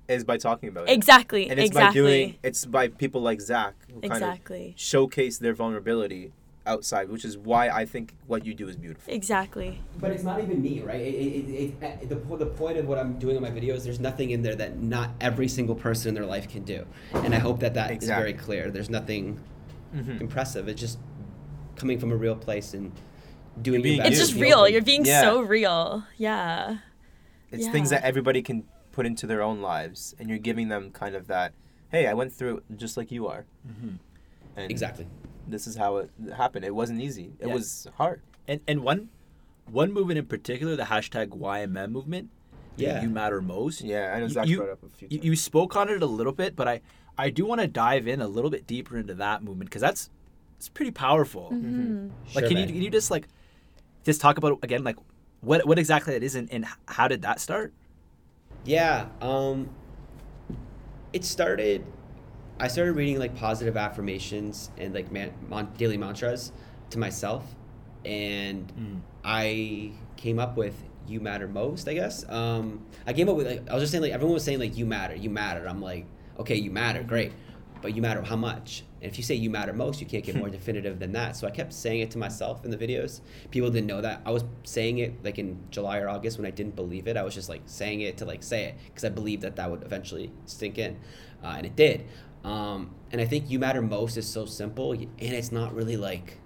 is 0.09 0.23
by 0.25 0.37
talking 0.37 0.67
about 0.67 0.89
it. 0.89 0.91
exactly, 0.91 1.49
And 1.49 1.59
it's 1.59 1.69
exactly, 1.69 2.01
by 2.01 2.07
doing 2.09 2.37
it's 2.43 2.65
by 2.65 2.89
people 2.89 3.21
like 3.21 3.39
Zach 3.39 3.75
who 3.87 4.01
kind 4.01 4.11
exactly, 4.23 4.73
of 4.75 4.79
showcase 4.81 5.37
their 5.37 5.53
vulnerability 5.53 6.33
outside, 6.67 7.09
which 7.09 7.25
is 7.25 7.37
why 7.37 7.69
I 7.69 7.85
think 7.85 8.13
what 8.27 8.45
you 8.45 8.53
do 8.53 8.67
is 8.67 8.75
beautiful. 8.75 9.11
exactly. 9.11 9.79
But 9.99 10.11
it's 10.11 10.23
not 10.23 10.41
even 10.41 10.61
me, 10.61 10.81
right? 10.81 11.01
It, 11.01 11.15
it, 11.15 11.49
it, 11.49 11.83
it, 12.03 12.09
the, 12.09 12.15
the 12.37 12.45
point 12.45 12.77
of 12.77 12.87
what 12.87 12.99
I'm 12.99 13.17
doing 13.17 13.35
in 13.35 13.41
my 13.41 13.49
videos, 13.49 13.83
there's 13.83 13.99
nothing 13.99 14.29
in 14.29 14.43
there 14.43 14.53
that 14.55 14.77
not 14.77 15.09
every 15.19 15.47
single 15.47 15.73
person 15.73 16.09
in 16.09 16.13
their 16.15 16.25
life 16.25 16.47
can 16.47 16.63
do. 16.63 16.85
And 17.13 17.33
I 17.33 17.39
hope 17.39 17.61
that 17.61 17.73
that 17.73 17.89
is 17.89 17.95
Exactly. 17.97 18.21
very 18.33 18.33
clear. 18.33 18.69
There's 18.71 18.89
nothing 18.89 19.39
Mm-hmm. 19.95 20.19
impressive. 20.21 20.69
It's 20.69 20.79
just 20.79 20.97
coming 21.75 21.99
from 21.99 22.11
a 22.13 22.15
real 22.15 22.35
place 22.35 22.73
and 22.73 22.93
doing 23.61 23.81
being 23.81 23.97
your. 23.97 24.05
It's 24.05 24.17
just 24.19 24.35
real. 24.35 24.59
open. 24.59 24.73
You're 24.73 24.81
being 24.81 25.05
Yeah. 25.05 25.21
so 25.21 25.41
real. 25.41 26.03
Yeah. 26.17 26.77
It's 27.51 27.67
things 27.67 27.89
that 27.89 28.03
everybody 28.03 28.41
can 28.41 28.63
put 28.91 29.05
into 29.05 29.27
their 29.27 29.41
own 29.41 29.61
lives, 29.61 30.15
and 30.19 30.29
you're 30.29 30.37
giving 30.37 30.67
them 30.69 30.91
kind 30.91 31.15
of 31.15 31.27
that. 31.27 31.53
Hey, 31.89 32.07
I 32.07 32.13
went 32.13 32.31
through 32.31 32.57
it 32.69 32.77
just 32.77 32.95
like 32.97 33.11
you 33.11 33.27
are, 33.27 33.45
Mhm. 33.67 33.97
and 34.55 34.71
Exactly. 34.71 35.07
this 35.47 35.67
is 35.67 35.75
how 35.75 35.97
it 35.97 36.09
happened. 36.37 36.63
It 36.65 36.73
wasn't 36.75 37.01
easy. 37.01 37.33
It 37.39 37.47
Yeah. 37.47 37.53
was 37.53 37.87
hard. 37.95 38.21
And 38.47 38.61
and 38.67 38.83
one 38.83 39.09
one 39.69 39.91
movement 39.93 40.17
in 40.17 40.25
particular, 40.25 40.75
the 40.75 40.83
hashtag 40.83 41.29
YMM 41.37 41.91
movement, 41.91 42.29
Yeah. 42.75 43.01
you 43.01 43.09
matter 43.09 43.41
most. 43.41 43.81
Yeah, 43.81 44.13
I 44.13 44.19
know 44.19 44.25
You- 44.25 44.29
Zach 44.29 44.47
you- 44.47 44.57
brought 44.57 44.69
up 44.69 44.83
a 44.83 44.89
few 44.89 45.07
times. 45.07 45.23
you 45.23 45.35
spoke 45.35 45.75
on 45.77 45.87
it 45.89 46.01
a 46.01 46.05
little 46.07 46.33
bit, 46.33 46.55
but 46.55 46.67
I 46.67 46.81
I 47.17 47.29
do 47.29 47.45
want 47.45 47.61
to 47.61 47.67
dive 47.67 48.07
in 48.07 48.21
a 48.21 48.27
little 48.27 48.49
bit 48.49 48.65
deeper 48.65 48.97
into 48.97 49.13
that 49.15 49.43
movement 49.43 49.69
because 49.69 49.81
that's 49.81 50.09
it's 50.57 50.69
pretty 50.69 50.91
powerful. 50.91 51.49
hmm 51.49 52.07
Like, 52.33 52.45
Sure, 52.45 52.47
can 52.49 52.57
you 52.57 52.65
can 52.67 52.81
you 52.81 52.89
just 52.89 53.11
like 53.11 53.27
just 54.03 54.21
talk 54.21 54.37
about 54.37 54.59
again 54.63 54.83
like 54.83 54.97
what 55.41 55.65
what 55.65 55.79
exactly 55.79 56.13
that 56.13 56.23
is 56.23 56.35
and, 56.35 56.51
and 56.51 56.65
how 56.87 57.07
did 57.07 57.23
that 57.23 57.39
start? 57.39 57.73
Yeah. 58.63 59.07
Um, 59.21 59.69
it 61.13 61.25
started. 61.25 61.85
I 62.59 62.67
started 62.67 62.93
reading 62.93 63.17
like 63.17 63.35
positive 63.35 63.75
affirmations 63.75 64.69
and 64.77 64.93
like 64.93 65.11
man, 65.11 65.33
mon- 65.49 65.73
daily 65.77 65.97
mantras 65.97 66.51
to 66.91 66.99
myself, 66.99 67.43
and 68.05 69.01
I 69.23 69.91
came 70.15 70.37
up 70.37 70.57
with 70.57 70.75
"You 71.07 71.19
matter 71.19 71.47
most." 71.47 71.87
I 71.87 71.95
guess. 71.95 72.27
Um, 72.29 72.85
I 73.07 73.13
came 73.13 73.29
up 73.29 73.35
with 73.35 73.47
like 73.47 73.69
I 73.69 73.73
was 73.73 73.81
just 73.83 73.91
saying 73.91 74.03
like 74.03 74.13
everyone 74.13 74.35
was 74.35 74.43
saying 74.43 74.59
like 74.59 74.77
"You 74.77 74.85
matter, 74.85 75.15
you 75.15 75.31
matter." 75.31 75.67
I'm 75.67 75.81
like, 75.81 76.05
okay, 76.39 76.55
you 76.55 76.69
matter, 76.69 77.01
great, 77.01 77.31
but 77.81 77.95
you 77.95 78.01
matter 78.01 78.21
how 78.21 78.35
much? 78.35 78.83
And 79.01 79.11
if 79.11 79.17
you 79.17 79.23
say 79.23 79.35
you 79.35 79.49
matter 79.49 79.73
most, 79.73 79.99
you 79.99 80.07
can't 80.07 80.23
get 80.23 80.35
more 80.35 80.49
definitive 80.59 80.99
than 80.99 81.11
that. 81.13 81.35
So 81.35 81.47
I 81.47 81.51
kept 81.51 81.73
saying 81.73 82.01
it 82.01 82.11
to 82.11 82.17
myself 82.17 82.63
in 82.63 82.71
the 82.71 82.77
videos. 82.77 83.21
People 83.49 83.69
didn't 83.69 83.87
know 83.87 84.01
that. 84.01 84.21
I 84.25 84.31
was 84.31 84.43
saying 84.63 84.99
it 84.99 85.23
like 85.23 85.39
in 85.39 85.59
July 85.71 85.97
or 85.99 86.09
August 86.09 86.37
when 86.37 86.45
I 86.45 86.51
didn't 86.51 86.75
believe 86.75 87.07
it. 87.07 87.17
I 87.17 87.23
was 87.23 87.33
just 87.33 87.49
like 87.49 87.61
saying 87.65 88.01
it 88.01 88.17
to 88.17 88.25
like 88.25 88.43
say 88.43 88.65
it 88.65 88.75
because 88.85 89.03
I 89.03 89.09
believed 89.09 89.41
that 89.43 89.55
that 89.55 89.69
would 89.69 89.83
eventually 89.83 90.31
sink 90.45 90.77
in, 90.77 90.99
uh, 91.43 91.55
and 91.57 91.65
it 91.65 91.75
did. 91.75 92.05
Um, 92.43 92.91
and 93.11 93.21
I 93.21 93.25
think 93.25 93.49
you 93.49 93.59
matter 93.59 93.81
most 93.81 94.17
is 94.17 94.27
so 94.27 94.45
simple, 94.45 94.93
and 94.93 95.07
it's 95.19 95.51
not 95.51 95.73
really 95.75 95.97
like 95.97 96.37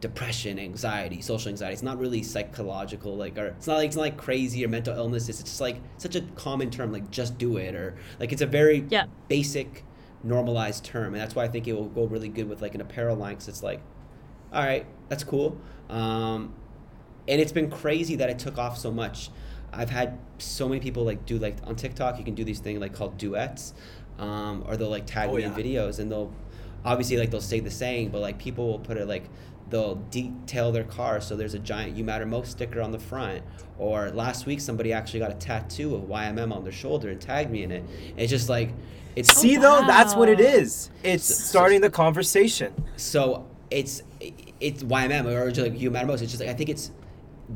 depression, 0.00 0.58
anxiety, 0.58 1.20
social 1.20 1.48
anxiety. 1.48 1.72
It's 1.74 1.82
not 1.82 1.98
really 1.98 2.22
psychological, 2.22 3.16
like, 3.16 3.36
or 3.36 3.46
it's 3.46 3.66
not 3.66 3.76
like 3.76 3.86
it's 3.88 3.96
not 3.96 4.02
like 4.02 4.16
crazy 4.16 4.64
or 4.64 4.68
mental 4.68 4.96
illness. 4.96 5.28
It's 5.28 5.42
just 5.42 5.60
like 5.60 5.80
such 5.96 6.14
a 6.14 6.20
common 6.36 6.70
term, 6.70 6.92
like 6.92 7.10
just 7.10 7.38
do 7.38 7.56
it, 7.56 7.74
or 7.74 7.96
like 8.20 8.32
it's 8.32 8.42
a 8.42 8.46
very 8.46 8.86
Yeah. 8.90 9.06
basic, 9.28 9.84
normalized 10.22 10.84
term, 10.84 11.14
and 11.14 11.16
that's 11.16 11.34
why 11.34 11.44
I 11.44 11.48
think 11.48 11.68
it 11.68 11.74
will 11.74 11.88
go 11.88 12.04
really 12.04 12.28
good 12.28 12.48
with 12.48 12.62
like 12.62 12.74
an 12.74 12.80
apparel 12.80 13.16
line, 13.16 13.34
because 13.34 13.48
it's 13.48 13.62
like, 13.62 13.80
all 14.52 14.64
right, 14.64 14.86
that's 15.08 15.24
cool. 15.24 15.60
Um, 15.88 16.54
and 17.26 17.40
it's 17.40 17.52
been 17.52 17.70
crazy 17.70 18.16
that 18.16 18.30
it 18.30 18.38
took 18.38 18.58
off 18.58 18.78
so 18.78 18.90
much. 18.90 19.30
I've 19.72 19.90
had 19.90 20.18
so 20.38 20.68
many 20.68 20.80
people 20.80 21.04
like 21.04 21.26
do 21.26 21.38
like 21.38 21.56
on 21.64 21.76
TikTok. 21.76 22.18
You 22.18 22.24
can 22.24 22.34
do 22.34 22.44
these 22.44 22.58
things 22.58 22.80
like 22.80 22.94
called 22.94 23.18
duets, 23.18 23.74
um, 24.18 24.64
or 24.66 24.76
they'll 24.76 24.88
like 24.88 25.06
tag 25.06 25.30
Oh, 25.30 25.34
me 25.36 25.42
in 25.42 25.52
videos, 25.52 25.98
and 25.98 26.10
they'll 26.10 26.32
obviously 26.84 27.16
like 27.16 27.30
they'll 27.30 27.40
say 27.40 27.60
the 27.60 27.70
saying, 27.70 28.10
but 28.10 28.20
like 28.20 28.38
people 28.38 28.66
will 28.66 28.78
put 28.78 28.96
it 28.96 29.06
like 29.06 29.24
they'll 29.70 29.96
detail 29.96 30.72
their 30.72 30.84
car 30.84 31.20
so 31.20 31.36
there's 31.36 31.52
a 31.52 31.58
giant 31.58 31.96
"You 31.96 32.02
Matter 32.04 32.24
Most" 32.24 32.52
sticker 32.52 32.80
on 32.80 32.92
the 32.92 32.98
front. 32.98 33.42
Or 33.78 34.10
last 34.10 34.46
week 34.46 34.60
somebody 34.60 34.92
actually 34.92 35.20
got 35.20 35.30
a 35.30 35.34
tattoo 35.34 35.94
of 35.94 36.02
YMM 36.04 36.52
on 36.54 36.64
their 36.64 36.72
shoulder 36.72 37.10
and 37.10 37.20
tagged 37.20 37.50
me 37.50 37.62
in 37.62 37.70
it. 37.70 37.84
It's 38.16 38.30
just 38.30 38.48
like 38.48 38.70
it's 39.18 39.32
See 39.32 39.56
though, 39.56 39.84
that's 39.86 40.14
what 40.14 40.28
it 40.28 40.40
is. 40.40 40.90
wow. 41.04 41.10
is. 41.10 41.30
It's 41.30 41.44
starting 41.44 41.80
the 41.80 41.90
conversation. 41.90 42.72
so 42.96 43.46
it's 43.70 44.02
it's 44.60 44.82
YMM 44.82 45.26
or 45.26 45.50
just 45.50 45.60
like 45.68 45.78
you 45.80 45.90
matter 45.90 46.06
most. 46.06 46.22
It's 46.22 46.32
just 46.32 46.40
like 46.42 46.50
I 46.50 46.54
think 46.54 46.70
it's 46.70 46.90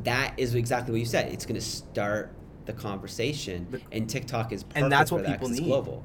that 0.04 0.34
is 0.36 0.54
exactly 0.54 0.92
what 0.92 1.00
you 1.00 1.06
said. 1.06 1.32
It's 1.32 1.46
gonna 1.46 1.60
start 1.60 2.32
the 2.66 2.72
conversation, 2.72 3.66
The- 3.70 3.80
and 3.90 4.08
TikTok 4.08 4.52
is 4.52 4.62
perfect 4.62 4.82
And 4.84 4.92
that's 4.92 5.10
for 5.10 5.16
what 5.16 5.24
that 5.24 5.32
people 5.32 5.48
'cause 5.48 5.56
need. 5.58 5.64
It's 5.64 5.68
global. 5.68 6.04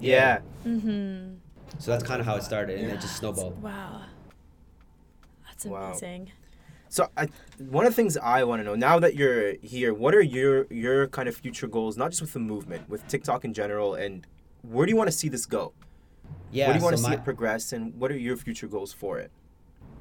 Yeah. 0.00 0.40
Mm-hmm. 0.66 1.34
So 1.78 1.90
that's 1.90 2.04
kind 2.04 2.20
of 2.20 2.26
how 2.26 2.36
it 2.36 2.42
started, 2.42 2.78
and 2.78 2.90
it 2.90 3.00
just 3.00 3.16
snowballed. 3.16 3.62
Wow. 3.62 4.02
That's 5.46 5.64
Wow. 5.66 5.88
amazing. 5.90 6.30
So 6.88 7.08
I, 7.16 7.28
one 7.58 7.86
of 7.86 7.92
the 7.92 7.96
things 7.96 8.16
I 8.16 8.44
want 8.44 8.60
to 8.60 8.64
know 8.64 8.74
now 8.76 8.98
that 9.00 9.14
you're 9.16 9.54
here, 9.62 9.92
what 9.94 10.14
are 10.14 10.20
your 10.20 10.66
your 10.70 11.08
kind 11.08 11.28
of 11.28 11.36
future 11.36 11.66
goals? 11.66 11.96
Not 11.96 12.10
just 12.10 12.20
with 12.22 12.32
the 12.34 12.38
movement, 12.38 12.88
with 12.88 13.06
TikTok 13.08 13.44
in 13.44 13.52
general, 13.54 13.94
and 13.94 14.26
where 14.70 14.86
do 14.86 14.90
you 14.90 14.96
want 14.96 15.08
to 15.08 15.16
see 15.16 15.28
this 15.28 15.46
go? 15.46 15.72
Yeah. 16.50 16.66
where 16.66 16.74
do 16.74 16.78
you 16.80 16.84
want 16.84 16.98
so 16.98 17.02
to 17.02 17.02
see 17.04 17.08
my, 17.10 17.14
it 17.16 17.24
progress, 17.24 17.72
and 17.72 17.94
what 17.98 18.10
are 18.12 18.16
your 18.18 18.36
future 18.36 18.66
goals 18.66 18.92
for 18.92 19.18
it? 19.18 19.30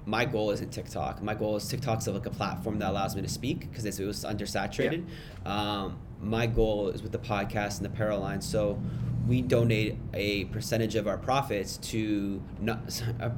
my 0.05 0.25
goal 0.25 0.51
isn't 0.51 0.69
TikTok. 0.71 1.23
My 1.23 1.33
goal 1.33 1.55
is 1.55 1.65
TikTok's 1.69 2.07
like 2.07 2.25
a 2.25 2.29
platform 2.29 2.77
that 2.79 2.89
allows 2.89 3.15
me 3.15 3.21
to 3.21 3.29
speak 3.29 3.61
because 3.71 3.85
it 3.85 4.05
was 4.05 4.25
undersaturated. 4.25 5.05
Um, 5.45 5.97
my 6.19 6.45
goal 6.45 6.89
is 6.89 7.01
with 7.01 7.13
the 7.13 7.19
podcast 7.19 7.77
and 7.77 7.85
the 7.85 7.89
apparel 7.89 8.19
line. 8.19 8.41
So 8.41 8.81
we 9.29 9.41
donate 9.41 9.97
a 10.13 10.43
percentage 10.45 10.95
of 10.95 11.07
our 11.07 11.17
profits 11.17 11.77
to 11.77 12.43
not, 12.59 13.01
a 13.21 13.31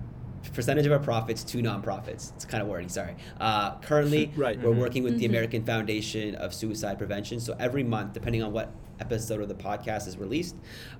percentage 0.53 0.87
of 0.87 0.91
our 0.91 0.97
profits 0.97 1.43
to 1.43 1.59
nonprofits. 1.59 2.33
It's 2.33 2.45
kind 2.45 2.63
of 2.63 2.67
wordy. 2.67 2.87
Sorry. 2.89 3.15
Uh, 3.39 3.75
currently, 3.81 4.31
Right. 4.35 4.59
we're 4.59 4.73
Mhm. 4.73 4.79
working 4.79 5.03
with 5.03 5.19
the 5.19 5.25
Mhm. 5.25 5.29
American 5.29 5.63
Foundation 5.65 6.33
of 6.33 6.51
Suicide 6.51 6.97
Prevention. 6.97 7.39
So 7.39 7.55
every 7.59 7.83
month, 7.83 8.13
depending 8.13 8.41
on 8.41 8.51
what 8.51 8.71
episode 8.99 9.41
of 9.41 9.47
the 9.47 9.55
podcast 9.55 10.07
is 10.07 10.17
released, 10.17 10.55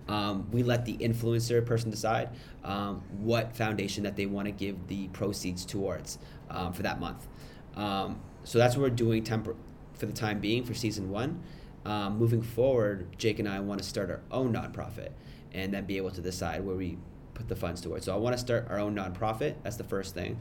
um, 0.07 0.49
we 0.51 0.63
let 0.63 0.85
the 0.85 0.97
influencer 0.97 1.65
person 1.65 1.89
decide 1.89 2.29
um, 2.63 3.01
what 3.19 3.55
foundation 3.55 4.03
that 4.03 4.15
they 4.15 4.25
want 4.25 4.45
to 4.47 4.51
give 4.51 4.87
the 4.87 5.07
proceeds 5.09 5.65
towards 5.65 6.17
um, 6.49 6.73
for 6.73 6.83
that 6.83 6.99
month. 6.99 7.27
Um, 7.75 8.19
so 8.43 8.57
that's 8.57 8.75
what 8.75 8.83
we're 8.83 8.89
doing 8.95 9.23
for 9.23 10.05
the 10.05 10.13
time 10.13 10.39
being 10.39 10.63
for 10.63 10.73
season 10.73 11.09
one. 11.09 11.41
Um, 11.85 12.17
moving 12.17 12.41
forward, 12.41 13.15
Jake 13.17 13.39
and 13.39 13.47
I 13.47 13.59
want 13.59 13.81
to 13.81 13.87
start 13.87 14.09
our 14.09 14.21
own 14.31 14.53
nonprofit 14.53 15.09
and 15.53 15.73
then 15.73 15.85
be 15.85 15.97
able 15.97 16.11
to 16.11 16.21
decide 16.21 16.65
where 16.65 16.75
we 16.75 16.97
put 17.33 17.47
the 17.47 17.55
funds 17.55 17.81
towards. 17.81 18.05
So 18.05 18.13
I 18.13 18.17
want 18.17 18.33
to 18.33 18.39
start 18.39 18.67
our 18.69 18.79
own 18.79 18.95
nonprofit. 18.95 19.55
That's 19.63 19.75
the 19.75 19.83
first 19.83 20.13
thing. 20.15 20.39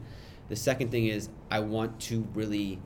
The 0.49 0.55
second 0.55 0.89
thing 0.91 1.07
is 1.07 1.29
I 1.51 1.59
want 1.59 1.99
to 2.01 2.27
really 2.33 2.79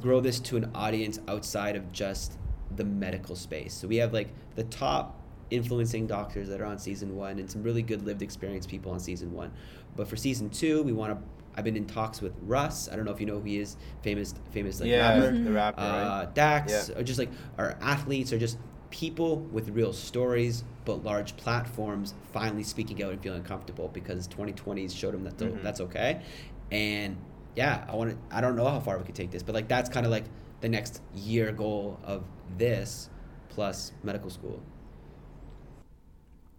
grow 0.00 0.20
this 0.20 0.40
to 0.40 0.56
an 0.56 0.70
audience 0.74 1.18
outside 1.28 1.76
of 1.76 1.92
just 1.92 2.38
the 2.74 2.84
medical 2.84 3.36
space. 3.36 3.72
So 3.74 3.86
we 3.88 3.96
have 3.96 4.12
like 4.12 4.28
the 4.56 4.64
top 4.64 5.20
influencing 5.50 6.06
doctors 6.08 6.48
that 6.48 6.60
are 6.60 6.64
on 6.66 6.78
season 6.78 7.14
one 7.14 7.38
and 7.38 7.48
some 7.50 7.62
really 7.62 7.82
good 7.82 8.04
lived 8.04 8.20
experience 8.22 8.66
people 8.66 8.90
on 8.92 8.98
season 8.98 9.32
one. 9.32 9.52
But 9.94 10.08
for 10.08 10.16
season 10.16 10.50
two, 10.50 10.82
we 10.82 10.92
want 10.92 11.12
to. 11.18 11.24
I've 11.58 11.64
been 11.64 11.76
in 11.76 11.86
talks 11.86 12.20
with 12.20 12.34
Russ. 12.42 12.88
I 12.90 12.96
don't 12.96 13.06
know 13.06 13.12
if 13.12 13.20
you 13.20 13.24
know 13.26 13.38
who 13.38 13.44
he 13.44 13.58
is. 13.58 13.76
Famous, 14.02 14.34
famous 14.50 14.78
like 14.80 14.90
yeah, 14.90 15.18
rapper. 15.18 15.38
the 15.38 15.52
rapper. 15.52 15.80
Uh, 15.80 16.18
right? 16.24 16.34
Dax, 16.34 16.90
Yeah. 16.90 16.98
or 16.98 17.02
just 17.02 17.18
like 17.18 17.30
our 17.56 17.78
athletes, 17.80 18.32
or 18.32 18.38
just 18.38 18.58
people 18.90 19.36
with 19.38 19.68
real 19.70 19.92
stories 19.92 20.62
but 20.84 21.02
large 21.02 21.36
platforms 21.36 22.14
finally 22.32 22.62
speaking 22.62 23.02
out 23.02 23.10
and 23.10 23.20
feeling 23.20 23.42
comfortable 23.42 23.88
because 23.88 24.28
2020's 24.28 24.94
showed 24.94 25.12
them 25.12 25.24
that 25.24 25.36
Mhm. 25.38 25.60
that's 25.62 25.80
okay. 25.80 26.20
And 26.70 27.16
yeah, 27.56 27.84
I 27.88 27.96
want 27.96 28.10
to. 28.10 28.36
I 28.36 28.40
don't 28.40 28.54
know 28.56 28.68
how 28.68 28.78
far 28.80 28.98
we 28.98 29.04
could 29.04 29.14
take 29.14 29.30
this, 29.30 29.42
but 29.42 29.54
like 29.54 29.66
that's 29.68 29.88
kind 29.88 30.04
of 30.06 30.12
like 30.12 30.24
the 30.60 30.68
next 30.68 31.02
year 31.14 31.52
goal 31.52 31.98
of 32.04 32.24
this 32.58 33.10
plus 33.48 33.92
medical 34.02 34.30
school. 34.30 34.60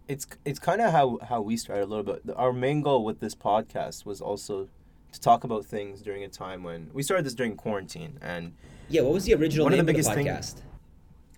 it's 0.07 0.25
it's 0.45 0.60
kind 0.60 0.81
of 0.81 0.91
how 0.91 1.19
how 1.27 1.41
we 1.41 1.57
started 1.57 1.83
a 1.83 1.88
little 1.88 2.03
bit. 2.03 2.21
Our 2.36 2.53
main 2.53 2.81
goal 2.81 3.03
with 3.03 3.19
this 3.19 3.36
podcast 3.36 4.05
was 4.05 4.21
also 4.21 4.69
to 5.12 5.19
talk 5.19 5.43
about 5.43 5.65
things 5.65 6.01
during 6.01 6.23
a 6.23 6.27
time 6.29 6.63
when 6.63 6.89
we 6.93 7.03
started 7.03 7.25
this 7.25 7.33
during 7.33 7.55
quarantine 7.55 8.17
and 8.21 8.53
Yeah, 8.89 9.01
what 9.01 9.13
was 9.13 9.25
the 9.25 9.33
original 9.36 9.65
One 9.65 9.73
of 9.73 9.77
name 9.77 9.86
the 9.86 9.91
of 9.91 10.05
the, 10.05 10.12
biggest 10.13 10.13
thing- 10.13 10.27
podcast? 10.27 10.62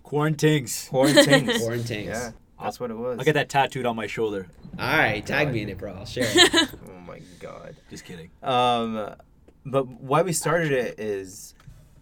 Quarantines. 0.02 0.88
quarantine. 0.90 1.46
Quarantines. 1.60 2.08
yeah, 2.08 2.30
that's 2.60 2.80
what 2.80 2.90
it 2.90 2.96
was. 2.96 3.18
I'll 3.18 3.24
get 3.24 3.34
that 3.34 3.48
tattooed 3.48 3.86
on 3.86 3.94
my 3.96 4.06
shoulder. 4.08 4.48
All 4.78 4.86
right, 4.98 5.24
tag 5.24 5.52
me 5.52 5.62
in 5.62 5.68
it, 5.68 5.78
bro. 5.78 5.92
I'll 5.94 6.04
share 6.06 6.24
it. 6.26 6.68
Oh 6.88 7.12
my 7.12 7.20
god. 7.40 7.74
Just 7.90 8.04
kidding. 8.04 8.30
Um, 8.42 9.14
but 9.66 9.86
why 9.88 10.22
we 10.22 10.32
started 10.32 10.70
it 10.72 10.98
is 11.00 11.54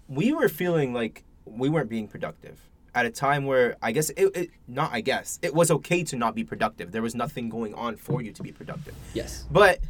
we 0.08 0.32
were 0.32 0.48
feeling 0.48 0.92
like 0.92 1.24
we 1.44 1.68
weren't 1.68 1.88
being 1.88 2.08
productive 2.08 2.58
at 2.94 3.06
a 3.06 3.10
time 3.10 3.44
where 3.44 3.76
I 3.82 3.92
guess 3.92 4.10
it, 4.10 4.36
it 4.36 4.50
not 4.66 4.92
I 4.92 5.00
guess 5.00 5.38
it 5.42 5.54
was 5.54 5.70
okay 5.70 6.02
to 6.04 6.16
not 6.16 6.34
be 6.34 6.44
productive. 6.44 6.92
There 6.92 7.02
was 7.02 7.14
nothing 7.14 7.48
going 7.48 7.74
on 7.74 7.96
for 7.96 8.22
you 8.22 8.32
to 8.32 8.42
be 8.42 8.52
productive. 8.52 8.94
yes. 9.14 9.46
But 9.50 9.80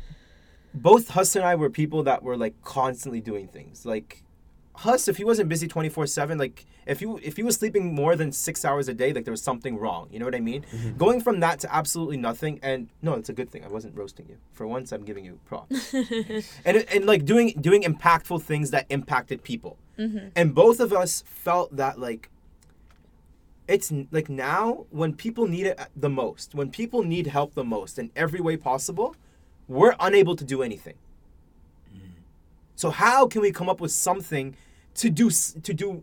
both 0.74 1.08
Huss 1.08 1.34
and 1.36 1.44
I 1.44 1.54
were 1.54 1.70
people 1.70 2.02
that 2.04 2.22
were 2.22 2.36
like 2.36 2.60
constantly 2.62 3.20
doing 3.20 3.48
things. 3.48 3.86
Like 3.86 4.22
Huss, 4.76 5.08
if 5.08 5.16
he 5.16 5.24
wasn't 5.24 5.48
busy 5.48 5.66
twenty 5.66 5.88
four 5.88 6.06
seven, 6.06 6.38
like 6.38 6.66
if 6.86 7.00
you 7.00 7.18
if 7.22 7.36
he 7.36 7.42
was 7.42 7.56
sleeping 7.56 7.94
more 7.94 8.14
than 8.14 8.30
six 8.30 8.64
hours 8.64 8.88
a 8.88 8.94
day, 8.94 9.12
like 9.12 9.24
there 9.24 9.32
was 9.32 9.42
something 9.42 9.76
wrong. 9.76 10.08
You 10.10 10.18
know 10.18 10.24
what 10.24 10.34
I 10.34 10.40
mean? 10.40 10.62
Mm-hmm. 10.62 10.96
Going 10.96 11.20
from 11.20 11.40
that 11.40 11.60
to 11.60 11.74
absolutely 11.74 12.16
nothing, 12.16 12.60
and 12.62 12.88
no, 13.02 13.14
it's 13.14 13.28
a 13.28 13.32
good 13.32 13.50
thing. 13.50 13.64
I 13.64 13.68
wasn't 13.68 13.96
roasting 13.96 14.26
you. 14.28 14.36
For 14.52 14.66
once, 14.66 14.92
I'm 14.92 15.04
giving 15.04 15.24
you 15.24 15.40
props. 15.46 15.94
and 16.64 16.76
and 16.76 17.06
like 17.06 17.24
doing 17.24 17.54
doing 17.60 17.82
impactful 17.82 18.42
things 18.42 18.70
that 18.70 18.86
impacted 18.88 19.42
people. 19.42 19.78
Mm-hmm. 19.98 20.28
And 20.36 20.54
both 20.54 20.80
of 20.80 20.92
us 20.92 21.24
felt 21.26 21.76
that 21.76 21.98
like 21.98 22.30
it's 23.68 23.92
like 24.10 24.28
now 24.30 24.86
when 24.90 25.14
people 25.14 25.46
need 25.46 25.66
it 25.66 25.78
uh, 25.78 25.84
the 25.94 26.08
most, 26.08 26.54
when 26.54 26.70
people 26.70 27.02
need 27.02 27.26
help 27.26 27.54
the 27.54 27.64
most 27.64 27.98
in 27.98 28.10
every 28.16 28.40
way 28.40 28.56
possible, 28.56 29.14
we're 29.68 29.94
unable 30.00 30.34
to 30.34 30.44
do 30.44 30.62
anything. 30.62 30.94
Mm. 31.94 32.12
So 32.74 32.90
how 32.90 33.26
can 33.26 33.42
we 33.42 33.52
come 33.52 33.68
up 33.68 33.80
with 33.80 33.92
something 33.92 34.56
to 34.94 35.10
do 35.10 35.30
to 35.30 35.74
do 35.74 36.02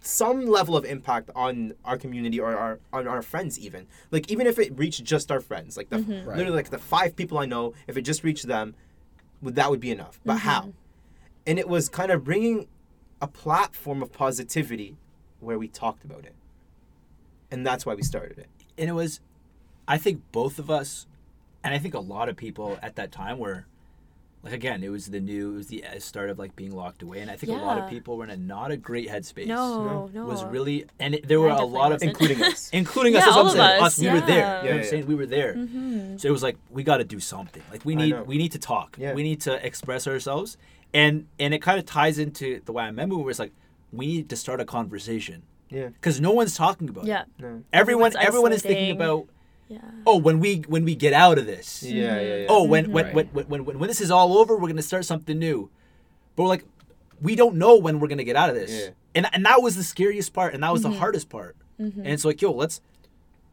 some 0.00 0.46
level 0.46 0.76
of 0.76 0.84
impact 0.84 1.30
on 1.34 1.74
our 1.84 1.98
community 1.98 2.40
or 2.40 2.56
our 2.56 2.80
on 2.94 3.06
our 3.06 3.20
friends 3.20 3.58
even? 3.58 3.86
Like 4.10 4.30
even 4.32 4.46
if 4.46 4.58
it 4.58 4.76
reached 4.78 5.04
just 5.04 5.30
our 5.30 5.40
friends 5.40 5.76
like 5.76 5.90
the 5.90 5.98
mm-hmm. 5.98 6.26
Right. 6.26 6.38
literally 6.38 6.56
like 6.56 6.70
the 6.70 6.78
five 6.78 7.14
people 7.14 7.36
I 7.36 7.44
know 7.44 7.74
if 7.86 7.98
it 7.98 8.02
just 8.02 8.24
reached 8.24 8.46
them 8.46 8.74
would 9.42 9.54
that 9.56 9.68
would 9.68 9.80
be 9.80 9.90
enough. 9.90 10.18
But 10.24 10.38
mm-hmm. 10.38 10.48
how? 10.48 10.72
And 11.46 11.58
it 11.58 11.68
was 11.68 11.90
kind 11.90 12.10
of 12.10 12.24
bringing 12.24 12.68
a 13.20 13.26
platform 13.26 14.02
of 14.02 14.12
positivity 14.12 14.96
where 15.40 15.58
we 15.58 15.68
talked 15.68 16.04
about 16.04 16.24
it. 16.24 16.34
And 17.50 17.66
that's 17.66 17.86
why 17.86 17.94
we 17.94 18.02
started 18.02 18.38
it. 18.38 18.48
And 18.78 18.88
it 18.88 18.92
was 18.94 19.20
i 19.88 19.96
think 19.96 20.20
both 20.32 20.58
of 20.58 20.68
us 20.68 21.06
and 21.62 21.72
i 21.72 21.78
think 21.78 21.94
a 21.94 22.00
lot 22.00 22.28
of 22.28 22.36
people 22.36 22.76
at 22.82 22.96
that 22.96 23.12
time 23.12 23.38
were 23.38 23.64
like 24.42 24.52
again 24.52 24.82
it 24.82 24.88
was 24.88 25.06
the 25.06 25.20
new 25.20 25.52
it 25.52 25.56
was 25.56 25.66
the 25.68 25.84
uh, 25.84 25.98
start 26.00 26.28
of 26.28 26.38
like 26.40 26.54
being 26.56 26.74
locked 26.74 27.02
away. 27.02 27.20
And 27.20 27.30
i 27.30 27.36
think 27.36 27.52
a 27.52 27.56
lot 27.56 27.78
of 27.78 27.88
people 27.88 28.16
were 28.16 28.24
in 28.24 28.30
a 28.30 28.36
not 28.36 28.70
a 28.72 28.76
great 28.76 29.08
headspace. 29.08 29.46
No, 29.46 30.10
no. 30.12 30.24
was 30.26 30.44
really 30.44 30.86
and 30.98 31.14
it, 31.14 31.28
there 31.28 31.40
were 31.40 31.48
I 31.50 31.54
a 31.54 31.56
definitely 31.58 31.78
lot 31.78 31.92
of 31.92 31.96
wasn't. 31.96 32.10
including 32.10 32.42
us. 32.42 32.70
Including 32.72 33.12
Yeah, 33.14 33.18
us 33.20 33.24
that's 33.26 33.36
all 33.36 33.42
I'm 33.42 33.46
of 33.46 33.52
saying. 33.52 33.82
us, 33.82 33.98
us 33.98 33.98
we 34.00 34.10
were 34.10 34.20
there. 34.20 34.38
yeah. 34.38 34.56
you 34.62 34.68
know 34.68 34.70
what 34.70 34.70
i'm 34.72 34.76
Yeah, 34.84 34.90
saying? 34.90 35.06
we 35.06 35.14
were 35.14 35.26
there. 35.26 35.54
Mm-hmm. 35.54 36.16
so 36.18 36.28
it 36.28 36.32
was 36.32 36.42
like 36.42 36.56
we 36.70 36.82
got 36.82 36.96
to 36.98 37.04
do 37.04 37.20
something. 37.20 37.62
Like 37.72 37.84
we 37.84 37.94
need 37.96 38.14
we 38.26 38.36
need 38.38 38.52
to 38.52 38.58
talk. 38.58 38.96
Yeah. 38.98 39.14
we 39.14 39.22
need 39.22 39.40
to 39.42 39.64
express 39.64 40.06
ourselves 40.08 40.58
and 41.00 41.14
and 41.42 41.50
it 41.54 41.60
kind 41.68 41.78
of 41.78 41.84
ties 41.86 42.16
into 42.18 42.46
the 42.64 42.72
YMM 42.72 42.96
movement 43.08 43.20
where 43.24 43.30
it's 43.34 43.38
like 43.46 43.52
we 43.92 44.06
need 44.06 44.28
to 44.32 44.36
start 44.44 44.58
a 44.60 44.64
conversation 44.64 45.38
yeah 45.70 45.88
because 45.88 46.20
no 46.20 46.32
one's 46.32 46.54
talking 46.56 46.88
about 46.88 47.04
Yeah. 47.04 47.22
it 47.22 47.26
no 47.38 47.46
everyone 47.46 47.62
Everyone's 47.72 48.16
everyone 48.28 48.52
is 48.52 48.62
thinking 48.62 48.92
about 48.98 49.22
Yeah. 49.68 49.78
oh 50.10 50.16
when 50.26 50.36
we 50.44 50.50
when 50.74 50.84
we 50.90 50.94
get 51.06 51.12
out 51.24 51.36
of 51.40 51.46
this 51.52 51.68
yeah 51.82 52.20
yeah 52.20 52.36
yeah 52.42 52.46
oh 52.54 52.62
when 52.72 52.84
when, 52.92 53.04
Right. 53.06 53.14
when, 53.16 53.26
when 53.36 53.46
when 53.52 53.60
when 53.66 53.78
when 53.80 53.88
this 53.88 54.00
is 54.06 54.10
all 54.10 54.30
over 54.38 54.52
we're 54.56 54.68
gonna 54.74 54.82
start 54.92 55.04
something 55.12 55.38
new 55.48 55.58
but 56.34 56.42
we're 56.44 56.48
like 56.56 56.64
we 57.28 57.34
don't 57.42 57.56
know 57.62 57.74
when 57.84 57.94
we're 58.00 58.08
gonna 58.12 58.24
get 58.32 58.36
out 58.42 58.48
of 58.52 58.56
this 58.60 58.70
Yeah. 58.72 58.90
and 59.16 59.24
and 59.34 59.44
that 59.48 59.58
was 59.62 59.74
the 59.80 59.84
scariest 59.94 60.32
part 60.38 60.54
and 60.54 60.62
that 60.62 60.72
was 60.72 60.82
Mm-hmm. 60.82 60.92
the 60.92 60.98
hardest 61.04 61.28
part 61.28 61.54
Mm. 61.80 61.92
and 61.98 62.06
it's 62.16 62.24
like 62.24 62.40
yo 62.40 62.52
let's 62.52 62.80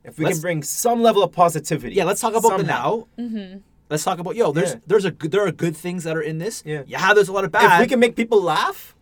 if 0.05 0.17
we 0.17 0.23
Let's- 0.25 0.37
can 0.37 0.41
bring 0.47 0.63
some 0.63 1.01
level 1.01 1.21
of 1.23 1.31
positivity 1.33 1.93
yeah 1.95 2.05
let's 2.05 2.21
talk 2.21 2.33
about 2.35 2.51
somehow. 2.57 3.03
the 3.17 3.23
now 3.23 3.59
let's 3.89 4.03
talk 4.03 4.19
about 4.19 4.35
yo 4.35 4.51
there's 4.51 4.73
Yeah. 4.73 4.79
there's 4.87 5.05
a 5.05 5.11
good 5.11 5.31
there 5.31 5.45
are 5.45 5.51
good 5.51 5.75
things 5.75 6.03
that 6.03 6.15
are 6.15 6.21
in 6.21 6.37
this 6.37 6.63
Yeah. 6.65 6.83
yeah 6.87 7.13
there's 7.13 7.29
a 7.29 7.33
lot 7.33 7.43
of 7.43 7.51
bad 7.51 7.75
if 7.75 7.85
we 7.85 7.87
can 7.87 7.99
make 7.99 8.15
people 8.15 8.41
laugh 8.41 8.95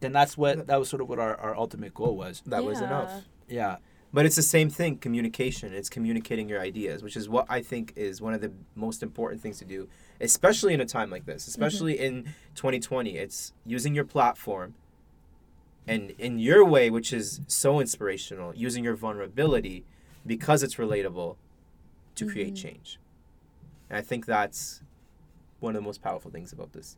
then 0.00 0.12
that's 0.12 0.36
what 0.36 0.66
that 0.66 0.78
was 0.78 0.88
sort 0.88 1.02
of 1.02 1.08
what 1.08 1.18
our, 1.18 1.36
our 1.36 1.56
ultimate 1.56 1.94
goal 1.94 2.16
was 2.16 2.42
that 2.46 2.64
was 2.64 2.80
enough 2.80 3.24
yeah 3.48 3.76
But 4.12 4.26
it's 4.26 4.36
the 4.36 4.42
same 4.42 4.70
thing, 4.70 4.98
communication. 4.98 5.72
It's 5.72 5.88
communicating 5.88 6.48
your 6.48 6.60
ideas, 6.60 7.02
which 7.02 7.16
is 7.16 7.28
what 7.28 7.46
I 7.48 7.62
think 7.62 7.92
is 7.94 8.20
one 8.20 8.34
of 8.34 8.40
the 8.40 8.50
most 8.74 9.02
important 9.02 9.40
things 9.40 9.58
to 9.58 9.64
do, 9.64 9.88
especially 10.20 10.74
in 10.74 10.80
a 10.80 10.84
time 10.84 11.10
like 11.10 11.26
this, 11.26 11.46
especially 11.46 11.94
mm-hmm. 11.94 12.26
in 12.26 12.34
2020. 12.56 13.16
It's 13.16 13.52
using 13.64 13.94
your 13.94 14.04
platform 14.04 14.74
and 15.86 16.10
in 16.18 16.38
your 16.38 16.64
way, 16.64 16.90
which 16.90 17.12
is 17.12 17.40
so 17.46 17.80
inspirational, 17.80 18.54
using 18.54 18.82
your 18.82 18.96
vulnerability 18.96 19.84
because 20.26 20.62
it's 20.64 20.74
relatable 20.74 21.36
to 22.16 22.26
create 22.26 22.54
mm-hmm. 22.54 22.68
change. 22.68 22.98
And 23.90 23.98
I 23.98 24.02
think 24.02 24.24
that's 24.24 24.82
one 25.58 25.74
of 25.76 25.82
the 25.82 25.84
most 25.86 26.00
powerful 26.00 26.30
things 26.30 26.52
about 26.52 26.72
this. 26.72 26.96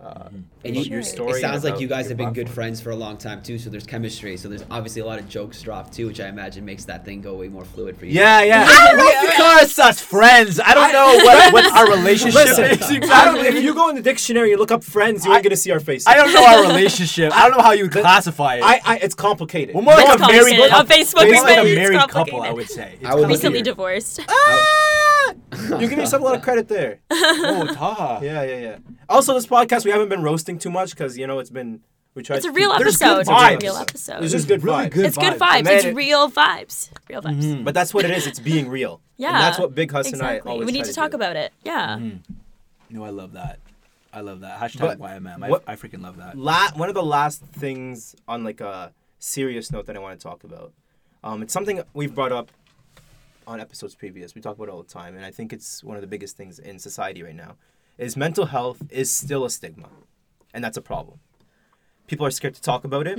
Uh, 0.00 0.28
And 0.64 0.74
you, 0.74 0.82
your 0.82 1.02
story. 1.04 1.38
it 1.38 1.40
sounds 1.40 1.62
like 1.62 1.78
you 1.78 1.86
guys 1.86 2.08
have 2.08 2.16
been 2.16 2.32
good 2.32 2.48
friends 2.50 2.80
for 2.80 2.90
a 2.90 2.96
long 2.96 3.16
time 3.16 3.40
too. 3.40 3.56
So 3.56 3.70
there's 3.70 3.86
chemistry. 3.86 4.36
So 4.36 4.48
there's 4.48 4.64
obviously 4.68 5.00
a 5.02 5.06
lot 5.06 5.20
of 5.20 5.28
jokes 5.28 5.62
dropped 5.62 5.92
too, 5.92 6.08
which 6.08 6.18
I 6.18 6.26
imagine 6.26 6.64
makes 6.64 6.84
that 6.86 7.04
thing 7.04 7.20
go 7.20 7.34
way 7.36 7.46
more 7.48 7.64
fluid 7.64 7.96
for 7.96 8.06
you. 8.06 8.12
Yeah, 8.18 8.42
yeah. 8.42 8.66
because 9.30 9.72
such 9.72 10.00
friends 10.00 10.58
i 10.60 10.74
don't 10.74 10.92
know 10.92 11.24
what, 11.24 11.52
what 11.52 11.72
our 11.72 11.96
relationship 11.96 12.34
Listen, 12.46 12.64
is 12.64 13.10
I 13.10 13.24
don't, 13.26 13.44
if 13.46 13.62
you 13.62 13.74
go 13.74 13.88
in 13.90 13.94
the 13.96 14.02
dictionary 14.02 14.50
and 14.52 14.60
look 14.60 14.72
up 14.72 14.82
friends, 14.82 15.24
you 15.24 15.32
ain't 15.32 15.42
gonna 15.44 15.56
see 15.56 15.70
our 15.70 15.80
faces. 15.80 16.06
i 16.06 16.14
don't 16.14 16.32
know 16.32 16.44
our 16.44 16.62
relationship 16.66 17.32
i 17.34 17.48
don't 17.48 17.56
know 17.56 17.62
how 17.62 17.72
you 17.72 17.84
would 17.84 17.92
classify 17.92 18.56
it 18.56 18.62
I, 18.64 18.80
I, 18.84 18.96
it's 18.98 19.14
complicated. 19.14 19.74
we're 19.74 19.82
more 19.82 19.94
like 19.94 20.06
a 20.16 20.18
married 20.18 20.56
complicated. 20.58 20.70
couple. 20.70 20.78
On 20.80 20.86
Facebook, 20.86 21.28
We're 21.28 21.42
like 21.42 21.58
a 21.58 21.66
it's 21.66 21.76
married 21.76 22.10
couple 22.10 22.42
i 22.42 22.52
would 22.52 22.68
say 22.68 22.94
It's 23.00 23.04
I 23.08 23.14
would 23.14 23.20
look 23.22 23.30
Recently 23.30 23.58
here. 23.58 23.64
Divorced. 25.50 25.70
You're 25.70 25.78
giving 25.80 25.98
yourself 26.00 26.22
a 26.22 26.24
lot 26.24 26.34
of 26.36 26.42
credit 26.42 26.68
there. 26.68 27.00
oh 27.10 27.66
Taha. 27.74 28.24
Yeah, 28.24 28.42
yeah, 28.42 28.58
yeah. 28.58 28.78
Also, 29.08 29.34
this 29.34 29.46
podcast 29.46 29.84
we 29.84 29.90
haven't 29.90 30.08
been 30.08 30.22
roasting 30.22 30.58
too 30.58 30.70
much 30.70 30.90
because 30.90 31.16
you 31.18 31.26
know 31.26 31.38
it's 31.38 31.50
been 31.50 31.80
we 32.14 32.22
tried. 32.22 32.36
It's 32.36 32.46
a 32.46 32.52
real 32.52 32.70
keep- 32.72 32.80
There's 32.80 33.00
episode. 33.02 33.14
good 33.14 33.20
It's 33.20 33.30
a 33.30 33.32
vibes. 33.32 33.62
real 33.62 33.76
episode. 33.76 34.20
There's 34.20 34.32
just 34.32 34.48
good 34.48 34.62
really 34.64 34.86
vibes. 34.86 34.90
good 34.92 35.06
it's 35.06 35.16
good 35.16 35.32
vibes. 35.34 35.38
vibes. 35.38 35.64
Man, 35.64 35.74
It's 35.76 35.84
it- 35.86 35.94
real 35.94 36.30
vibes. 36.30 36.90
Real 37.08 37.22
vibes. 37.22 37.42
Mm-hmm. 37.42 37.64
But 37.64 37.74
that's 37.74 37.94
what 37.94 38.04
it 38.04 38.10
is. 38.10 38.26
It's 38.26 38.40
being 38.40 38.68
real. 38.68 39.00
Yeah. 39.16 39.28
And 39.28 39.36
that's 39.36 39.58
what 39.58 39.74
Big 39.74 39.90
Huss 39.92 40.08
exactly. 40.08 40.38
and 40.40 40.48
I 40.48 40.52
always 40.52 40.66
we 40.66 40.72
need 40.72 40.78
try 40.80 40.86
to 40.88 40.92
to 40.92 41.00
talk 41.00 41.10
do. 41.12 41.16
about 41.16 41.36
it. 41.36 41.52
Yeah. 41.64 41.98
No, 42.90 43.04
I 43.04 43.10
love 43.10 43.32
that. 43.32 43.58
I 44.12 44.20
love 44.20 44.40
that. 44.40 44.60
Hashtag 44.60 44.80
But 44.80 44.98
YMM. 44.98 45.48
what- 45.48 45.62
I, 45.66 45.72
I 45.72 45.76
freaking 45.76 46.02
love 46.02 46.18
that. 46.18 46.36
La- 46.36 46.72
one 46.74 46.88
of 46.88 46.94
the 46.94 47.02
last 47.02 47.42
things 47.42 48.14
on 48.28 48.44
like 48.44 48.60
a 48.60 48.92
serious 49.18 49.70
note 49.72 49.86
that 49.86 49.96
I 49.96 49.98
want 49.98 50.18
to 50.18 50.22
talk 50.22 50.44
about. 50.44 50.72
Um, 51.24 51.40
it's 51.42 51.52
something 51.52 51.82
we've 51.94 52.14
brought 52.14 52.32
up 52.32 52.50
on 53.46 53.60
episodes 53.60 53.94
previous. 53.94 54.34
We 54.34 54.40
talk 54.40 54.56
about 54.56 54.68
it 54.68 54.70
all 54.70 54.82
the 54.82 54.88
time, 54.88 55.16
and 55.16 55.24
I 55.24 55.30
think 55.30 55.52
it's 55.52 55.82
one 55.82 55.96
of 55.96 56.00
the 56.00 56.06
biggest 56.06 56.36
things 56.36 56.58
in 56.58 56.78
society 56.78 57.22
right 57.22 57.34
now. 57.34 57.56
Is 57.98 58.16
mental 58.16 58.46
health 58.46 58.82
is 58.90 59.10
still 59.12 59.44
a 59.44 59.50
stigma, 59.50 59.88
and 60.54 60.64
that's 60.64 60.76
a 60.76 60.82
problem. 60.82 61.20
People 62.06 62.26
are 62.26 62.30
scared 62.30 62.54
to 62.54 62.62
talk 62.62 62.84
about 62.84 63.06
it. 63.06 63.18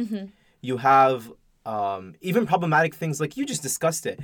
You 0.61 0.77
have 0.77 1.31
um, 1.65 2.15
even 2.21 2.45
problematic 2.45 2.95
things 2.95 3.19
like 3.19 3.37
you 3.37 3.45
just 3.45 3.61
discussed 3.61 4.05
it. 4.05 4.19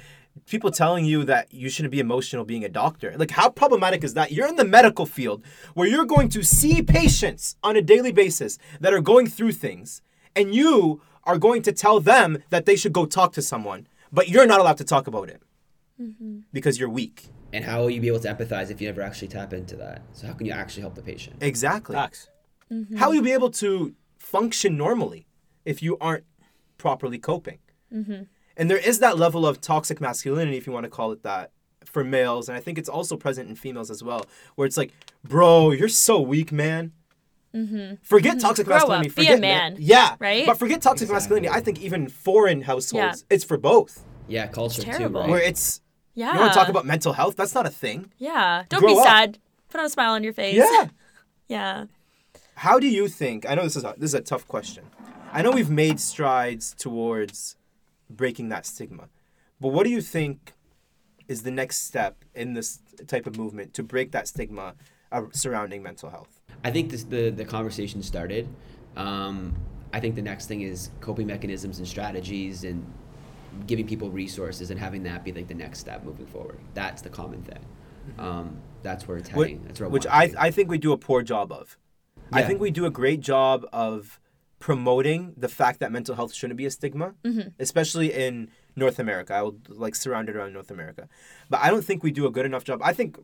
People 0.47 0.71
telling 0.71 1.05
you 1.05 1.23
that 1.25 1.53
you 1.53 1.69
shouldn't 1.69 1.91
be 1.91 1.99
emotional 1.99 2.45
being 2.45 2.63
a 2.63 2.69
doctor. 2.69 3.13
Like, 3.17 3.31
how 3.31 3.49
problematic 3.49 4.03
is 4.03 4.13
that? 4.15 4.31
You're 4.31 4.47
in 4.47 4.55
the 4.55 4.65
medical 4.65 5.05
field 5.05 5.43
where 5.73 5.87
you're 5.87 6.05
going 6.05 6.29
to 6.29 6.43
see 6.43 6.81
patients 6.81 7.55
on 7.63 7.75
a 7.75 7.81
daily 7.81 8.11
basis 8.11 8.57
that 8.79 8.93
are 8.93 9.01
going 9.01 9.27
through 9.27 9.53
things, 9.53 10.01
and 10.35 10.55
you 10.55 11.01
are 11.25 11.37
going 11.37 11.61
to 11.63 11.71
tell 11.71 11.99
them 11.99 12.43
that 12.49 12.65
they 12.65 12.75
should 12.75 12.93
go 12.93 13.05
talk 13.05 13.33
to 13.33 13.41
someone, 13.41 13.87
but 14.11 14.29
you're 14.29 14.47
not 14.47 14.59
allowed 14.59 14.77
to 14.77 14.83
talk 14.83 15.07
about 15.07 15.29
it 15.29 15.41
Mm-hmm. 15.99 16.39
because 16.53 16.79
you're 16.79 16.89
weak. 16.89 17.25
And 17.51 17.65
how 17.65 17.81
will 17.81 17.89
you 17.89 17.99
be 17.99 18.07
able 18.07 18.19
to 18.21 18.33
empathize 18.33 18.69
if 18.71 18.79
you 18.79 18.87
never 18.87 19.01
actually 19.01 19.27
tap 19.27 19.51
into 19.53 19.75
that? 19.77 20.01
So 20.13 20.27
how 20.27 20.33
can 20.33 20.45
you 20.45 20.53
actually 20.53 20.81
help 20.81 20.95
the 20.95 21.01
patient? 21.01 21.37
Exactly. 21.41 21.95
Facts. 21.95 22.29
Mm-hmm. 22.71 22.95
How 22.97 23.07
will 23.09 23.15
you 23.15 23.21
be 23.21 23.31
able 23.33 23.49
to 23.51 23.93
function 24.17 24.77
normally 24.77 25.27
if 25.65 25.81
you 25.83 25.97
aren't 25.99 26.23
properly 26.77 27.17
coping? 27.17 27.59
Mm-hmm. 27.93 28.23
And 28.55 28.69
there 28.69 28.77
is 28.77 28.99
that 28.99 29.17
level 29.17 29.45
of 29.47 29.59
toxic 29.61 29.99
masculinity, 29.99 30.57
if 30.57 30.67
you 30.67 30.73
want 30.73 30.83
to 30.85 30.89
call 30.89 31.11
it 31.11 31.23
that, 31.23 31.51
for 31.85 32.03
males, 32.03 32.47
and 32.49 32.57
I 32.57 32.61
think 32.61 32.77
it's 32.77 32.89
also 32.89 33.17
present 33.17 33.49
in 33.49 33.55
females 33.55 33.89
as 33.89 34.03
well, 34.03 34.25
where 34.55 34.65
it's 34.67 34.77
like, 34.77 34.93
bro, 35.23 35.71
you're 35.71 35.87
so 35.89 36.21
weak, 36.21 36.51
man. 36.51 36.91
Forget 38.03 38.39
toxic 38.39 38.67
Grow 38.67 38.75
up. 38.75 38.81
masculinity. 38.89 39.09
Be 39.09 39.21
a 39.23 39.25
Forget 39.25 39.39
man, 39.41 39.75
Yeah. 39.79 40.15
right? 40.19 40.45
But 40.45 40.59
forget 40.59 40.81
toxic 40.81 41.09
masculinity. 41.09 41.49
I 41.49 41.61
think 41.61 41.81
even 41.81 42.07
foreign 42.07 42.61
households, 42.61 43.25
it's 43.29 43.43
for 43.43 43.57
both. 43.57 44.05
Yeah, 44.27 44.45
culture 44.47 44.83
too, 44.83 44.91
terrible. 44.91 45.21
right? 45.21 45.29
Where 45.31 45.41
it's 45.41 45.81
Yeah. 46.19 46.33
you 46.33 46.39
want 46.39 46.51
to 46.53 46.59
talk 46.59 46.67
about 46.67 46.85
mental 46.85 47.13
health? 47.13 47.35
That's 47.37 47.55
not 47.55 47.65
a 47.65 47.69
thing. 47.69 48.11
Yeah. 48.17 48.65
Don't 48.67 48.81
Grow 48.81 48.93
be 48.95 48.99
up. 48.99 49.05
sad. 49.05 49.39
Put 49.69 49.79
on 49.79 49.85
a 49.85 49.89
smile 49.89 50.11
on 50.13 50.23
your 50.23 50.33
face. 50.33 50.55
Yeah. 50.55 50.87
Yeah. 51.47 51.85
How 52.55 52.77
do 52.77 52.87
you 52.87 53.07
think? 53.07 53.49
I 53.49 53.55
know 53.55 53.63
this 53.63 53.75
is 53.75 53.83
a, 53.83 53.95
this 53.97 54.11
is 54.11 54.13
a 54.13 54.21
tough 54.21 54.47
question. 54.47 54.83
I 55.33 55.41
know 55.41 55.49
we've 55.49 55.69
made 55.71 55.99
strides 55.99 56.75
towards 56.77 57.55
breaking 58.07 58.49
that 58.49 58.67
stigma, 58.67 59.05
but 59.59 59.69
what 59.69 59.83
do 59.85 59.89
you 59.89 60.01
think 60.01 60.53
is 61.27 61.41
the 61.41 61.49
next 61.49 61.87
step 61.87 62.23
in 62.35 62.53
this 62.53 62.79
type 63.07 63.25
of 63.25 63.35
movement 63.35 63.73
to 63.75 63.81
break 63.81 64.11
that 64.11 64.27
stigma 64.27 64.75
uh, 65.11 65.23
surrounding 65.31 65.81
mental 65.81 66.11
health? 66.11 66.39
I 66.63 66.69
think 66.69 66.91
this, 66.91 67.03
the 67.03 67.31
the 67.31 67.45
conversation 67.45 68.03
started. 68.03 68.47
Um, 68.95 69.55
I 69.91 69.99
think 69.99 70.13
the 70.13 70.21
next 70.21 70.45
thing 70.45 70.61
is 70.61 70.91
coping 71.01 71.25
mechanisms 71.25 71.79
and 71.79 71.87
strategies 71.87 72.63
and 72.63 72.85
giving 73.67 73.87
people 73.87 74.09
resources 74.09 74.71
and 74.71 74.79
having 74.79 75.03
that 75.03 75.23
be 75.23 75.31
like 75.31 75.47
the 75.47 75.53
next 75.53 75.79
step 75.79 76.03
moving 76.03 76.25
forward. 76.25 76.59
That's 76.73 77.01
the 77.01 77.09
common 77.09 77.41
thing. 77.43 77.65
Um, 78.17 78.57
that's 78.81 79.07
where 79.07 79.17
it's 79.17 79.29
Wh- 79.29 79.33
heading. 79.33 79.63
That's 79.65 79.79
where 79.79 79.87
I 79.87 79.91
which 79.91 80.07
I 80.07 80.23
it 80.23 80.27
to 80.27 80.33
be. 80.33 80.39
I 80.39 80.51
think 80.51 80.69
we 80.69 80.77
do 80.77 80.91
a 80.91 80.97
poor 80.97 81.21
job 81.21 81.51
of. 81.51 81.77
I 82.31 82.43
think 82.43 82.61
we 82.61 82.71
do 82.71 82.85
a 82.85 82.91
great 82.91 83.21
job 83.21 83.65
of 83.73 84.19
promoting 84.59 85.33
the 85.37 85.47
fact 85.47 85.79
that 85.79 85.91
mental 85.91 86.15
health 86.15 86.33
shouldn't 86.33 86.57
be 86.57 86.65
a 86.65 86.71
stigma, 86.71 87.15
especially 87.59 88.13
in 88.13 88.49
North 88.75 88.99
America. 88.99 89.33
I 89.33 89.41
would 89.41 89.69
like 89.69 89.95
surrounded 89.95 90.35
around 90.35 90.53
North 90.53 90.69
America, 90.69 91.07
but 91.49 91.59
I 91.61 91.69
don't 91.71 91.83
think 91.83 92.03
we 92.03 92.11
do 92.11 92.27
a 92.27 92.31
good 92.31 92.45
enough 92.45 92.63
job. 92.63 92.81
I 92.83 92.93
think, 92.93 93.17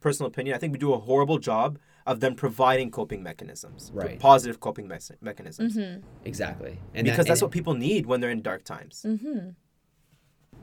personal 0.00 0.28
opinion, 0.28 0.54
I 0.54 0.58
think 0.58 0.72
we 0.72 0.78
do 0.78 0.92
a 0.92 0.98
horrible 0.98 1.38
job 1.38 1.78
of 2.06 2.20
them 2.20 2.34
providing 2.34 2.90
coping 2.90 3.22
mechanisms, 3.22 3.90
Right. 3.92 4.18
Positive 4.18 4.60
coping 4.60 4.86
mes- 4.86 5.12
mechanisms, 5.20 5.76
mm-hmm. 5.76 6.06
exactly. 6.24 6.78
And 6.94 7.04
because 7.04 7.18
that, 7.18 7.28
that's 7.28 7.42
what 7.42 7.50
people 7.50 7.74
need 7.74 8.06
when 8.06 8.20
they're 8.20 8.30
in 8.30 8.42
dark 8.42 8.64
times. 8.64 9.04
Mm-hmm. 9.06 9.50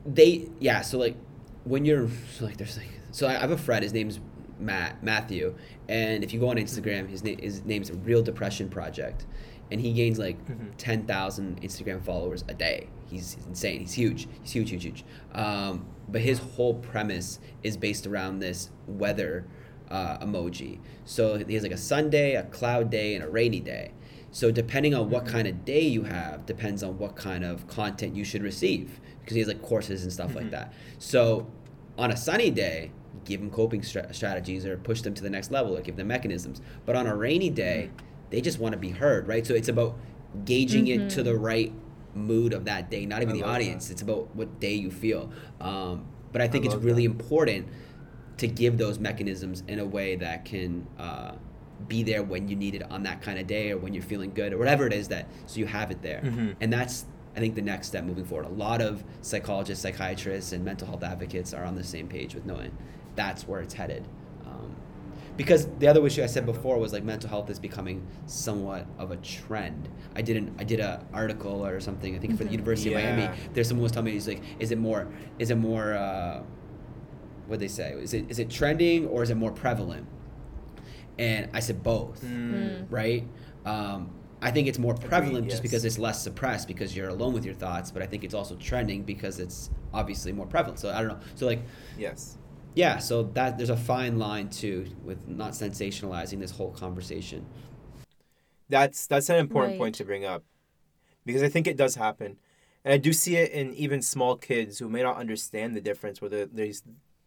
they 0.06 0.48
yeah 0.58 0.82
so 0.82 0.98
like 0.98 1.16
when 1.64 1.84
you're 1.84 2.08
so 2.36 2.44
like 2.44 2.56
there's 2.58 2.76
like 2.76 2.88
so 3.10 3.26
I 3.26 3.34
have 3.34 3.50
a 3.50 3.56
friend 3.56 3.82
his 3.82 3.92
name's 3.92 4.20
Matt 4.58 5.02
Matthew 5.02 5.54
and 5.88 6.22
if 6.22 6.32
you 6.32 6.40
go 6.40 6.48
on 6.48 6.56
Instagram 6.56 7.08
his 7.08 7.22
name 7.24 7.38
his 7.38 7.64
name's 7.64 7.90
Real 7.90 8.22
Depression 8.22 8.68
Project 8.68 9.26
and 9.70 9.80
he 9.80 9.92
gains 9.92 10.18
like 10.18 10.38
mm-hmm. 10.46 10.70
10,000 10.76 11.62
Instagram 11.62 12.04
followers 12.04 12.44
a 12.48 12.54
day. 12.54 12.88
He's 13.06 13.36
insane. 13.46 13.80
He's 13.80 13.94
huge. 13.94 14.28
He's 14.42 14.52
huge 14.52 14.70
huge 14.70 14.82
huge. 14.82 15.04
Um, 15.32 15.86
but 16.08 16.20
his 16.20 16.38
whole 16.38 16.74
premise 16.74 17.40
is 17.62 17.76
based 17.76 18.06
around 18.06 18.40
this 18.40 18.70
weather 18.86 19.46
uh, 19.90 20.18
emoji 20.18 20.78
so 21.04 21.36
he 21.36 21.54
has 21.54 21.62
like 21.62 21.72
a 21.72 21.76
Sunday 21.76 22.34
a 22.34 22.44
cloud 22.44 22.90
day 22.90 23.14
and 23.14 23.24
a 23.24 23.28
rainy 23.28 23.60
day 23.60 23.92
so 24.30 24.50
depending 24.50 24.94
on 24.94 25.10
what 25.10 25.26
kind 25.26 25.46
of 25.46 25.64
day 25.64 25.82
you 25.82 26.02
have 26.02 26.44
depends 26.44 26.82
on 26.82 26.98
what 26.98 27.14
kind 27.14 27.44
of 27.44 27.68
content 27.68 28.16
you 28.16 28.24
should 28.24 28.42
receive 28.42 28.98
because 29.20 29.34
he 29.34 29.40
has 29.40 29.48
like 29.48 29.62
courses 29.62 30.02
and 30.02 30.12
stuff 30.12 30.34
like 30.34 30.50
that. 30.50 30.72
So 30.98 31.46
on 31.96 32.10
a 32.10 32.16
sunny 32.16 32.50
day, 32.50 32.90
give 33.24 33.40
them 33.40 33.50
coping 33.50 33.82
stra- 33.82 34.12
strategies 34.12 34.66
or 34.66 34.76
push 34.76 35.02
them 35.02 35.14
to 35.14 35.22
the 35.22 35.30
next 35.30 35.50
level 35.50 35.76
or 35.76 35.80
give 35.80 35.96
them 35.96 36.08
mechanisms. 36.08 36.60
But 36.84 36.96
on 36.96 37.06
a 37.06 37.16
rainy 37.16 37.48
day, 37.48 37.90
they 38.30 38.40
just 38.40 38.58
want 38.58 38.72
to 38.72 38.78
be 38.78 38.90
heard, 38.90 39.28
right? 39.28 39.46
So 39.46 39.54
it's 39.54 39.68
about 39.68 39.96
gauging 40.44 40.88
it 40.88 41.10
to 41.10 41.22
the 41.22 41.36
right 41.36 41.72
mood 42.14 42.52
of 42.52 42.64
that 42.66 42.90
day, 42.90 43.06
not 43.06 43.22
even 43.22 43.36
I 43.36 43.38
the 43.38 43.44
audience. 43.44 43.90
It's 43.90 44.02
about 44.02 44.34
what 44.34 44.60
day 44.60 44.74
you 44.74 44.90
feel. 44.90 45.30
Um, 45.60 46.06
but 46.32 46.42
I 46.42 46.48
think 46.48 46.64
it's 46.64 46.74
love 46.74 46.84
really 46.84 47.04
important 47.04 47.68
to 48.38 48.46
give 48.48 48.78
those 48.78 48.98
mechanisms 48.98 49.62
in 49.68 49.78
a 49.78 49.84
way 49.84 50.16
that 50.16 50.44
can 50.44 50.86
uh, 50.98 51.32
be 51.88 52.02
there 52.02 52.22
when 52.22 52.48
you 52.48 52.56
need 52.56 52.74
it 52.74 52.82
on 52.90 53.02
that 53.02 53.20
kind 53.22 53.38
of 53.38 53.46
day 53.46 53.70
or 53.72 53.76
when 53.78 53.92
you're 53.94 54.02
feeling 54.02 54.32
good 54.32 54.52
or 54.52 54.58
whatever 54.58 54.86
it 54.86 54.92
is 54.92 55.08
that 55.08 55.26
so 55.46 55.58
you 55.60 55.66
have 55.66 55.90
it 55.90 56.02
there. 56.02 56.20
And 56.60 56.72
that's 56.72 57.06
i 57.36 57.40
think 57.40 57.56
the 57.56 57.62
next 57.62 57.88
step 57.88 58.04
moving 58.04 58.24
forward. 58.24 58.46
A 58.46 58.54
lot 58.54 58.80
of 58.80 59.02
psychologists 59.20 59.82
psychiatrists 59.82 60.52
and 60.52 60.64
mental 60.64 60.86
health 60.86 61.02
advocates 61.02 61.52
are 61.52 61.64
on 61.64 61.74
the 61.74 61.82
same 61.84 62.06
page 62.08 62.34
with 62.34 62.44
knowing 62.46 62.70
that's 63.16 63.46
where 63.46 63.60
it's 63.60 63.74
headed. 63.74 64.06
Um, 64.46 64.74
because 65.36 65.66
the 65.80 65.88
other 65.88 66.04
issue 66.06 66.22
i 66.22 66.26
said 66.26 66.46
before 66.46 66.78
was 66.78 66.92
like 66.92 67.02
mental 67.04 67.28
health 67.28 67.50
is 67.50 67.58
becoming 67.58 68.06
somewhat 68.26 68.86
of 68.98 69.10
a 69.10 69.16
trend. 69.16 69.88
I 70.14 70.22
did 70.22 70.36
an 70.36 70.54
i 70.58 70.64
did 70.64 70.78
a 70.80 71.04
article 71.12 71.66
or 71.66 71.80
something 71.80 72.14
i 72.14 72.18
think 72.18 72.36
for 72.38 72.44
the 72.44 72.50
university 72.52 72.90
Yeah. 72.90 72.98
of 72.98 73.18
miami 73.18 73.36
there's 73.52 73.68
someone 73.68 73.82
was 73.82 73.92
telling 73.92 74.06
me 74.06 74.12
he's 74.12 74.28
like 74.28 74.42
is 74.60 74.70
it 74.70 74.78
more 74.78 75.08
is 75.40 75.50
it 75.50 75.56
more 75.58 75.94
uh, 75.94 76.40
what 77.46 77.60
they 77.60 77.68
say 77.68 77.92
is 77.92 78.14
it 78.14 78.30
is 78.30 78.38
it 78.38 78.50
trending 78.50 79.06
or 79.06 79.22
is 79.22 79.30
it 79.30 79.34
more 79.36 79.52
prevalent 79.52 80.06
and 81.18 81.48
i 81.52 81.60
said 81.60 81.82
both 81.82 82.22
Mm. 82.24 82.86
right 82.90 83.26
um, 83.66 84.10
i 84.42 84.50
think 84.50 84.66
it's 84.68 84.78
more 84.78 84.94
prevalent 84.94 85.44
just 85.46 85.56
yes. 85.56 85.60
because 85.60 85.84
it's 85.84 85.98
less 85.98 86.22
suppressed 86.22 86.66
because 86.68 86.96
you're 86.96 87.08
alone 87.08 87.32
with 87.32 87.44
your 87.44 87.54
thoughts 87.54 87.90
but 87.90 88.02
i 88.02 88.06
think 88.06 88.24
it's 88.24 88.34
also 88.34 88.56
trending 88.56 89.02
because 89.02 89.38
it's 89.38 89.70
obviously 89.92 90.32
more 90.32 90.46
prevalent 90.46 90.78
so 90.78 90.90
i 90.90 90.98
don't 91.00 91.08
know 91.08 91.20
so 91.34 91.46
like 91.46 91.60
Yes. 91.98 92.38
yeah 92.74 92.98
so 92.98 93.22
that 93.34 93.56
there's 93.58 93.70
a 93.70 93.76
fine 93.76 94.18
line 94.18 94.48
too 94.48 94.86
with 95.04 95.28
not 95.28 95.52
sensationalizing 95.52 96.38
this 96.40 96.50
whole 96.50 96.72
conversation 96.72 97.44
That's 98.68 99.06
that's 99.06 99.28
an 99.28 99.36
important 99.36 99.72
Right. 99.74 99.78
point 99.78 99.94
to 99.96 100.04
bring 100.04 100.24
up 100.24 100.42
because 101.26 101.42
I 101.42 101.48
think 101.48 101.66
it 101.66 101.76
does 101.76 101.94
happen, 101.94 102.36
and 102.84 102.92
I 102.92 102.98
do 102.98 103.12
see 103.12 103.36
it 103.36 103.50
in 103.52 103.72
even 103.74 104.02
small 104.02 104.36
kids 104.36 104.78
who 104.78 104.88
may 104.90 105.02
not 105.02 105.16
understand 105.16 105.74
the 105.76 105.80
difference. 105.80 106.20
Where 106.20 106.28
there- 106.30 106.46
there's, 106.46 106.82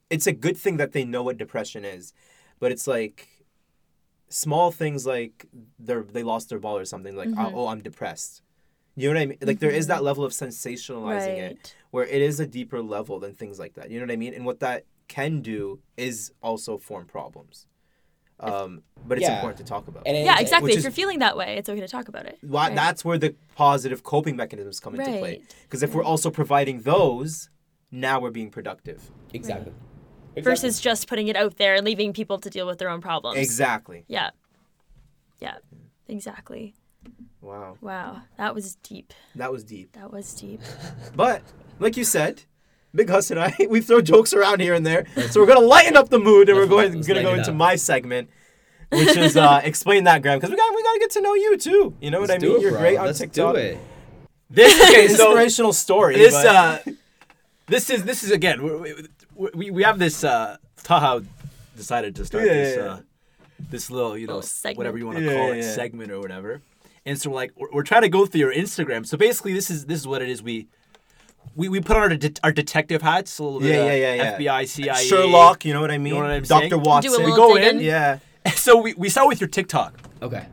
it's 0.10 0.28
a 0.28 0.32
good 0.32 0.58
thing 0.58 0.78
that 0.78 0.92
they 0.94 1.04
know 1.06 1.24
what 1.24 1.38
depression 1.38 1.84
is, 1.86 2.14
but 2.60 2.72
it's 2.72 2.88
like 2.88 3.28
small 4.30 4.72
things 4.72 5.06
like 5.06 5.46
they 5.80 5.96
they 6.02 6.24
lost 6.24 6.50
their 6.50 6.60
ball 6.60 6.78
or 6.78 6.86
something 6.86 7.16
like 7.16 7.30
Mm-hmm. 7.30 7.56
oh 7.56 7.68
I'm 7.68 7.82
depressed. 7.82 8.42
You 8.96 9.10
know 9.10 9.20
what 9.20 9.22
I 9.22 9.26
mean? 9.28 9.38
Like 9.42 9.60
there 9.60 9.70
is 9.72 9.88
that 9.88 10.04
level 10.04 10.24
of 10.26 10.32
sensationalizing 10.32 11.38
it 11.38 11.76
where 11.92 12.06
it 12.06 12.22
is 12.22 12.40
a 12.40 12.48
deeper 12.48 12.82
level 12.82 13.20
than 13.20 13.34
things 13.34 13.60
like 13.60 13.76
that. 13.76 13.92
You 13.92 14.00
know 14.00 14.06
what 14.06 14.12
I 14.12 14.18
mean? 14.18 14.34
And 14.34 14.44
what 14.46 14.60
that 14.62 14.86
can 15.08 15.42
do 15.42 15.80
is 15.98 16.32
also 16.42 16.78
form 16.78 17.06
problems. 17.06 17.68
Um, 18.40 18.84
but 19.06 19.18
it's 19.18 19.28
Yeah. 19.28 19.36
important 19.36 19.58
to 19.60 19.64
talk 19.64 19.88
about. 19.88 20.04
And 20.06 20.18
it- 20.18 20.26
Yeah, 20.26 20.40
exactly. 20.40 20.68
which 20.70 20.74
If 20.74 20.78
is- 20.80 20.84
you're 20.84 20.92
feeling 20.92 21.20
that 21.20 21.38
way, 21.38 21.58
it's 21.58 21.70
okay 21.70 21.80
to 21.80 21.88
talk 21.88 22.08
about 22.08 22.26
it. 22.26 22.38
Why, 22.42 22.68
Right. 22.68 22.76
That's 22.76 23.06
where 23.06 23.18
the 23.18 23.36
positive 23.56 24.04
coping 24.04 24.36
mechanisms 24.36 24.80
come 24.80 24.96
into 24.96 25.18
play. 25.20 25.42
Because 25.64 25.82
if 25.84 25.94
we're 25.96 26.04
also 26.04 26.30
providing 26.30 26.82
those, 26.82 27.50
now 27.92 28.20
we're 28.20 28.32
being 28.32 28.50
productive. 28.52 29.12
exactly 29.34 29.74
versus 30.44 30.80
just 30.80 31.08
putting 31.08 31.28
it 31.28 31.36
out 31.36 31.58
there 31.58 31.76
and 31.76 31.86
leaving 31.86 32.14
people 32.14 32.38
to 32.40 32.50
deal 32.50 32.66
with 32.68 32.78
their 32.80 32.90
own 32.90 33.02
problems. 33.02 33.38
Exactly. 33.38 34.04
Yeah. 34.08 34.32
Yeah. 35.40 35.56
Exactly. 36.08 36.74
Wow. 37.42 37.78
Wow. 37.82 38.22
That 38.38 38.54
was 38.56 38.76
deep. 38.78 39.14
That 39.36 39.52
was 39.52 39.64
deep. 39.64 39.92
That 39.94 40.12
was 40.12 40.34
deep. 40.34 40.62
But 41.16 41.42
like 41.80 41.96
you 41.98 42.04
said, 42.04 42.44
Big 42.96 43.10
Huss 43.10 43.30
and 43.32 43.40
I, 43.40 43.54
we 43.70 43.82
throw 43.82 44.02
jokes 44.02 44.34
around 44.34 44.60
here 44.62 44.74
and 44.74 44.86
there. 44.86 45.06
So 45.30 45.40
we're 45.40 45.48
gonna 45.48 45.60
lighten 45.60 45.96
up 45.96 46.10
the 46.10 46.20
mood, 46.20 46.50
and 46.50 46.58
we're 46.58 46.66
going 46.68 46.92
gonna 47.02 47.22
go 47.22 47.30
lighten 47.30 47.40
into 47.40 47.54
my 47.54 47.76
segment, 47.76 48.30
which 48.92 49.16
is 49.16 49.38
uh, 49.38 49.62
explain 49.64 50.06
that, 50.06 50.22
Graham, 50.22 50.40
because 50.40 50.50
we 50.52 50.58
got 50.58 50.76
we 50.76 50.82
got 50.84 50.94
to 50.94 51.00
get 51.00 51.12
to 51.12 51.22
know 51.22 51.34
you 51.36 51.58
too. 51.58 51.94
You 52.02 52.12
know 52.12 52.22
what 52.22 52.30
Let's 52.30 52.44
I 52.44 52.48
mean? 52.48 52.58
it, 52.58 52.62
You're 52.62 52.72
bro. 52.72 52.80
great 52.80 52.98
on 52.98 53.06
Let's 53.06 53.20
TikTok. 53.20 53.56
do 53.56 53.60
it 53.62 53.78
This 54.50 54.74
okay, 54.90 55.08
so 55.10 55.26
Inspirational 55.28 55.74
story. 55.74 56.16
this 56.16 56.34
but- 56.34 56.46
uh, 56.48 56.80
this 57.68 57.90
is 57.90 58.04
this 58.04 58.24
is 58.24 58.32
again 58.32 58.60
we 59.38 59.50
we, 59.54 59.72
we 59.72 59.84
have 59.84 60.00
this 60.00 60.24
uh 60.24 60.58
Taha 60.84 61.24
decided 61.76 62.16
to 62.16 62.26
start 62.26 62.46
Yeah, 62.46 62.54
this 62.54 62.76
yeah, 62.78 62.84
yeah. 62.84 62.92
uh 62.92 63.00
this 63.70 63.90
little 63.90 64.18
you 64.18 64.28
know 64.28 64.36
Little 64.36 64.48
segment. 64.48 64.78
whatever 64.78 64.98
you 64.98 65.06
want 65.06 65.20
to 65.20 65.26
call 65.26 65.48
yeah, 65.48 65.54
it 65.54 65.64
yeah. 65.64 65.72
segment 65.72 66.12
or 66.12 66.20
whatever 66.20 66.62
and 67.06 67.20
so 67.20 67.30
we're 67.30 67.36
like 67.36 67.52
we're, 67.56 67.72
we're 67.72 67.84
trying 67.84 68.04
to 68.04 68.10
go 68.10 68.26
through 68.26 68.40
your 68.42 68.54
Instagram 68.54 69.06
so 69.06 69.18
basically 69.18 69.54
this 69.54 69.70
is 69.70 69.86
this 69.86 70.00
is 70.00 70.08
what 70.08 70.22
it 70.22 70.30
is 70.30 70.42
we 70.44 70.68
we, 71.56 71.70
we 71.70 71.80
put 71.80 71.96
on 71.98 72.04
our, 72.04 72.10
de- 72.16 72.34
our 72.44 72.52
detective 72.52 73.02
hats 73.02 73.40
a 73.40 73.44
little 73.44 73.60
bit 73.60 73.70
Yeah, 73.74 73.82
of 73.84 74.00
yeah, 74.00 74.14
yeah, 74.14 74.38
yeah. 74.38 74.38
FBI 74.38 74.68
CIA 74.68 75.04
Sherlock. 75.08 75.66
You 75.66 75.74
know 75.74 75.82
what 75.82 75.90
I 75.92 75.98
mean? 75.98 76.14
You 76.14 76.20
know 76.20 76.26
what 76.28 76.32
I'm 76.32 76.44
Doctor 76.44 76.70
saying? 76.70 76.84
Watson. 76.84 77.12
Do 77.14 77.18
a 77.18 77.20
we 77.26 77.32
little 77.32 77.48
go 77.48 77.58
digging. 77.58 77.80
in 77.80 77.86
yeah. 77.86 78.20
so 78.56 78.78
we, 78.82 78.94
we 78.96 79.10
start 79.10 79.28
with 79.28 79.40
your 79.42 79.48
TikTok 79.48 79.98
okay 80.22 80.46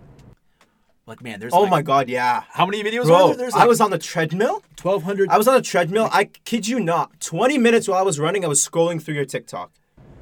Like 1.06 1.22
man, 1.22 1.38
there's 1.40 1.52
Oh 1.52 1.62
like- 1.62 1.70
my 1.70 1.82
god, 1.82 2.08
yeah. 2.08 2.44
How 2.48 2.64
many 2.64 2.82
videos? 2.82 3.04
Bro, 3.04 3.18
were 3.28 3.28
there? 3.34 3.36
There's 3.36 3.54
I 3.54 3.66
was 3.66 3.80
on 3.80 3.90
the 3.90 3.98
treadmill. 3.98 4.62
twelve 4.76 5.02
hundred. 5.02 5.28
I 5.28 5.36
was 5.36 5.46
on 5.46 5.54
the 5.54 5.62
treadmill. 5.62 6.08
I 6.12 6.24
kid 6.44 6.66
you 6.66 6.80
not. 6.80 7.20
20 7.20 7.58
minutes 7.58 7.86
while 7.88 7.98
I 7.98 8.02
was 8.02 8.18
running, 8.18 8.44
I 8.44 8.48
was 8.48 8.66
scrolling 8.66 9.02
through 9.02 9.14
your 9.14 9.26
TikTok. 9.26 9.70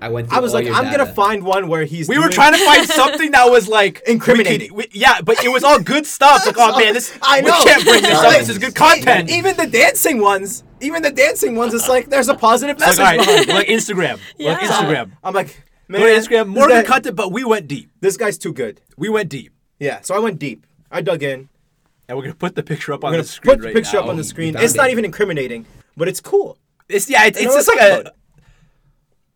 I 0.00 0.08
went. 0.08 0.32
I 0.32 0.40
was 0.40 0.52
like, 0.52 0.66
I'm 0.66 0.86
data. 0.86 0.98
gonna 0.98 1.12
find 1.14 1.44
one 1.44 1.68
where 1.68 1.84
he's. 1.84 2.08
We 2.08 2.18
were 2.18 2.28
trying 2.28 2.54
to 2.54 2.58
find 2.64 2.88
something 3.00 3.30
that 3.30 3.48
was 3.48 3.68
like 3.68 4.02
we 4.04 4.14
Incriminating. 4.14 4.70
could- 4.70 4.76
we- 4.76 4.88
yeah, 4.92 5.20
but 5.20 5.44
it 5.44 5.48
was 5.52 5.62
all 5.62 5.78
good 5.78 6.04
stuff. 6.04 6.44
Like, 6.44 6.56
oh 6.58 6.76
man, 6.84 6.94
this 6.94 7.16
I 7.22 7.40
know. 7.42 7.56
we 7.64 7.70
can't 7.70 7.84
bring 7.84 8.02
this 8.02 8.18
up. 8.18 8.32
This 8.32 8.48
is 8.48 8.58
good 8.58 8.74
content. 8.74 9.30
Even 9.30 9.56
the 9.56 9.68
dancing 9.68 10.20
ones, 10.20 10.64
even 10.80 11.02
the 11.02 11.12
dancing 11.12 11.54
ones, 11.54 11.72
it's 11.74 11.88
like 11.88 12.08
there's 12.10 12.28
a 12.28 12.34
positive 12.34 12.80
message 12.80 12.98
like, 12.98 13.20
all 13.20 13.24
right, 13.26 13.46
behind 13.46 13.48
like 13.56 13.68
Instagram, 13.68 14.14
like 14.14 14.20
Yeah. 14.38 14.58
Instagram. 14.58 15.12
I'm 15.22 15.34
like, 15.34 15.62
man, 15.86 16.00
Go 16.00 16.06
to 16.08 16.12
Instagram, 16.20 16.48
more 16.48 16.66
this 16.66 16.78
good 16.78 16.86
guy- 16.88 16.92
content, 16.94 17.14
but 17.14 17.30
we 17.30 17.44
went 17.44 17.68
deep. 17.68 17.88
This 18.00 18.16
guy's 18.16 18.36
too 18.36 18.52
good. 18.52 18.80
We 18.96 19.08
went 19.08 19.28
deep, 19.28 19.52
Yeah, 19.78 20.00
so 20.00 20.16
I 20.16 20.18
went 20.18 20.40
deep. 20.40 20.66
I 20.92 21.00
dug 21.00 21.22
in. 21.22 21.48
and 22.08 22.16
we're 22.16 22.24
gonna 22.24 22.34
put 22.34 22.54
the 22.54 22.62
picture 22.62 22.92
up 22.92 23.04
on 23.04 23.12
gonna 23.12 23.22
the 23.22 23.28
screen 23.28 23.54
put 23.54 23.60
the 23.60 23.66
right 23.68 23.74
picture 23.74 23.96
now. 23.96 24.04
up 24.04 24.08
on 24.08 24.16
the 24.16 24.24
screen. 24.24 24.56
It's 24.58 24.74
not 24.74 24.90
even 24.90 25.04
incriminating, 25.04 25.66
but 25.96 26.08
it's 26.08 26.20
cool. 26.20 26.58
It's 26.88 27.08
yeah, 27.08 27.24
it's, 27.26 27.40
You 27.40 27.46
it's 27.46 27.54
know 27.54 27.58
just 27.58 27.68
like 27.68 27.80
I'm 27.80 28.06
a. 28.06 28.12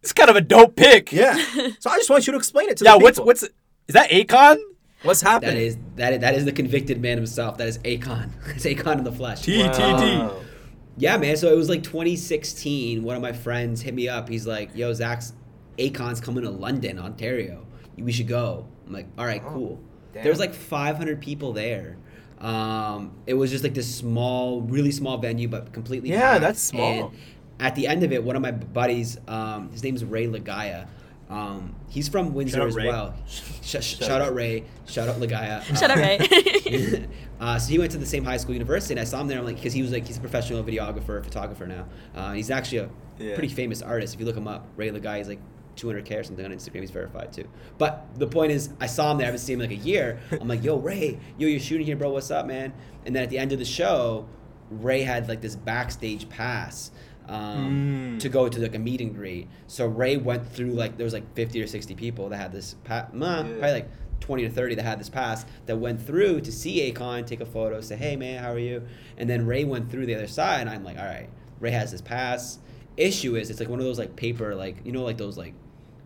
It's 0.03 0.13
kind 0.13 0.31
of 0.31 0.37
a 0.37 0.41
dope 0.41 0.77
pic. 0.77 1.11
Yeah. 1.13 1.35
so 1.81 1.91
I 1.91 1.97
just 1.97 2.11
want 2.11 2.27
you 2.27 2.33
to 2.33 2.37
explain 2.39 2.69
it 2.69 2.77
to 2.79 2.85
me. 2.85 2.91
Yeah. 2.91 2.99
the 2.99 3.05
What's 3.05 3.19
people. 3.19 3.27
what's 3.27 3.43
is 3.43 3.95
that 3.95 4.11
Akon? 4.11 4.59
what's 5.03 5.21
happening? 5.23 5.55
That 5.55 5.61
is 5.61 5.79
that 5.97 6.13
is, 6.13 6.21
that 6.21 6.35
is 6.35 6.45
the 6.45 6.53
convicted 6.53 7.01
man 7.01 7.17
himself. 7.17 7.59
That 7.59 7.69
is 7.69 7.79
Akon. 7.79 8.31
It's 8.55 8.65
Akon 8.65 8.99
in 8.99 9.05
the 9.05 9.13
flesh. 9.13 9.43
T 9.43 9.63
T 9.63 9.69
T. 9.73 10.29
Yeah, 10.99 11.17
man. 11.19 11.37
So 11.37 11.53
it 11.53 11.57
was 11.57 11.69
like 11.69 11.83
2016. 11.83 13.03
One 13.03 13.17
of 13.17 13.23
my 13.23 13.33
friends 13.33 13.83
hit 13.83 13.95
me 13.95 14.09
up. 14.09 14.29
He's 14.29 14.47
like, 14.47 14.75
"Yo, 14.75 14.93
Zach's 14.93 15.33
Akon's 15.79 16.21
coming 16.21 16.45
to 16.45 16.51
London, 16.51 16.99
Ontario. 16.99 17.67
We 17.99 18.13
should 18.13 18.29
go." 18.29 18.67
I'm 18.87 18.93
like, 18.93 19.07
"All 19.19 19.27
right, 19.27 19.43
oh. 19.45 19.51
cool." 19.51 19.81
Damn. 20.17 20.23
There 20.25 20.33
was 20.33 20.41
like 20.41 20.55
500 20.55 21.21
people 21.21 21.53
there. 21.53 21.97
Um, 22.41 23.13
it 23.27 23.35
was 23.35 23.51
just 23.51 23.65
like 23.65 23.75
this 23.75 23.93
small, 23.95 24.61
really 24.63 24.93
small 24.93 25.17
venue, 25.19 25.49
but 25.49 25.73
completely. 25.73 26.11
Yeah, 26.11 26.33
packed. 26.33 26.41
that's 26.43 26.61
small. 26.61 27.09
And 27.09 27.11
at 27.61 27.75
the 27.75 27.87
end 27.87 28.03
of 28.03 28.13
it, 28.13 28.23
one 28.23 28.37
of 28.37 28.43
my 28.43 28.51
buddies, 28.51 29.19
um, 29.27 29.71
his 29.73 29.83
name's 29.83 30.05
Ray 30.05 30.27
Lagaya. 30.27 30.87
Um, 31.31 31.75
he's 31.89 32.09
from 32.09 32.35
Windsor 32.35 32.61
out 32.63 32.69
as 32.69 32.77
Ray. 32.77 32.87
well. 32.87 33.15
Sh- 33.27 33.41
sh- 33.81 33.97
shout 33.99 34.21
out 34.21 34.35
Ray. 34.35 34.65
Shout 34.87 35.09
out 35.09 35.17
Lagaya. 35.17 35.63
Shut 35.77 35.91
up, 35.91 35.97
Um, 35.97 36.03
Ray. 36.03 37.07
uh, 37.41 37.59
so 37.59 37.69
he 37.71 37.79
went 37.79 37.91
to 37.93 37.99
the 37.99 38.07
same 38.07 38.23
high 38.23 38.37
school 38.37 38.53
university, 38.55 38.93
and 38.95 39.01
I 39.01 39.05
saw 39.05 39.21
him 39.21 39.27
there. 39.29 39.39
I'm 39.39 39.45
like, 39.45 39.57
because 39.57 39.73
he 39.73 39.83
was 39.83 39.91
like, 39.91 40.07
he's 40.07 40.19
a 40.19 40.21
professional 40.21 40.63
videographer, 40.63 41.25
photographer 41.25 41.67
now. 41.67 41.87
Uh, 42.15 42.33
he's 42.33 42.51
actually 42.51 42.79
a 42.79 42.89
Yeah. 43.19 43.35
pretty 43.35 43.49
famous 43.53 43.83
artist. 43.83 44.15
If 44.15 44.21
you 44.21 44.27
look 44.27 44.37
him 44.37 44.47
up, 44.47 44.69
Ray 44.77 44.91
the 44.91 45.01
guy, 45.01 45.19
he's 45.19 45.29
like 45.29 45.41
200k 45.77 46.21
or 46.21 46.25
something 46.25 46.45
on 46.45 46.51
Instagram. 46.51 46.81
He's 46.81 46.91
verified 46.91 47.33
too. 47.33 47.49
But 47.79 48.07
the 48.17 48.27
point 48.27 48.53
is, 48.53 48.71
I 48.81 48.87
saw 48.87 49.13
him 49.13 49.19
there. 49.19 49.27
I 49.27 49.29
haven't 49.29 49.41
seen 49.41 49.55
him 49.55 49.63
in 49.63 49.71
like 49.71 49.79
a 49.79 49.83
year. 49.83 50.21
I'm 50.33 50.49
like, 50.49 50.65
yo, 50.65 50.77
Ray, 50.77 51.19
yo, 51.39 51.47
you're 51.49 51.61
shooting 51.61 51.87
here, 51.87 51.97
bro. 51.97 52.11
What's 52.11 52.31
up, 52.31 52.47
man? 52.47 52.73
And 53.05 53.15
then 53.15 53.23
at 53.23 53.31
the 53.31 53.39
end 53.39 53.53
of 53.53 53.59
the 53.59 53.65
show, 53.65 54.27
Ray 54.71 55.03
had 55.03 55.29
like 55.29 55.41
this 55.41 55.57
backstage 55.57 56.29
pass. 56.29 56.91
Um, 57.29 58.19
to 58.21 58.29
go 58.29 58.49
to 58.49 58.61
like 58.61 58.77
a 58.77 58.79
meet 58.79 59.01
and 59.01 59.13
greet. 59.13 59.49
So 59.67 59.87
Ray 59.87 60.17
went 60.17 60.47
through 60.47 60.75
like 60.75 60.97
there 60.97 61.03
was 61.03 61.13
like 61.13 61.35
50 61.35 61.61
or 61.61 61.67
60 61.67 61.97
people 61.97 62.29
that 62.29 62.37
had 62.37 62.53
this 62.53 62.77
pass. 62.85 63.11
Probably 63.59 63.73
like 63.73 63.89
20 64.21 64.45
to 64.45 64.51
30 64.51 64.77
that 64.77 64.85
had 64.85 65.01
this 65.01 65.09
pass 65.09 65.45
that 65.67 65.77
went 65.77 66.01
through 66.01 66.41
to 66.41 66.53
see 66.53 66.91
Akon, 66.91 67.27
take 67.27 67.41
a 67.41 67.47
photo, 67.47 67.81
say, 67.81 67.97
hey 67.97 68.17
man, 68.17 68.43
how 68.43 68.53
are 68.53 68.59
you? 68.59 68.83
And 69.17 69.29
then 69.29 69.47
Ray 69.47 69.65
went 69.65 69.91
through 69.91 70.07
the 70.07 70.15
other 70.15 70.27
side, 70.27 70.61
and 70.61 70.71
I'm 70.71 70.85
like, 70.85 70.99
all 70.99 71.05
right, 71.05 71.29
Ray 71.61 71.71
has 71.71 71.93
this 71.93 72.01
pass. 72.01 72.59
Issue 72.97 73.37
is, 73.37 73.51
it's 73.51 73.61
like 73.61 73.69
one 73.69 73.79
of 73.79 73.85
those 73.85 73.99
like 73.99 74.17
paper, 74.17 74.55
like, 74.55 74.77
you 74.85 74.93
know, 74.93 75.03
like 75.03 75.19
those 75.19 75.37
like 75.37 75.55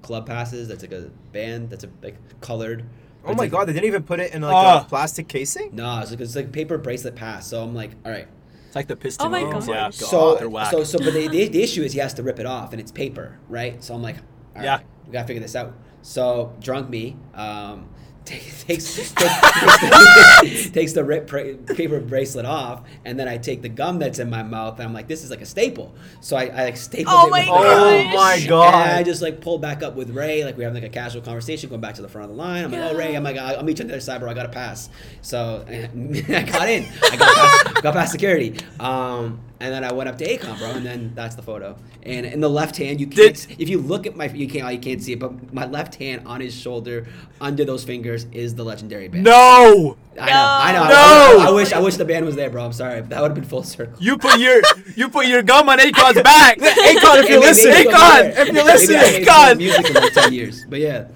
club 0.02 0.26
passes 0.26 0.68
that's 0.68 0.82
like 0.82 0.92
a 0.92 1.10
band 1.32 1.70
that's 1.70 1.84
a, 1.84 1.88
like 2.02 2.16
colored. 2.40 2.84
Oh 3.24 3.34
my 3.34 3.42
like- 3.44 3.50
god, 3.50 3.66
they 3.66 3.72
didn't 3.74 3.86
even 3.86 4.02
put 4.02 4.18
it 4.20 4.32
in 4.34 4.42
like 4.42 4.52
Ah. 4.54 4.82
a 4.84 4.88
plastic 4.88 5.28
casing? 5.28 5.70
No, 5.74 6.00
it's 6.00 6.10
like, 6.10 6.20
it's 6.20 6.34
like 6.36 6.52
paper 6.52 6.78
bracelet 6.78 7.16
pass. 7.16 7.46
So 7.46 7.62
I'm 7.62 7.74
like, 7.74 7.90
all 8.04 8.10
right. 8.10 8.26
It's 8.66 8.76
like 8.76 8.86
the 8.86 8.96
piston. 8.96 9.26
Oh 9.26 9.30
my 9.30 9.42
ones, 9.42 9.66
gosh. 9.66 9.74
Yeah. 9.74 9.90
So, 9.90 10.36
so, 10.70 10.84
so, 10.84 10.98
but 10.98 11.12
the, 11.12 11.26
the, 11.28 11.48
the 11.48 11.62
issue 11.62 11.82
is 11.82 11.92
he 11.92 11.98
has 11.98 12.14
to 12.14 12.22
rip 12.22 12.38
it 12.38 12.46
off, 12.46 12.72
and 12.72 12.80
it's 12.80 12.92
paper, 12.92 13.36
right? 13.48 13.82
So 13.82 13.94
I'm 13.94 14.02
like, 14.02 14.16
all 14.16 14.22
right, 14.56 14.64
Yeah. 14.64 14.80
we 15.06 15.12
gotta 15.12 15.26
figure 15.26 15.42
this 15.42 15.56
out. 15.56 15.74
So 16.02 16.54
drunk 16.60 16.88
me 16.88 17.16
um, 17.34 17.88
takes 18.30 18.64
takes, 18.64 19.12
takes, 19.12 20.70
takes 20.70 20.92
the 20.92 21.04
rip 21.06 21.28
paper 21.28 22.00
bracelet 22.00 22.46
off, 22.46 22.82
and 23.04 23.18
then 23.18 23.28
I 23.28 23.38
take 23.38 23.62
the 23.62 23.68
gum 23.68 23.98
that's 23.98 24.18
in 24.18 24.30
my 24.30 24.42
mouth, 24.42 24.78
and 24.78 24.86
I'm 24.86 24.94
like, 24.94 25.08
this 25.08 25.24
is 25.24 25.30
like 25.30 25.40
a 25.40 25.46
staple. 25.46 25.94
So 26.20 26.36
I, 26.36 26.44
I 26.44 26.64
like 26.64 26.76
staple 26.76 27.12
Oh 27.14 27.26
it 27.26 27.30
my 27.30 27.40
with. 27.40 27.48
Oh 27.50 28.48
gum. 28.48 28.72
my 28.72 28.82
And 28.82 28.92
I 28.98 29.02
just 29.02 29.22
like 29.22 29.40
pulled 29.40 29.60
back 29.60 29.82
up 29.82 29.94
with 29.94 30.10
Ray, 30.10 30.44
like 30.44 30.56
we 30.56 30.64
have 30.64 30.74
like 30.74 30.84
a 30.84 30.88
casual 30.88 31.22
conversation, 31.22 31.68
going 31.68 31.80
back 31.80 31.94
to 31.96 32.02
the 32.02 32.08
front 32.08 32.30
of 32.30 32.36
the 32.36 32.42
line. 32.42 32.64
I'm 32.64 32.72
like, 32.72 32.92
oh 32.92 32.96
Ray, 32.96 33.14
I'm 33.14 33.24
like, 33.24 33.36
I'll 33.36 33.56
I'll 33.56 33.64
meet 33.64 33.78
you 33.78 33.84
on 33.84 33.88
the 33.88 33.94
other 33.94 34.00
side, 34.00 34.20
bro. 34.20 34.30
I 34.30 34.34
got 34.34 34.44
to 34.44 34.48
pass. 34.50 34.88
So 35.22 35.64
I 35.68 36.42
got 36.42 36.68
in, 36.68 36.86
I 37.02 37.16
got 37.16 37.36
past, 37.36 37.82
got 37.82 37.94
past 37.94 38.12
security, 38.12 38.56
um, 38.78 39.40
and 39.60 39.72
then 39.72 39.84
I 39.84 39.92
went 39.92 40.08
up 40.08 40.16
to 40.18 40.24
Akon, 40.26 40.58
bro, 40.58 40.70
and 40.70 40.84
then 40.86 41.12
that's 41.14 41.34
the 41.36 41.42
photo. 41.42 41.76
And 42.02 42.24
in 42.24 42.40
the 42.40 42.48
left 42.48 42.76
hand, 42.78 42.98
you 43.00 43.06
can't. 43.06 43.36
Did- 43.48 43.60
if 43.60 43.68
you 43.68 43.78
look 43.78 44.06
at 44.06 44.16
my, 44.16 44.26
you 44.26 44.48
can't, 44.48 44.72
you 44.72 44.78
can't 44.80 45.02
see 45.02 45.12
it, 45.12 45.18
but 45.20 45.52
my 45.52 45.66
left 45.66 45.96
hand 45.96 46.22
on 46.26 46.40
his 46.40 46.54
shoulder, 46.54 47.06
under 47.40 47.64
those 47.64 47.84
fingers, 47.84 48.24
is 48.32 48.54
the 48.54 48.64
legendary 48.64 49.08
band. 49.08 49.24
no, 49.24 49.96
I 50.18 50.26
know, 50.26 50.32
I 50.34 50.72
know. 50.72 50.88
No! 50.88 51.44
I, 51.44 51.46
I 51.48 51.50
wish, 51.50 51.72
I 51.72 51.78
wish 51.80 51.96
the 51.96 52.04
band 52.06 52.24
was 52.24 52.36
there, 52.36 52.48
bro. 52.50 52.64
I'm 52.64 52.72
sorry, 52.72 53.00
that 53.02 53.20
would 53.20 53.28
have 53.28 53.34
been 53.34 53.44
full 53.44 53.62
circle. 53.62 53.94
you 54.02 54.16
put 54.16 54.40
your 54.40 54.62
you 54.96 55.08
put 55.10 55.26
your 55.26 55.42
gum 55.42 55.68
on 55.68 55.78
Akon's 55.78 56.22
back. 56.22 56.58
Akon, 56.58 57.22
if 57.22 57.28
you're 57.28 57.40
maybe 57.40 57.46
listening, 57.46 57.74
it's 57.76 57.90
Akon, 57.94 58.30
if 58.30 58.36
you're 58.36 58.46
Maybe 58.54 58.60
I 58.60 58.64
listening, 58.64 58.96
made 58.98 59.26
Akon. 59.28 59.56
Music 59.58 59.86
in 59.88 59.94
like 59.94 60.12
ten 60.14 60.32
years, 60.32 60.64
but 60.66 60.80
yeah. 60.80 61.08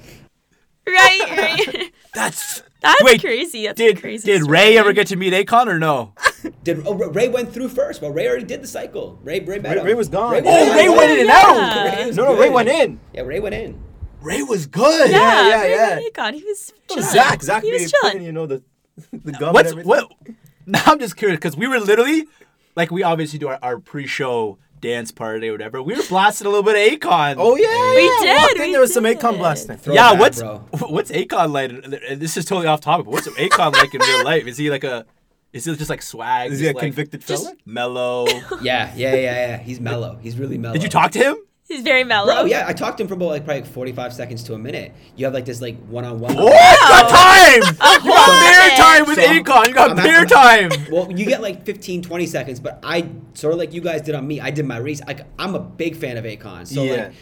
right, 0.86 1.20
right. 1.36 1.92
That's 2.14 2.62
That's 2.80 3.02
Wait, 3.02 3.20
crazy. 3.20 3.66
That's 3.66 3.76
did 3.76 4.00
crazy. 4.00 4.26
did 4.26 4.42
story. 4.42 4.52
Ray 4.58 4.78
ever 4.78 4.92
get 4.92 5.06
to 5.08 5.16
meet 5.16 5.32
Akon 5.32 5.66
or 5.66 5.78
no? 5.78 6.12
Did 6.62 6.86
oh, 6.86 6.94
Ray 6.94 7.28
went 7.28 7.52
through 7.54 7.68
first? 7.70 8.02
Well, 8.02 8.10
Ray 8.10 8.28
already 8.28 8.44
did 8.44 8.62
the 8.62 8.66
cycle. 8.66 9.18
Ray, 9.22 9.40
Ray, 9.40 9.58
met 9.58 9.72
Ray- 9.76 9.80
him. 9.80 9.86
Ray 9.86 9.94
was 9.94 10.08
gone. 10.10 10.42
Oh, 10.44 10.74
Ray 10.76 10.88
went 10.90 11.10
in 11.12 11.20
and 11.20 11.28
Yeah. 11.28 11.42
out. 11.42 11.98
Ray 12.06 12.10
No, 12.10 12.24
no, 12.34 12.38
Ray 12.38 12.50
went 12.50 12.68
in. 12.68 13.00
Yeah, 13.14 13.22
Ray 13.22 13.40
went 13.40 13.54
in. 13.54 13.80
Ray 14.20 14.42
was 14.42 14.66
good. 14.66 15.10
Yeah, 15.10 15.48
yeah, 15.48 15.62
Ray 15.62 15.70
yeah. 15.70 15.94
Ray 15.96 16.10
God, 16.12 16.34
he 16.34 16.42
was 16.44 16.72
Oh, 16.90 16.94
chilling. 16.96 17.08
Zach, 17.10 17.42
Zach, 17.42 17.62
he 17.62 17.72
was 17.72 17.92
putting, 18.02 18.10
chilling. 18.18 18.26
you 18.26 18.32
know, 18.32 18.46
the, 18.46 18.62
the 19.12 19.32
gum 19.32 19.54
What's 19.54 19.70
and 19.72 19.80
everything. 19.80 19.88
what? 19.88 20.12
Now 20.66 20.82
I'm 20.86 20.98
just 20.98 21.16
curious 21.16 21.38
because 21.38 21.56
we 21.56 21.66
were 21.66 21.80
literally 21.80 22.26
like 22.76 22.90
we 22.90 23.02
obviously 23.02 23.38
do 23.38 23.48
our, 23.48 23.58
our 23.62 23.78
pre-show 23.78 24.58
dance 24.84 25.10
party 25.10 25.48
or 25.48 25.52
whatever. 25.52 25.82
We 25.82 25.94
were 25.94 26.02
blasting 26.08 26.46
a 26.46 26.50
little 26.50 26.62
bit 26.62 26.76
of 26.94 27.00
Akon. 27.00 27.36
Oh, 27.38 27.56
yeah. 27.56 27.66
We 27.94 28.04
yeah. 28.04 28.34
did, 28.34 28.42
Walked 28.42 28.56
in, 28.56 28.62
we 28.62 28.72
there 28.72 28.80
was 28.80 28.94
some 28.94 29.04
did. 29.04 29.18
Akon 29.18 29.38
blasting. 29.38 29.76
Throwback, 29.78 30.12
yeah. 30.12 30.18
What's 30.20 30.40
bro. 30.40 30.58
what's 30.88 31.10
Akon 31.10 31.50
like? 31.52 31.70
and 31.70 32.20
This 32.20 32.36
is 32.36 32.44
totally 32.44 32.66
off 32.66 32.80
topic. 32.80 33.06
But 33.06 33.12
what's 33.12 33.28
Akon 33.28 33.72
like 33.72 33.94
in 33.94 34.00
real 34.00 34.24
life? 34.24 34.46
Is 34.46 34.56
he 34.58 34.70
like 34.70 34.84
a? 34.84 35.06
Is 35.52 35.64
he 35.64 35.74
just 35.76 35.88
like 35.90 36.02
swag? 36.02 36.52
Is 36.52 36.58
he 36.60 36.66
a 36.66 36.72
like, 36.72 36.78
convicted 36.78 37.24
just- 37.26 37.44
fella? 37.44 37.56
mellow? 37.64 38.26
Yeah, 38.62 38.92
yeah, 38.96 39.14
yeah, 39.14 39.16
yeah. 39.16 39.56
He's 39.58 39.80
mellow. 39.80 40.18
He's 40.22 40.38
really 40.38 40.58
mellow. 40.58 40.74
Did 40.74 40.82
you 40.82 40.88
talk 40.88 41.10
to 41.12 41.18
him? 41.18 41.36
He's 41.66 41.80
very 41.82 42.04
mellow. 42.04 42.26
Bro, 42.34 42.44
yeah, 42.44 42.64
I 42.68 42.74
talked 42.74 42.98
to 42.98 43.04
him 43.04 43.08
for 43.08 43.14
about 43.14 43.26
like 43.28 43.44
probably 43.46 43.62
like 43.62 43.70
45 43.70 44.12
seconds 44.12 44.42
to 44.44 44.54
a 44.54 44.58
minute. 44.58 44.92
You 45.16 45.24
have 45.24 45.32
like 45.32 45.46
this 45.46 45.62
like 45.62 45.78
one-on-one. 45.86 46.36
Oh, 46.38 46.44
you 46.44 47.08
time! 47.08 47.74
You 48.04 48.10
got 48.10 48.40
beer 48.42 48.76
time 48.76 49.06
with 49.06 49.16
So 49.16 49.22
Akon. 49.22 49.68
You 49.68 49.74
got 49.74 49.88
I'm- 49.90 49.96
beer 49.96 50.16
I'm- 50.16 50.70
time. 50.70 50.70
Well, 50.92 51.10
you 51.10 51.24
get 51.24 51.40
like 51.40 51.64
15, 51.64 52.02
20 52.02 52.26
seconds, 52.26 52.60
but 52.60 52.80
I 52.82 53.08
sort 53.32 53.54
of 53.54 53.58
like 53.58 53.72
you 53.72 53.80
guys 53.80 54.02
did 54.02 54.14
on 54.14 54.26
me. 54.26 54.40
I 54.40 54.50
did 54.50 54.66
my 54.66 54.76
research. 54.76 55.06
Like, 55.06 55.22
I'm 55.38 55.54
a 55.54 55.58
big 55.60 55.96
fan 55.96 56.18
of 56.18 56.24
Akon, 56.24 56.66
so 56.66 56.82
Yeah. 56.82 56.92
like. 57.04 57.12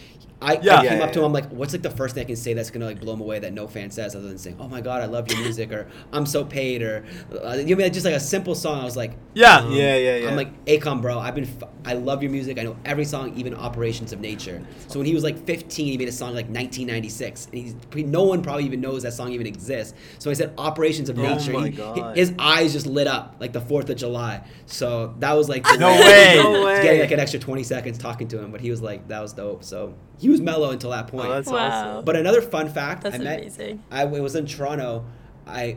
I, 0.43 0.55
Yeah. 0.61 0.79
I 0.81 0.87
came 0.89 0.99
Yeah, 0.99 1.05
up 1.05 1.13
to 1.13 1.21
him. 1.21 1.25
I'm 1.27 1.33
like, 1.33 1.49
"What's 1.51 1.73
like 1.73 1.83
the 1.83 1.91
first 1.91 2.15
thing 2.15 2.23
I 2.25 2.27
can 2.27 2.37
say 2.37 2.53
that's 2.55 2.71
gonna 2.71 2.87
like 2.87 3.01
blow 3.01 3.13
him 3.15 3.21
away 3.21 3.39
that 3.39 3.53
no 3.53 3.67
fan 3.69 3.91
says 3.91 4.15
other 4.17 4.29
than 4.29 4.39
saying, 4.39 4.57
oh 4.61 4.69
my 4.69 4.81
god, 4.81 5.01
I 5.01 5.07
love 5.07 5.31
your 5.31 5.41
music,' 5.41 5.73
or 5.73 5.87
I'm 6.13 6.27
so 6.27 6.45
paid,' 6.45 6.83
or 6.83 7.05
uh, 7.45 7.55
you 7.55 7.77
know, 7.77 7.89
just 7.89 8.05
like 8.05 8.15
a 8.15 8.21
simple 8.21 8.55
song." 8.55 8.81
I 8.81 8.85
was 8.85 8.97
like, 8.97 9.13
Yeah. 9.35 9.59
um, 9.59 9.73
Yeah, 9.73 9.97
yeah, 9.97 10.17
yeah. 10.17 10.29
I'm 10.29 10.37
like, 10.37 10.65
Akon, 10.67 11.01
bro. 11.01 11.19
I've 11.19 11.35
been, 11.35 11.45
f- 11.45 11.69
I 11.85 11.95
love 11.95 12.23
your 12.23 12.33
music. 12.33 12.59
I 12.59 12.63
know 12.65 12.77
every 12.85 13.05
song, 13.05 13.35
even 13.37 13.55
Operations 13.55 14.13
of 14.13 14.21
Nature. 14.21 14.63
So 14.89 14.99
when 14.99 15.07
he 15.07 15.15
was 15.15 15.25
like 15.25 15.45
15, 15.47 15.87
he 15.87 15.97
made 15.99 16.09
a 16.09 16.13
song 16.13 16.35
like 16.35 16.47
1996, 16.47 17.47
and 17.47 17.55
he's 17.55 17.75
no 18.07 18.25
one 18.25 18.43
probably 18.43 18.65
even 18.65 18.81
knows 18.81 19.03
that 19.05 19.13
song 19.13 19.33
even 19.33 19.47
exists. 19.47 19.95
So 20.19 20.31
I 20.31 20.35
said 20.35 20.53
Operations 20.59 21.09
of 21.09 21.19
Oh 21.19 21.23
Nature. 21.23 21.53
my 21.53 21.69
he- 21.69 21.77
God. 21.77 22.17
his 22.17 22.33
eyes 22.39 22.73
just 22.73 22.87
lit 22.87 23.07
up 23.07 23.37
like 23.41 23.53
the 23.53 23.61
Fourth 23.61 23.89
of 23.91 23.97
July. 23.97 24.43
So 24.67 25.15
that 25.21 25.33
was 25.35 25.49
like 25.49 25.65
No 25.79 25.89
way. 26.01 26.35
No 26.37 26.65
way. 26.65 26.83
Getting 26.83 27.01
like 27.01 27.11
an 27.11 27.21
extra 27.21 27.39
20 27.41 27.63
seconds 27.63 27.99
talking 27.99 28.29
to 28.29 28.39
him, 28.43 28.51
but 28.51 28.61
he 28.61 28.71
was 28.71 28.83
like, 28.83 29.09
that 29.09 29.21
was 29.21 29.33
dope. 29.33 29.65
So 29.65 29.95
he 30.19 30.29
was 30.33 30.41
mellow 30.41 30.71
until 30.71 30.91
that 30.91 31.07
point. 31.09 31.27
Oh, 31.29 31.31
that's 31.33 31.49
Wow. 31.49 31.57
awesome. 31.93 32.05
But 32.05 32.17
another 32.17 32.43
fun 32.43 32.69
fact, 32.69 33.03
That's 33.05 33.15
I 33.15 33.19
met, 33.19 33.41
amazing. 33.41 33.83
I 33.91 34.03
it 34.05 34.09
was 34.23 34.35
in 34.35 34.47
Toronto. 34.47 35.05
I 35.47 35.77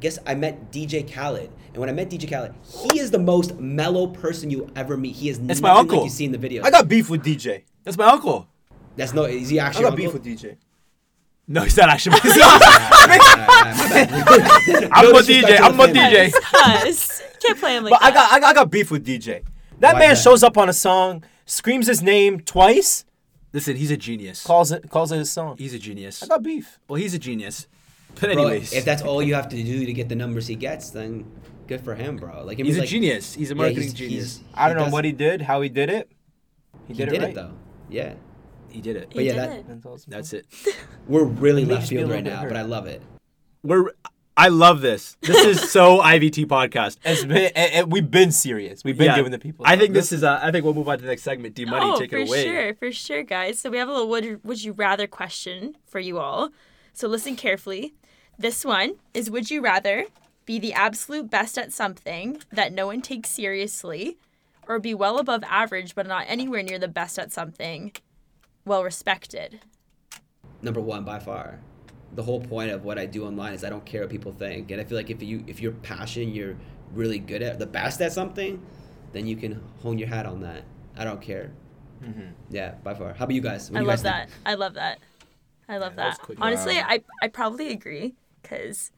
guess 0.00 0.18
I 0.26 0.34
met 0.34 0.70
DJ 0.72 1.02
Khaled, 1.12 1.50
and 1.68 1.76
when 1.78 1.88
I 1.88 1.92
met 1.92 2.10
DJ 2.10 2.28
Khaled, 2.30 2.54
he 2.92 2.98
is 3.00 3.10
the 3.10 3.18
most 3.18 3.56
mellow 3.58 4.06
person 4.06 4.50
you 4.50 4.70
ever 4.76 4.96
meet. 4.96 5.16
He 5.16 5.28
is 5.28 5.38
It's 5.48 5.60
my 5.60 5.70
uncle. 5.70 5.98
like 5.98 6.04
you 6.04 6.10
see 6.10 6.24
in 6.24 6.32
the 6.32 6.38
video. 6.38 6.62
I 6.62 6.70
got 6.70 6.88
beef 6.88 7.08
with 7.10 7.24
DJ. 7.24 7.62
That's 7.84 7.96
my 7.96 8.06
uncle. 8.06 8.46
That's 8.96 9.12
no. 9.14 9.24
Is 9.24 9.48
he 9.48 9.58
actually? 9.58 9.86
I 9.86 9.90
got 9.90 9.98
your 9.98 10.10
beef 10.10 10.14
with 10.14 10.24
DJ. 10.24 10.56
No, 11.46 11.60
he's 11.62 11.76
not 11.76 11.90
actually. 11.90 12.16
Alright, 12.24 12.40
alright, 12.40 13.76
my 13.76 13.88
bad. 13.88 14.88
I'm 14.92 15.04
No 15.12 15.18
a 15.18 15.22
DJ. 15.22 15.60
I'm 15.60 15.76
the 15.76 15.82
a. 15.84 15.88
DJ. 15.88 16.32
Us. 16.88 17.22
Can't 17.40 17.58
play 17.58 17.76
him 17.76 17.84
like 17.84 17.90
But 17.90 18.02
I 18.02 18.10
that. 18.10 18.14
got, 18.14 18.32
I 18.32 18.40
got 18.40 18.50
I 18.50 18.54
got 18.54 18.70
beef 18.70 18.90
with 18.90 19.06
DJ. 19.06 19.42
That 19.80 19.94
Why 19.94 19.98
man 19.98 20.08
that? 20.10 20.18
shows 20.18 20.42
up 20.42 20.56
on 20.56 20.68
a 20.68 20.72
song, 20.72 21.22
screams 21.44 21.86
his 21.86 22.02
name 22.02 22.40
twice, 22.40 23.04
Listen, 23.54 23.76
he's 23.76 23.90
a 23.92 23.96
genius. 23.96 24.42
calls 24.44 24.72
it 24.72 24.90
calls 24.90 25.12
it 25.12 25.16
his 25.18 25.30
song. 25.30 25.56
He's 25.56 25.72
a 25.72 25.78
genius. 25.78 26.22
I 26.22 26.26
got 26.26 26.42
beef. 26.42 26.80
Well, 26.88 26.96
he's 27.00 27.14
a 27.14 27.18
genius. 27.18 27.68
But 28.16 28.32
Bro, 28.34 28.46
anyways, 28.48 28.72
if 28.72 28.84
that's 28.84 29.02
all 29.02 29.22
you 29.22 29.34
have 29.34 29.48
to 29.48 29.56
do 29.62 29.86
to 29.86 29.92
get 29.92 30.08
the 30.08 30.16
numbers 30.16 30.46
he 30.48 30.56
gets, 30.56 30.90
then 30.90 31.24
good 31.68 31.80
for 31.80 31.94
him, 31.94 32.16
bro. 32.16 32.44
Like 32.44 32.58
he's 32.58 32.76
a 32.76 32.80
like, 32.80 32.88
genius. 32.88 33.32
He's 33.34 33.50
a 33.50 33.54
yeah, 33.54 33.58
marketing 33.58 33.82
he's- 33.82 33.92
genius. 33.94 34.36
he's- 34.38 34.48
I 34.54 34.68
don't 34.68 34.76
know 34.76 34.84
does- 34.84 34.92
what 34.92 35.04
he 35.04 35.12
did, 35.12 35.40
how 35.42 35.60
he 35.62 35.68
did 35.68 35.88
it. 35.88 36.10
He, 36.88 36.94
He 36.94 36.98
did, 36.98 37.10
did, 37.10 37.14
it 37.14 37.20
right. 37.22 37.30
it 37.30 37.34
though. 37.36 37.52
Yeah, 37.88 38.14
he 38.70 38.80
did 38.80 38.96
it. 38.96 39.10
But 39.14 39.22
He 39.22 39.28
yeah, 39.28 39.46
did 39.46 39.66
that- 39.68 39.84
it. 39.86 40.04
That's 40.08 40.32
it. 40.32 40.46
we're 41.08 41.24
really 41.24 41.64
left 41.64 41.88
field 41.88 42.10
right 42.10 42.24
now, 42.24 42.38
hurt. 42.40 42.48
but 42.48 42.56
I 42.56 42.62
love 42.62 42.86
it. 42.86 43.02
We're. 43.62 43.90
I 44.36 44.48
love 44.48 44.80
this. 44.80 45.16
This 45.20 45.44
is 45.44 45.70
so 45.70 45.98
IVT 46.02 46.46
podcast. 46.46 46.98
It's 47.04 47.24
been, 47.24 47.52
and, 47.54 47.72
and 47.72 47.92
we've 47.92 48.10
been 48.10 48.32
serious. 48.32 48.82
We've 48.82 48.96
been 48.98 49.06
Yeah. 49.06 49.16
giving 49.16 49.30
the 49.30 49.38
people. 49.38 49.64
I 49.66 49.76
think 49.76 49.90
stuff. 49.90 49.94
this 49.94 50.12
is. 50.12 50.24
Uh, 50.24 50.40
I 50.42 50.50
think 50.50 50.64
we'll 50.64 50.74
move 50.74 50.88
on 50.88 50.98
to 50.98 51.02
the 51.02 51.08
next 51.08 51.22
segment. 51.22 51.54
D 51.54 51.64
Money, 51.64 51.86
oh, 51.86 51.98
take 51.98 52.12
it 52.12 52.26
away. 52.28 52.42
for 52.42 52.48
sure, 52.50 52.74
for 52.74 52.92
sure, 52.92 53.22
guys. 53.22 53.60
So 53.60 53.70
we 53.70 53.78
have 53.78 53.88
a 53.88 53.92
little 53.92 54.08
would 54.08 54.42
would 54.44 54.62
you 54.64 54.72
rather 54.72 55.06
question 55.06 55.76
for 55.86 56.00
you 56.00 56.18
all. 56.18 56.50
So 56.92 57.06
listen 57.06 57.36
carefully. 57.36 57.94
This 58.36 58.64
one 58.64 58.94
is: 59.14 59.30
Would 59.30 59.50
you 59.52 59.60
rather 59.60 60.06
be 60.46 60.58
the 60.58 60.72
absolute 60.72 61.30
best 61.30 61.56
at 61.56 61.72
something 61.72 62.42
that 62.52 62.72
no 62.72 62.86
one 62.88 63.02
takes 63.02 63.30
seriously, 63.30 64.18
or 64.66 64.80
be 64.80 64.94
well 64.94 65.18
above 65.18 65.44
average 65.44 65.94
but 65.94 66.08
not 66.08 66.24
anywhere 66.28 66.62
near 66.64 66.78
the 66.80 66.88
best 66.88 67.18
at 67.20 67.32
something, 67.32 67.92
well 68.64 68.82
respected? 68.82 69.60
Number 70.60 70.80
one 70.80 71.04
by 71.04 71.20
far. 71.20 71.60
The 72.14 72.22
whole 72.22 72.40
point 72.40 72.70
of 72.70 72.84
what 72.84 72.98
I 72.98 73.06
do 73.06 73.24
online 73.24 73.54
is 73.54 73.64
I 73.64 73.70
don't 73.70 73.84
care 73.84 74.02
what 74.02 74.10
people 74.10 74.32
think, 74.32 74.70
and 74.70 74.80
I 74.80 74.84
feel 74.84 74.96
like 74.96 75.10
if 75.10 75.22
you 75.22 75.44
if 75.46 75.60
you're 75.60 75.72
passionate, 75.72 76.34
you're 76.34 76.56
really 76.92 77.18
good 77.18 77.42
at 77.42 77.58
the 77.58 77.66
best 77.66 78.00
at 78.00 78.12
something, 78.12 78.60
then 79.12 79.26
you 79.26 79.36
can 79.36 79.60
hone 79.82 79.98
your 79.98 80.08
hat 80.08 80.26
on 80.26 80.40
that. 80.42 80.62
I 80.96 81.04
don't 81.04 81.20
care. 81.20 81.50
Mm-hmm. 82.02 82.28
Yeah, 82.50 82.74
by 82.82 82.94
far. 82.94 83.14
How 83.14 83.24
about 83.24 83.34
you 83.34 83.40
guys? 83.40 83.70
What 83.70 83.78
I 83.78 83.80
do 83.80 83.84
you 83.84 83.88
love 83.88 83.96
guys 83.98 84.02
that. 84.02 84.28
I 84.46 84.54
love 84.54 84.74
that. 84.74 84.98
I 85.68 85.78
love 85.78 85.96
that 85.96 86.18
that. 86.28 86.36
Honestly, 86.40 86.74
Wow. 86.74 86.86
I 86.88 87.02
I 87.22 87.28
probably 87.28 87.68
agree 87.70 88.14
because. 88.42 88.90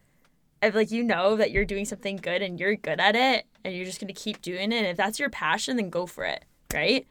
If 0.63 0.75
like 0.75 0.91
you 0.91 1.05
know 1.05 1.37
that 1.37 1.51
you're 1.51 1.67
doing 1.67 1.85
something 1.85 2.17
good 2.17 2.41
and 2.41 2.59
you're 2.59 2.77
good 2.77 2.99
at 2.99 3.15
it 3.15 3.45
and 3.63 3.75
you're 3.75 3.85
just 3.85 4.01
gonna 4.01 4.15
keep 4.15 4.41
doing 4.41 4.73
it 4.73 4.77
and 4.77 4.87
if 4.87 4.97
that's 4.97 5.21
your 5.21 5.29
passion 5.29 5.77
then 5.77 5.91
go 5.91 6.07
for 6.07 6.25
it 6.25 6.47
right 6.73 7.07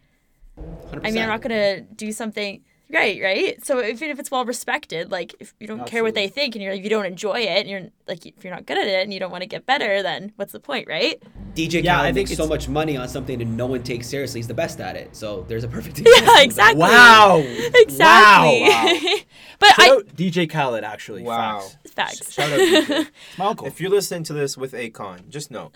Think? 0.57 1.05
I 1.05 1.11
mean, 1.11 1.21
I'm 1.21 1.29
not 1.29 1.41
gonna 1.41 1.81
do 1.81 2.11
something 2.11 2.63
right, 2.91 3.21
right. 3.21 3.65
So 3.65 3.83
even 3.83 4.09
if 4.09 4.19
it's 4.19 4.31
well 4.31 4.45
respected, 4.45 5.11
like 5.11 5.35
if 5.39 5.53
you 5.59 5.67
don't 5.67 5.85
care 5.85 6.03
what 6.03 6.15
they 6.15 6.27
think 6.27 6.55
and 6.55 6.63
you're 6.63 6.73
if 6.73 6.83
you 6.83 6.89
don't 6.89 7.05
enjoy 7.05 7.41
it 7.41 7.47
and 7.61 7.69
you're 7.69 7.87
like 8.07 8.25
if 8.25 8.43
you're 8.43 8.53
not 8.53 8.65
good 8.65 8.77
at 8.77 8.87
it 8.87 9.03
and 9.03 9.13
you 9.13 9.19
don't 9.19 9.31
want 9.31 9.41
to 9.41 9.47
get 9.47 9.65
better, 9.65 10.01
then 10.01 10.31
what's 10.35 10.51
the 10.51 10.59
point, 10.59 10.87
right? 10.87 11.21
DJ 11.55 11.83
Yeah, 11.83 11.95
Khaled 11.95 12.05
I 12.05 12.13
think 12.13 12.29
makes 12.29 12.37
so 12.37 12.47
much 12.47 12.67
money 12.67 12.97
on 12.97 13.07
something 13.07 13.39
that 13.39 13.45
no 13.45 13.65
one 13.65 13.81
takes 13.83 14.07
seriously. 14.07 14.39
He's 14.39 14.47
the 14.47 14.53
best 14.53 14.79
at 14.79 14.95
it. 14.95 15.15
So 15.15 15.45
there's 15.47 15.63
a 15.63 15.67
perfect 15.67 15.99
example. 15.99 16.23
Yeah, 16.25 16.43
exactly. 16.43 16.81
Wow. 16.81 17.43
Exactly. 17.45 18.61
Wow. 18.61 19.15
but 19.59 19.69
Shout 19.69 19.79
I 19.79 19.89
out 19.89 20.07
DJ 20.15 20.49
Khaled, 20.49 20.83
actually. 20.83 21.23
Wow. 21.23 21.61
Facts. 21.61 21.91
facts. 21.91 22.33
Shout 22.33 22.51
out 22.51 22.59
DJ. 22.59 23.09
My 23.37 23.45
uncle. 23.45 23.67
If 23.67 23.79
you're 23.79 23.91
listening 23.91 24.23
to 24.23 24.33
this 24.33 24.57
with 24.57 24.73
Akon, 24.73 25.29
just 25.29 25.49
know, 25.49 25.71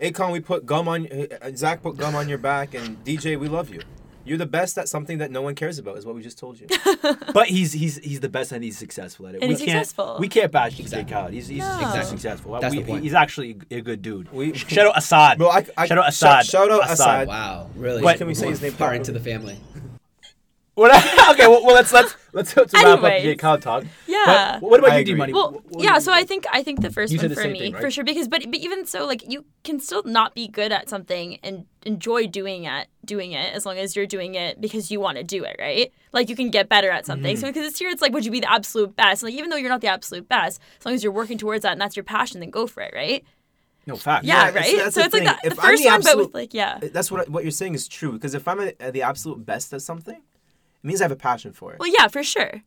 Akon, 0.00 0.32
we 0.32 0.40
put 0.40 0.66
gum 0.66 0.88
on. 0.88 1.08
uh, 1.10 1.50
Zach 1.56 1.82
put 1.82 1.96
gum 1.96 2.14
on 2.14 2.28
your 2.28 2.38
back, 2.38 2.74
and 2.74 3.02
DJ, 3.04 3.38
we 3.38 3.48
love 3.48 3.70
you. 3.70 3.80
You're 4.26 4.38
the 4.38 4.46
best 4.46 4.78
at 4.78 4.88
something 4.88 5.18
that 5.18 5.30
no 5.30 5.42
one 5.42 5.54
cares 5.54 5.78
about, 5.78 5.98
is 5.98 6.06
what 6.06 6.14
we 6.14 6.22
just 6.22 6.38
told 6.38 6.58
you. 6.58 6.66
But 7.34 7.48
he's 7.48 7.72
he's 7.72 7.96
he's 7.98 8.20
the 8.20 8.28
best 8.28 8.52
and 8.52 8.62
he's 8.64 8.78
successful 8.78 9.26
at 9.26 9.34
it. 9.34 9.42
And 9.42 9.48
we 9.50 9.56
he's 9.56 9.64
can't 9.64 9.86
successful. 9.86 10.16
we 10.20 10.28
can't 10.28 10.50
bash 10.52 10.76
DJ 10.76 10.80
Exactly. 10.80 11.12
Khaled. 11.14 11.32
He's 11.34 11.48
he's 11.48 11.58
No. 11.58 11.76
exactly 11.80 12.04
successful. 12.04 12.58
That's 12.60 12.74
We- 12.74 12.82
the 12.82 12.86
point. 12.90 13.02
He's 13.02 13.14
actually 13.14 13.56
a 13.70 13.80
good 13.80 14.00
dude. 14.02 14.32
We- 14.32 14.54
shout 14.74 14.86
out 14.86 14.96
Assad. 14.98 15.38
Bro, 15.38 15.48
I- 15.50 15.66
I- 15.76 15.86
shout 15.86 15.98
out 15.98 16.08
Assad. 16.08 16.46
shout 16.46 16.70
out 16.70 16.90
Assad. 16.90 17.26
Wow, 17.28 17.68
really? 17.76 18.02
But- 18.02 18.18
Can 18.18 18.26
we 18.28 18.34
say 18.34 18.48
his 18.48 18.62
name 18.62 18.70
far 18.72 18.88
properly? 18.88 18.98
into 18.98 19.12
the 19.12 19.20
family? 19.20 19.56
What- 20.74 20.94
okay, 21.30 21.46
well, 21.46 21.64
well 21.64 21.74
let's 21.74 21.92
let's 21.92 22.16
let's, 22.32 22.56
let's 22.56 22.72
wrap 22.74 22.84
up 22.84 23.04
Anyways. 23.04 23.36
DJ 23.36 23.38
Khaled 23.38 23.62
talk. 23.62 23.84
Yeah. 24.06 24.58
But 24.60 24.70
what 24.70 24.80
about 24.80 24.92
I 24.92 24.98
you, 24.98 25.04
D. 25.04 25.14
Money? 25.14 25.32
Well, 25.32 25.52
What- 25.52 25.70
what 25.70 25.84
yeah. 25.84 25.98
So 25.98 26.12
I 26.12 26.24
think? 26.24 26.44
think 26.44 26.46
I 26.52 26.62
think 26.62 26.80
the 26.80 26.90
first 26.90 27.16
one 27.16 27.28
the 27.28 27.34
for 27.34 27.46
me, 27.48 27.58
thing, 27.60 27.72
right? 27.74 27.82
for 27.82 27.90
sure, 27.90 28.02
because 28.04 28.26
but 28.28 28.42
but 28.46 28.56
even 28.56 28.86
so, 28.86 29.06
like 29.06 29.30
you 29.30 29.44
can 29.62 29.78
still 29.78 30.02
not 30.04 30.34
be 30.34 30.48
good 30.48 30.72
at 30.72 30.88
something 30.88 31.38
and 31.44 31.66
enjoy 31.86 32.26
doing 32.26 32.64
it, 32.64 32.88
doing 33.04 33.32
it 33.32 33.54
as 33.54 33.64
long 33.66 33.76
as 33.78 33.94
you're 33.94 34.06
doing 34.06 34.34
it 34.34 34.60
because 34.60 34.90
you 34.90 34.98
want 35.00 35.16
to 35.18 35.22
do 35.22 35.44
it, 35.44 35.56
right? 35.60 35.92
Like 36.12 36.28
you 36.28 36.34
can 36.36 36.50
get 36.50 36.68
better 36.68 36.90
at 36.90 37.06
something. 37.06 37.36
Mm-hmm. 37.36 37.40
So 37.40 37.46
because 37.48 37.66
it's 37.66 37.78
here, 37.78 37.90
it's 37.90 38.02
like, 38.02 38.12
would 38.12 38.24
you 38.24 38.30
be 38.32 38.40
the 38.40 38.50
absolute 38.50 38.96
best? 38.96 39.22
Like 39.22 39.34
even 39.34 39.50
though 39.50 39.56
you're 39.56 39.68
not 39.70 39.80
the 39.80 39.88
absolute 39.88 40.28
best, 40.28 40.60
as 40.80 40.84
long 40.86 40.94
as 40.94 41.02
you're 41.04 41.12
working 41.12 41.38
towards 41.38 41.62
that 41.62 41.72
and 41.72 41.80
that's 41.80 41.94
your 41.96 42.04
passion, 42.04 42.40
then 42.40 42.50
go 42.50 42.66
for 42.66 42.82
it, 42.82 42.92
right? 42.94 43.24
no 43.86 43.96
fact. 43.96 44.24
Yeah, 44.24 44.50
that's- 44.50 44.54
right. 44.72 44.82
that's 44.82 44.94
so 44.94 45.00
the 45.00 45.04
it's 45.06 45.12
like 45.14 45.20
thing. 45.20 45.26
that, 45.26 45.40
the 45.42 45.50
If 45.52 45.58
I'm 45.58 45.70
first 45.70 45.82
the 45.82 45.88
one, 45.90 46.02
but 46.02 46.16
with 46.16 46.34
like 46.34 46.54
yeah, 46.54 46.78
That's 46.80 47.10
what 47.10 47.28
what 47.28 47.44
you're 47.44 47.50
saying 47.50 47.74
is 47.74 47.86
true. 47.86 48.12
Because 48.12 48.34
if 48.34 48.48
I'm 48.48 48.58
at 48.60 48.92
the 48.94 49.02
absolute 49.02 49.44
best 49.44 49.72
at 49.74 49.82
something, 49.82 50.20
it 50.84 50.86
means 50.86 51.00
I 51.00 51.04
have 51.04 51.12
a 51.12 51.16
passion 51.16 51.52
for 51.52 51.72
it. 51.72 51.78
well, 51.80 51.90
yeah, 51.98 52.08
for 52.08 52.22
sure. 52.22 52.62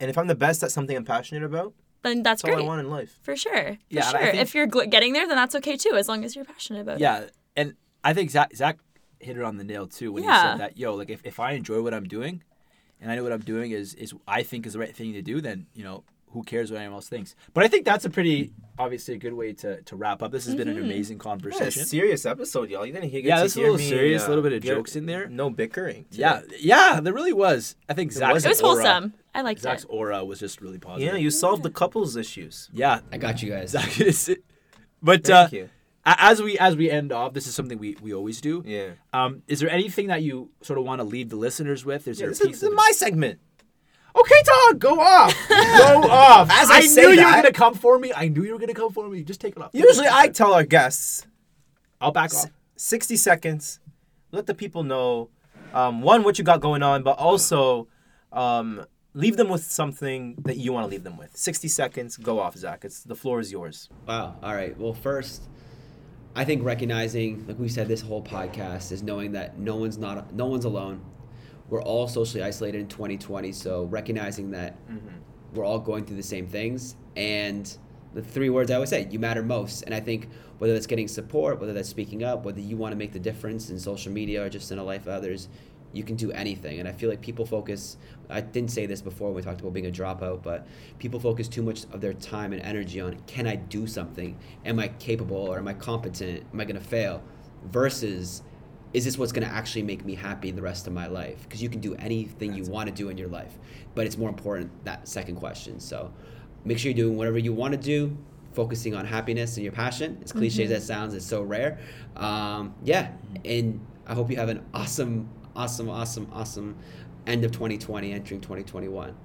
And 0.00 0.10
if 0.10 0.18
I'm 0.18 0.26
the 0.26 0.34
best 0.34 0.62
at 0.62 0.72
something 0.72 0.96
I'm 0.96 1.04
passionate 1.04 1.44
about, 1.44 1.74
Then 2.02 2.22
that's 2.22 2.42
that's 2.42 2.54
all. 2.56 2.60
I 2.62 2.66
want 2.66 2.80
in 2.80 2.90
life. 2.90 3.18
For 3.22 3.36
sure. 3.36 3.74
For 3.74 3.78
Yeah, 3.88 4.10
sure. 4.10 4.20
think- 4.20 4.34
if 4.36 4.54
you're 4.54 4.66
gl- 4.66 4.90
getting 4.90 5.12
there, 5.12 5.26
then 5.28 5.36
that's 5.36 5.54
okay 5.56 5.76
too, 5.76 5.92
as 5.94 6.08
long 6.08 6.24
as 6.24 6.34
you're 6.34 6.44
passionate 6.44 6.80
about 6.80 6.96
it. 6.96 7.00
Yeah, 7.00 7.26
and 7.56 7.74
I 8.02 8.12
think 8.14 8.30
Zach 8.30 8.54
Zach 8.56 8.78
hit 9.20 9.36
it 9.36 9.42
on 9.42 9.56
the 9.56 9.64
nail 9.64 9.86
too 9.86 10.12
when 10.12 10.22
he 10.24 10.28
said 10.28 10.56
that. 10.56 10.76
Yo, 10.76 10.94
like 10.94 11.10
if, 11.10 11.20
if 11.24 11.38
I 11.38 11.52
enjoy 11.52 11.80
what 11.82 11.94
I'm 11.94 12.04
doing, 12.08 12.42
and 13.00 13.10
I 13.10 13.16
know 13.16 13.22
what 13.22 13.32
I'm 13.32 13.40
doing 13.40 13.70
is 13.70 13.94
is 13.94 14.12
I 14.26 14.42
think 14.42 14.66
is 14.66 14.72
the 14.74 14.78
right 14.78 14.94
thing 14.94 15.12
to 15.12 15.22
do, 15.22 15.40
then 15.40 15.66
you 15.74 15.84
know 15.84 16.04
who 16.34 16.42
cares 16.42 16.70
what 16.70 16.78
anyone 16.80 16.96
else 16.96 17.08
thinks. 17.08 17.34
But 17.54 17.64
I 17.64 17.68
think 17.68 17.86
that's 17.86 18.04
a 18.04 18.10
pretty 18.10 18.52
obviously 18.78 19.14
a 19.14 19.18
good 19.18 19.32
way 19.32 19.54
to 19.54 19.80
to 19.80 19.96
wrap 19.96 20.22
up. 20.22 20.30
This 20.32 20.44
has 20.44 20.54
been 20.54 20.68
an 20.68 20.74
Mm-hmm. 20.76 20.84
amazing 20.84 21.16
Yeah, 21.16 21.22
conversation. 21.22 21.84
serious 21.86 22.26
episode, 22.26 22.68
y'all. 22.68 22.84
You 22.84 22.92
didn't 22.92 23.08
hear. 23.08 23.20
Yeah, 23.20 23.36
get 23.36 23.40
that's 23.40 23.54
to 23.54 23.60
a 23.60 23.62
hear 23.62 23.70
little 23.72 23.84
me, 23.86 23.88
serious, 23.88 24.22
a 24.22 24.26
uh, 24.26 24.28
little 24.28 24.42
bit 24.44 24.52
of 24.52 24.62
get- 24.62 24.74
jokes 24.74 24.94
in 24.96 25.06
there. 25.06 25.26
No 25.28 25.48
bickering. 25.48 26.04
today. 26.10 26.20
Yeah, 26.20 26.42
yeah, 26.58 27.00
there 27.00 27.14
really 27.14 27.32
was. 27.32 27.76
I 27.88 27.94
think 27.94 28.12
Zach's 28.12 28.34
was. 28.34 28.44
It 28.44 28.48
was 28.50 28.60
aura, 28.60 28.74
wholesome. 28.82 29.14
I 29.34 29.40
liked 29.40 29.62
Zach's 29.62 29.84
it. 29.84 29.90
aura 29.90 30.22
was 30.24 30.38
just 30.40 30.60
really 30.60 30.78
positive. 30.78 31.14
Yeah, 31.14 31.18
you 31.18 31.30
solved 31.30 31.62
the 31.62 31.70
couples 31.70 32.16
issues. 32.16 32.68
yeah, 32.72 33.00
I 33.10 33.16
got 33.18 33.42
you 33.42 33.50
guys. 33.50 33.70
Zach 33.70 34.00
is. 34.00 34.36
But 35.02 35.28
uh, 35.30 35.48
you. 35.52 35.68
as 36.04 36.42
we 36.42 36.58
as 36.58 36.76
we 36.76 36.90
end 36.90 37.12
off, 37.12 37.32
this 37.34 37.46
is 37.46 37.54
something 37.54 37.78
we, 37.78 37.96
we 38.02 38.12
always 38.14 38.40
do. 38.40 38.62
Yeah. 38.66 38.90
Um, 39.12 39.42
is 39.46 39.60
there 39.60 39.70
anything 39.70 40.08
that 40.08 40.22
you 40.22 40.50
sort 40.62 40.78
of 40.78 40.84
want 40.84 40.98
to 41.00 41.04
leave 41.04 41.28
the 41.30 41.36
listeners 41.36 41.84
with? 41.84 42.08
Is 42.08 42.18
Yeah, 42.18 42.26
there 42.26 42.30
this 42.30 42.40
a 42.40 42.48
is, 42.48 42.60
this 42.60 42.68
is 42.70 42.74
my 42.74 42.90
segment. 42.94 43.38
Okay, 44.16 44.42
Todd, 44.44 44.78
go 44.78 45.00
off. 45.00 45.34
go 45.48 46.08
off. 46.10 46.48
As 46.50 46.70
I, 46.70 46.76
I 46.76 46.80
say 46.82 47.02
knew 47.02 47.10
you 47.10 47.24
were 47.26 47.32
gonna 47.32 47.52
come 47.52 47.74
for 47.74 47.98
me. 47.98 48.12
I 48.14 48.28
knew 48.28 48.44
you 48.44 48.52
were 48.52 48.58
gonna 48.58 48.74
come 48.74 48.92
for 48.92 49.08
me. 49.08 49.22
Just 49.24 49.40
take 49.40 49.56
it 49.56 49.62
off. 49.62 49.70
usually 49.72 50.06
I 50.10 50.28
tell 50.28 50.52
our 50.54 50.62
guests 50.64 51.26
I'll 52.00 52.12
back 52.12 52.32
off. 52.34 52.50
60 52.76 53.16
seconds. 53.16 53.80
Let 54.30 54.46
the 54.46 54.54
people 54.54 54.82
know, 54.82 55.30
um, 55.72 56.02
one, 56.02 56.22
what 56.22 56.38
you 56.38 56.44
got 56.44 56.60
going 56.60 56.82
on, 56.82 57.02
but 57.02 57.18
also 57.18 57.88
um, 58.32 58.84
leave 59.14 59.36
them 59.36 59.48
with 59.48 59.64
something 59.64 60.36
that 60.44 60.56
you 60.56 60.72
want 60.72 60.84
to 60.86 60.90
leave 60.90 61.04
them 61.04 61.16
with. 61.16 61.36
60 61.36 61.68
seconds. 61.68 62.16
Go 62.16 62.40
off, 62.40 62.56
Zach. 62.56 62.84
It's 62.84 63.02
the 63.02 63.14
floor 63.14 63.40
is 63.40 63.50
yours. 63.50 63.88
Wow. 64.06 64.36
All 64.42 64.54
right. 64.54 64.76
Well, 64.78 64.92
first, 64.94 65.42
I 66.36 66.44
think 66.44 66.64
recognizing, 66.64 67.46
like 67.46 67.58
we 67.58 67.68
said, 67.68 67.88
this 67.88 68.00
whole 68.00 68.22
podcast 68.22 68.90
is 68.92 69.02
knowing 69.02 69.32
that 69.32 69.58
no 69.58 69.76
one's 69.76 69.98
not, 69.98 70.32
no 70.34 70.46
one's 70.46 70.64
alone. 70.64 71.04
We're 71.68 71.82
all 71.82 72.08
socially 72.08 72.42
isolated 72.42 72.80
in 72.80 72.88
2020, 72.88 73.52
so 73.52 73.84
recognizing 73.84 74.50
that 74.52 74.76
mm-hmm. 74.88 75.08
we're 75.54 75.64
all 75.64 75.78
going 75.78 76.04
through 76.04 76.16
the 76.16 76.22
same 76.22 76.46
things, 76.46 76.96
and 77.16 77.76
the 78.14 78.22
three 78.22 78.48
words 78.48 78.70
I 78.70 78.74
always 78.74 78.90
say, 78.90 79.08
you 79.10 79.18
matter 79.18 79.42
most. 79.42 79.82
And 79.82 79.94
I 79.94 80.00
think 80.00 80.28
whether 80.58 80.72
that's 80.72 80.86
getting 80.86 81.08
support, 81.08 81.60
whether 81.60 81.72
that's 81.72 81.88
speaking 81.88 82.22
up, 82.22 82.44
whether 82.44 82.60
you 82.60 82.76
want 82.76 82.92
to 82.92 82.96
make 82.96 83.12
the 83.12 83.18
difference 83.18 83.70
in 83.70 83.78
social 83.78 84.12
media 84.12 84.44
or 84.44 84.48
just 84.48 84.70
in 84.70 84.78
the 84.78 84.84
life 84.84 85.02
of 85.02 85.08
others, 85.08 85.48
you 85.92 86.02
can 86.02 86.16
do 86.16 86.30
anything. 86.32 86.80
And 86.80 86.88
I 86.88 86.92
feel 86.92 87.08
like 87.08 87.20
people 87.20 87.44
focus, 87.44 87.96
I 88.28 88.40
didn't 88.40 88.70
say 88.70 88.86
this 88.86 89.00
before 89.00 89.28
when 89.28 89.36
we 89.36 89.42
talked 89.42 89.60
about 89.60 89.72
being 89.72 89.86
a 89.86 89.90
dropout, 89.90 90.42
but 90.42 90.66
people 90.98 91.20
focus 91.20 91.48
too 91.48 91.62
much 91.62 91.84
of 91.92 92.00
their 92.00 92.14
time 92.14 92.52
and 92.52 92.62
energy 92.62 93.00
on 93.00 93.16
can 93.26 93.46
I 93.46 93.56
do 93.56 93.86
something? 93.86 94.36
Am 94.64 94.78
I 94.78 94.88
capable 94.88 95.36
or 95.36 95.58
am 95.58 95.68
I 95.68 95.74
competent? 95.74 96.44
Am 96.52 96.60
I 96.60 96.64
going 96.64 96.80
to 96.80 96.86
fail? 96.86 97.22
Versus, 97.66 98.42
is 98.94 99.04
this 99.04 99.18
what's 99.18 99.32
going 99.32 99.46
to 99.46 99.52
actually 99.52 99.82
make 99.82 100.04
me 100.04 100.14
happy 100.14 100.52
the 100.52 100.62
rest 100.62 100.86
of 100.86 100.92
my 100.92 101.08
life? 101.08 101.42
Because 101.42 101.60
you 101.60 101.68
can 101.68 101.80
do 101.80 101.94
anything 101.96 102.54
you 102.54 102.62
want 102.64 102.88
to 102.88 102.94
do 102.94 103.08
in 103.08 103.18
your 103.18 103.28
life, 103.28 103.52
but 103.94 104.06
it's 104.06 104.16
more 104.16 104.28
important 104.28 104.70
that 104.84 105.06
second 105.08 105.36
question. 105.36 105.80
So 105.80 106.12
make 106.64 106.78
sure 106.78 106.92
you're 106.92 107.04
doing 107.04 107.18
whatever 107.18 107.38
you 107.38 107.52
want 107.52 107.72
to 107.72 107.78
do, 107.78 108.16
focusing 108.52 108.94
on 108.94 109.04
happiness 109.04 109.56
and 109.56 109.64
your 109.64 109.72
passion. 109.72 110.20
As 110.24 110.32
cliche 110.32 110.62
as 110.62 110.70
that 110.70 110.82
sounds, 110.82 111.12
it's 111.12 111.26
so 111.26 111.42
rare. 111.42 111.80
Um, 112.14 112.74
yeah, 112.84 113.10
and 113.44 113.84
I 114.06 114.14
hope 114.14 114.30
you 114.30 114.36
have 114.36 114.48
an 114.48 114.64
awesome, 114.72 115.28
awesome, 115.56 115.90
awesome, 115.90 116.30
awesome 116.32 116.76
end 117.26 117.44
of 117.44 117.50
2020, 117.50 118.12
entering 118.12 118.40
2021. 118.40 119.16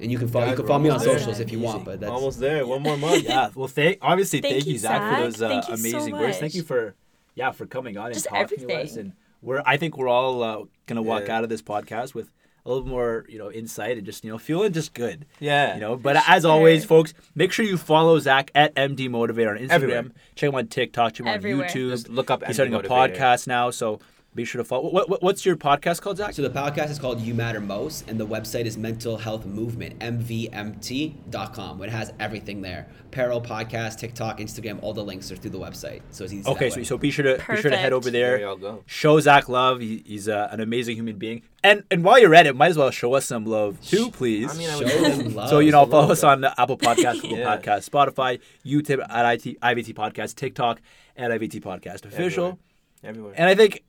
And 0.00 0.12
you 0.12 0.18
can 0.18 0.28
follow, 0.28 0.50
you 0.50 0.56
can 0.56 0.66
follow 0.66 0.80
me 0.80 0.90
on 0.90 0.98
there. 0.98 1.18
socials 1.18 1.40
if 1.40 1.52
you 1.52 1.58
Easy. 1.58 1.66
want, 1.66 1.84
but 1.84 2.00
that's 2.00 2.10
Almost 2.12 2.40
there. 2.40 2.66
One 2.66 2.82
more 2.82 2.98
month. 2.98 3.24
Yeah. 3.24 3.50
Well, 3.54 3.68
thank 3.68 3.98
obviously 4.02 4.40
Thank 4.40 4.54
thank, 4.54 4.66
you, 4.66 4.72
you, 4.72 4.78
Zach, 4.78 5.16
for 5.16 5.22
those 5.22 5.40
uh, 5.40 5.48
Thank 5.48 5.68
you 5.68 5.76
so 5.76 5.88
amazing 5.88 6.12
words. 6.18 6.38
Thank 6.38 6.54
you 6.54 6.64
for 6.64 6.96
yeah 7.34 7.50
for 7.50 7.66
coming 7.66 7.96
on 7.96 8.12
Just 8.12 8.26
and 8.26 8.48
talking 8.48 8.66
to 8.68 8.74
us. 8.74 8.96
And 8.96 9.12
we're 9.42 9.62
I 9.66 9.76
think 9.76 9.96
we're 9.96 10.08
all 10.08 10.42
uh, 10.42 10.64
gonna 10.86 11.02
walk 11.02 11.24
Yeah. 11.26 11.36
out 11.38 11.44
of 11.44 11.50
this 11.50 11.62
podcast 11.62 12.14
with 12.14 12.30
a 12.66 12.70
little 12.70 12.86
more 12.88 13.26
you 13.28 13.38
know 13.38 13.52
insight 13.52 13.98
and 13.98 14.06
just 14.06 14.24
you 14.24 14.30
know 14.30 14.38
feeling 14.38 14.72
just 14.72 14.94
good. 14.94 15.26
Yeah. 15.38 15.74
You 15.74 15.80
know, 15.80 15.96
but 15.96 16.16
as 16.28 16.44
always, 16.46 16.84
folks, 16.84 17.12
make 17.34 17.52
sure 17.52 17.64
you 17.66 17.76
follow 17.76 18.18
Zach 18.18 18.50
at 18.54 18.74
MD 18.74 19.08
Motivator 19.10 19.50
on 19.50 19.58
Instagram. 19.58 19.70
Everywhere. 19.70 20.04
Check 20.34 20.48
him 20.48 20.54
on 20.54 20.66
TikTok. 20.68 21.12
Check 21.12 21.20
him 21.20 21.28
on 21.28 21.34
Everywhere. 21.34 21.68
YouTube. 21.68 21.90
Just 21.90 22.08
look 22.08 22.30
up 22.30 22.40
He's 22.44 22.52
MD 22.52 22.54
starting 22.54 22.74
a 22.74 22.80
podcast 22.80 23.46
now, 23.46 23.70
so 23.70 24.00
Be 24.34 24.44
sure 24.44 24.58
to 24.60 24.64
follow. 24.64 24.90
What, 24.90 25.08
what, 25.08 25.22
what's 25.22 25.46
your 25.46 25.54
podcast 25.56 26.00
called, 26.00 26.16
Zach? 26.16 26.34
So 26.34 26.42
the 26.42 26.50
podcast 26.50 26.90
is 26.90 26.98
called 26.98 27.20
You 27.20 27.34
Matter 27.34 27.60
Most, 27.60 28.08
and 28.10 28.18
the 28.18 28.26
website 28.26 28.64
is 28.64 28.76
Mental 28.76 29.16
Health 29.16 29.46
Movement, 29.46 30.00
MVMT.com. 30.00 31.82
It 31.82 31.90
has 31.90 32.12
everything 32.18 32.60
there. 32.60 32.88
Apparel, 33.06 33.40
podcast, 33.40 33.98
TikTok, 33.98 34.38
Instagram, 34.38 34.82
all 34.82 34.92
the 34.92 35.04
links 35.04 35.30
are 35.30 35.36
through 35.36 35.52
the 35.52 35.58
website. 35.58 36.02
So 36.10 36.24
it's 36.24 36.32
easy. 36.32 36.48
Okay, 36.50 36.68
so, 36.70 36.82
so 36.82 36.98
be 36.98 37.12
sure 37.12 37.24
to 37.24 37.36
be 37.48 37.60
sure 37.60 37.70
to 37.70 37.76
head 37.76 37.92
over 37.92 38.10
There 38.10 38.38
there. 38.38 38.56
go. 38.56 38.82
Show 38.86 39.20
Zach 39.20 39.48
love. 39.48 39.80
He, 39.80 40.02
he's 40.04 40.28
uh, 40.28 40.48
an 40.50 40.58
amazing 40.60 40.96
human 40.96 41.16
being. 41.16 41.42
And 41.62 41.84
and 41.92 42.02
while 42.04 42.18
you're 42.18 42.34
at 42.34 42.46
it, 42.46 42.56
might 42.56 42.70
as 42.70 42.76
well 42.76 42.90
show 42.90 43.14
us 43.14 43.26
some 43.26 43.44
love 43.46 43.80
too, 43.82 44.10
please. 44.10 44.52
I 44.52 44.58
mean, 44.58 44.68
I 44.68 44.78
Show 44.80 45.16
would 45.16 45.32
love. 45.32 45.48
so 45.48 45.60
you 45.60 45.70
know, 45.70 45.86
follow 45.86 46.10
us 46.12 46.24
on 46.24 46.40
the 46.40 46.60
Apple 46.60 46.76
Podcast, 46.76 47.20
Google 47.22 47.38
Yeah. 47.38 47.56
Podcast, 47.56 47.88
Spotify, 47.88 48.40
YouTube 48.66 49.04
at 49.08 49.46
IT, 49.46 49.60
IVT 49.60 49.94
Podcast, 49.94 50.34
TikTok 50.34 50.80
at 51.16 51.30
IVT 51.30 51.62
Podcast 51.62 52.04
official. 52.04 52.58
Everywhere. 53.04 53.04
Everywhere. 53.04 53.34
And 53.36 53.48
I 53.48 53.54
think 53.54 53.84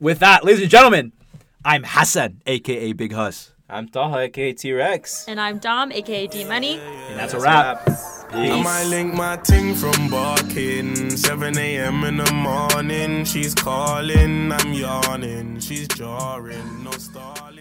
with 0.00 0.18
that, 0.20 0.44
ladies 0.44 0.62
and 0.62 0.70
gentlemen, 0.70 1.12
I'm 1.64 1.82
Hassan, 1.84 2.40
aka 2.46 2.92
Big 2.92 3.12
Huss, 3.12 3.52
I'm 3.68 3.88
Taha, 3.88 4.18
aka 4.20 4.52
T 4.52 4.72
Rex. 4.72 5.26
And 5.28 5.40
I'm 5.40 5.58
Dom, 5.58 5.92
aka 5.92 6.26
D 6.26 6.44
Money. 6.44 6.78
and 6.78 7.18
that's 7.18 7.34
a 7.34 7.40
wrap. 7.40 7.82
I 8.30 8.62
might 8.62 8.84
link 8.84 9.14
my 9.14 9.36
ting 9.38 9.74
from 9.74 10.08
barking. 10.10 11.16
7 11.16 11.56
a.m. 11.58 12.04
in 12.04 12.18
the 12.18 12.30
morning. 12.32 13.24
She's 13.24 13.54
calling, 13.54 14.52
I'm 14.52 14.72
yawning. 14.74 15.60
She's 15.60 15.88
jarring, 15.88 16.84
no 16.84 16.90
stalling. 16.92 17.57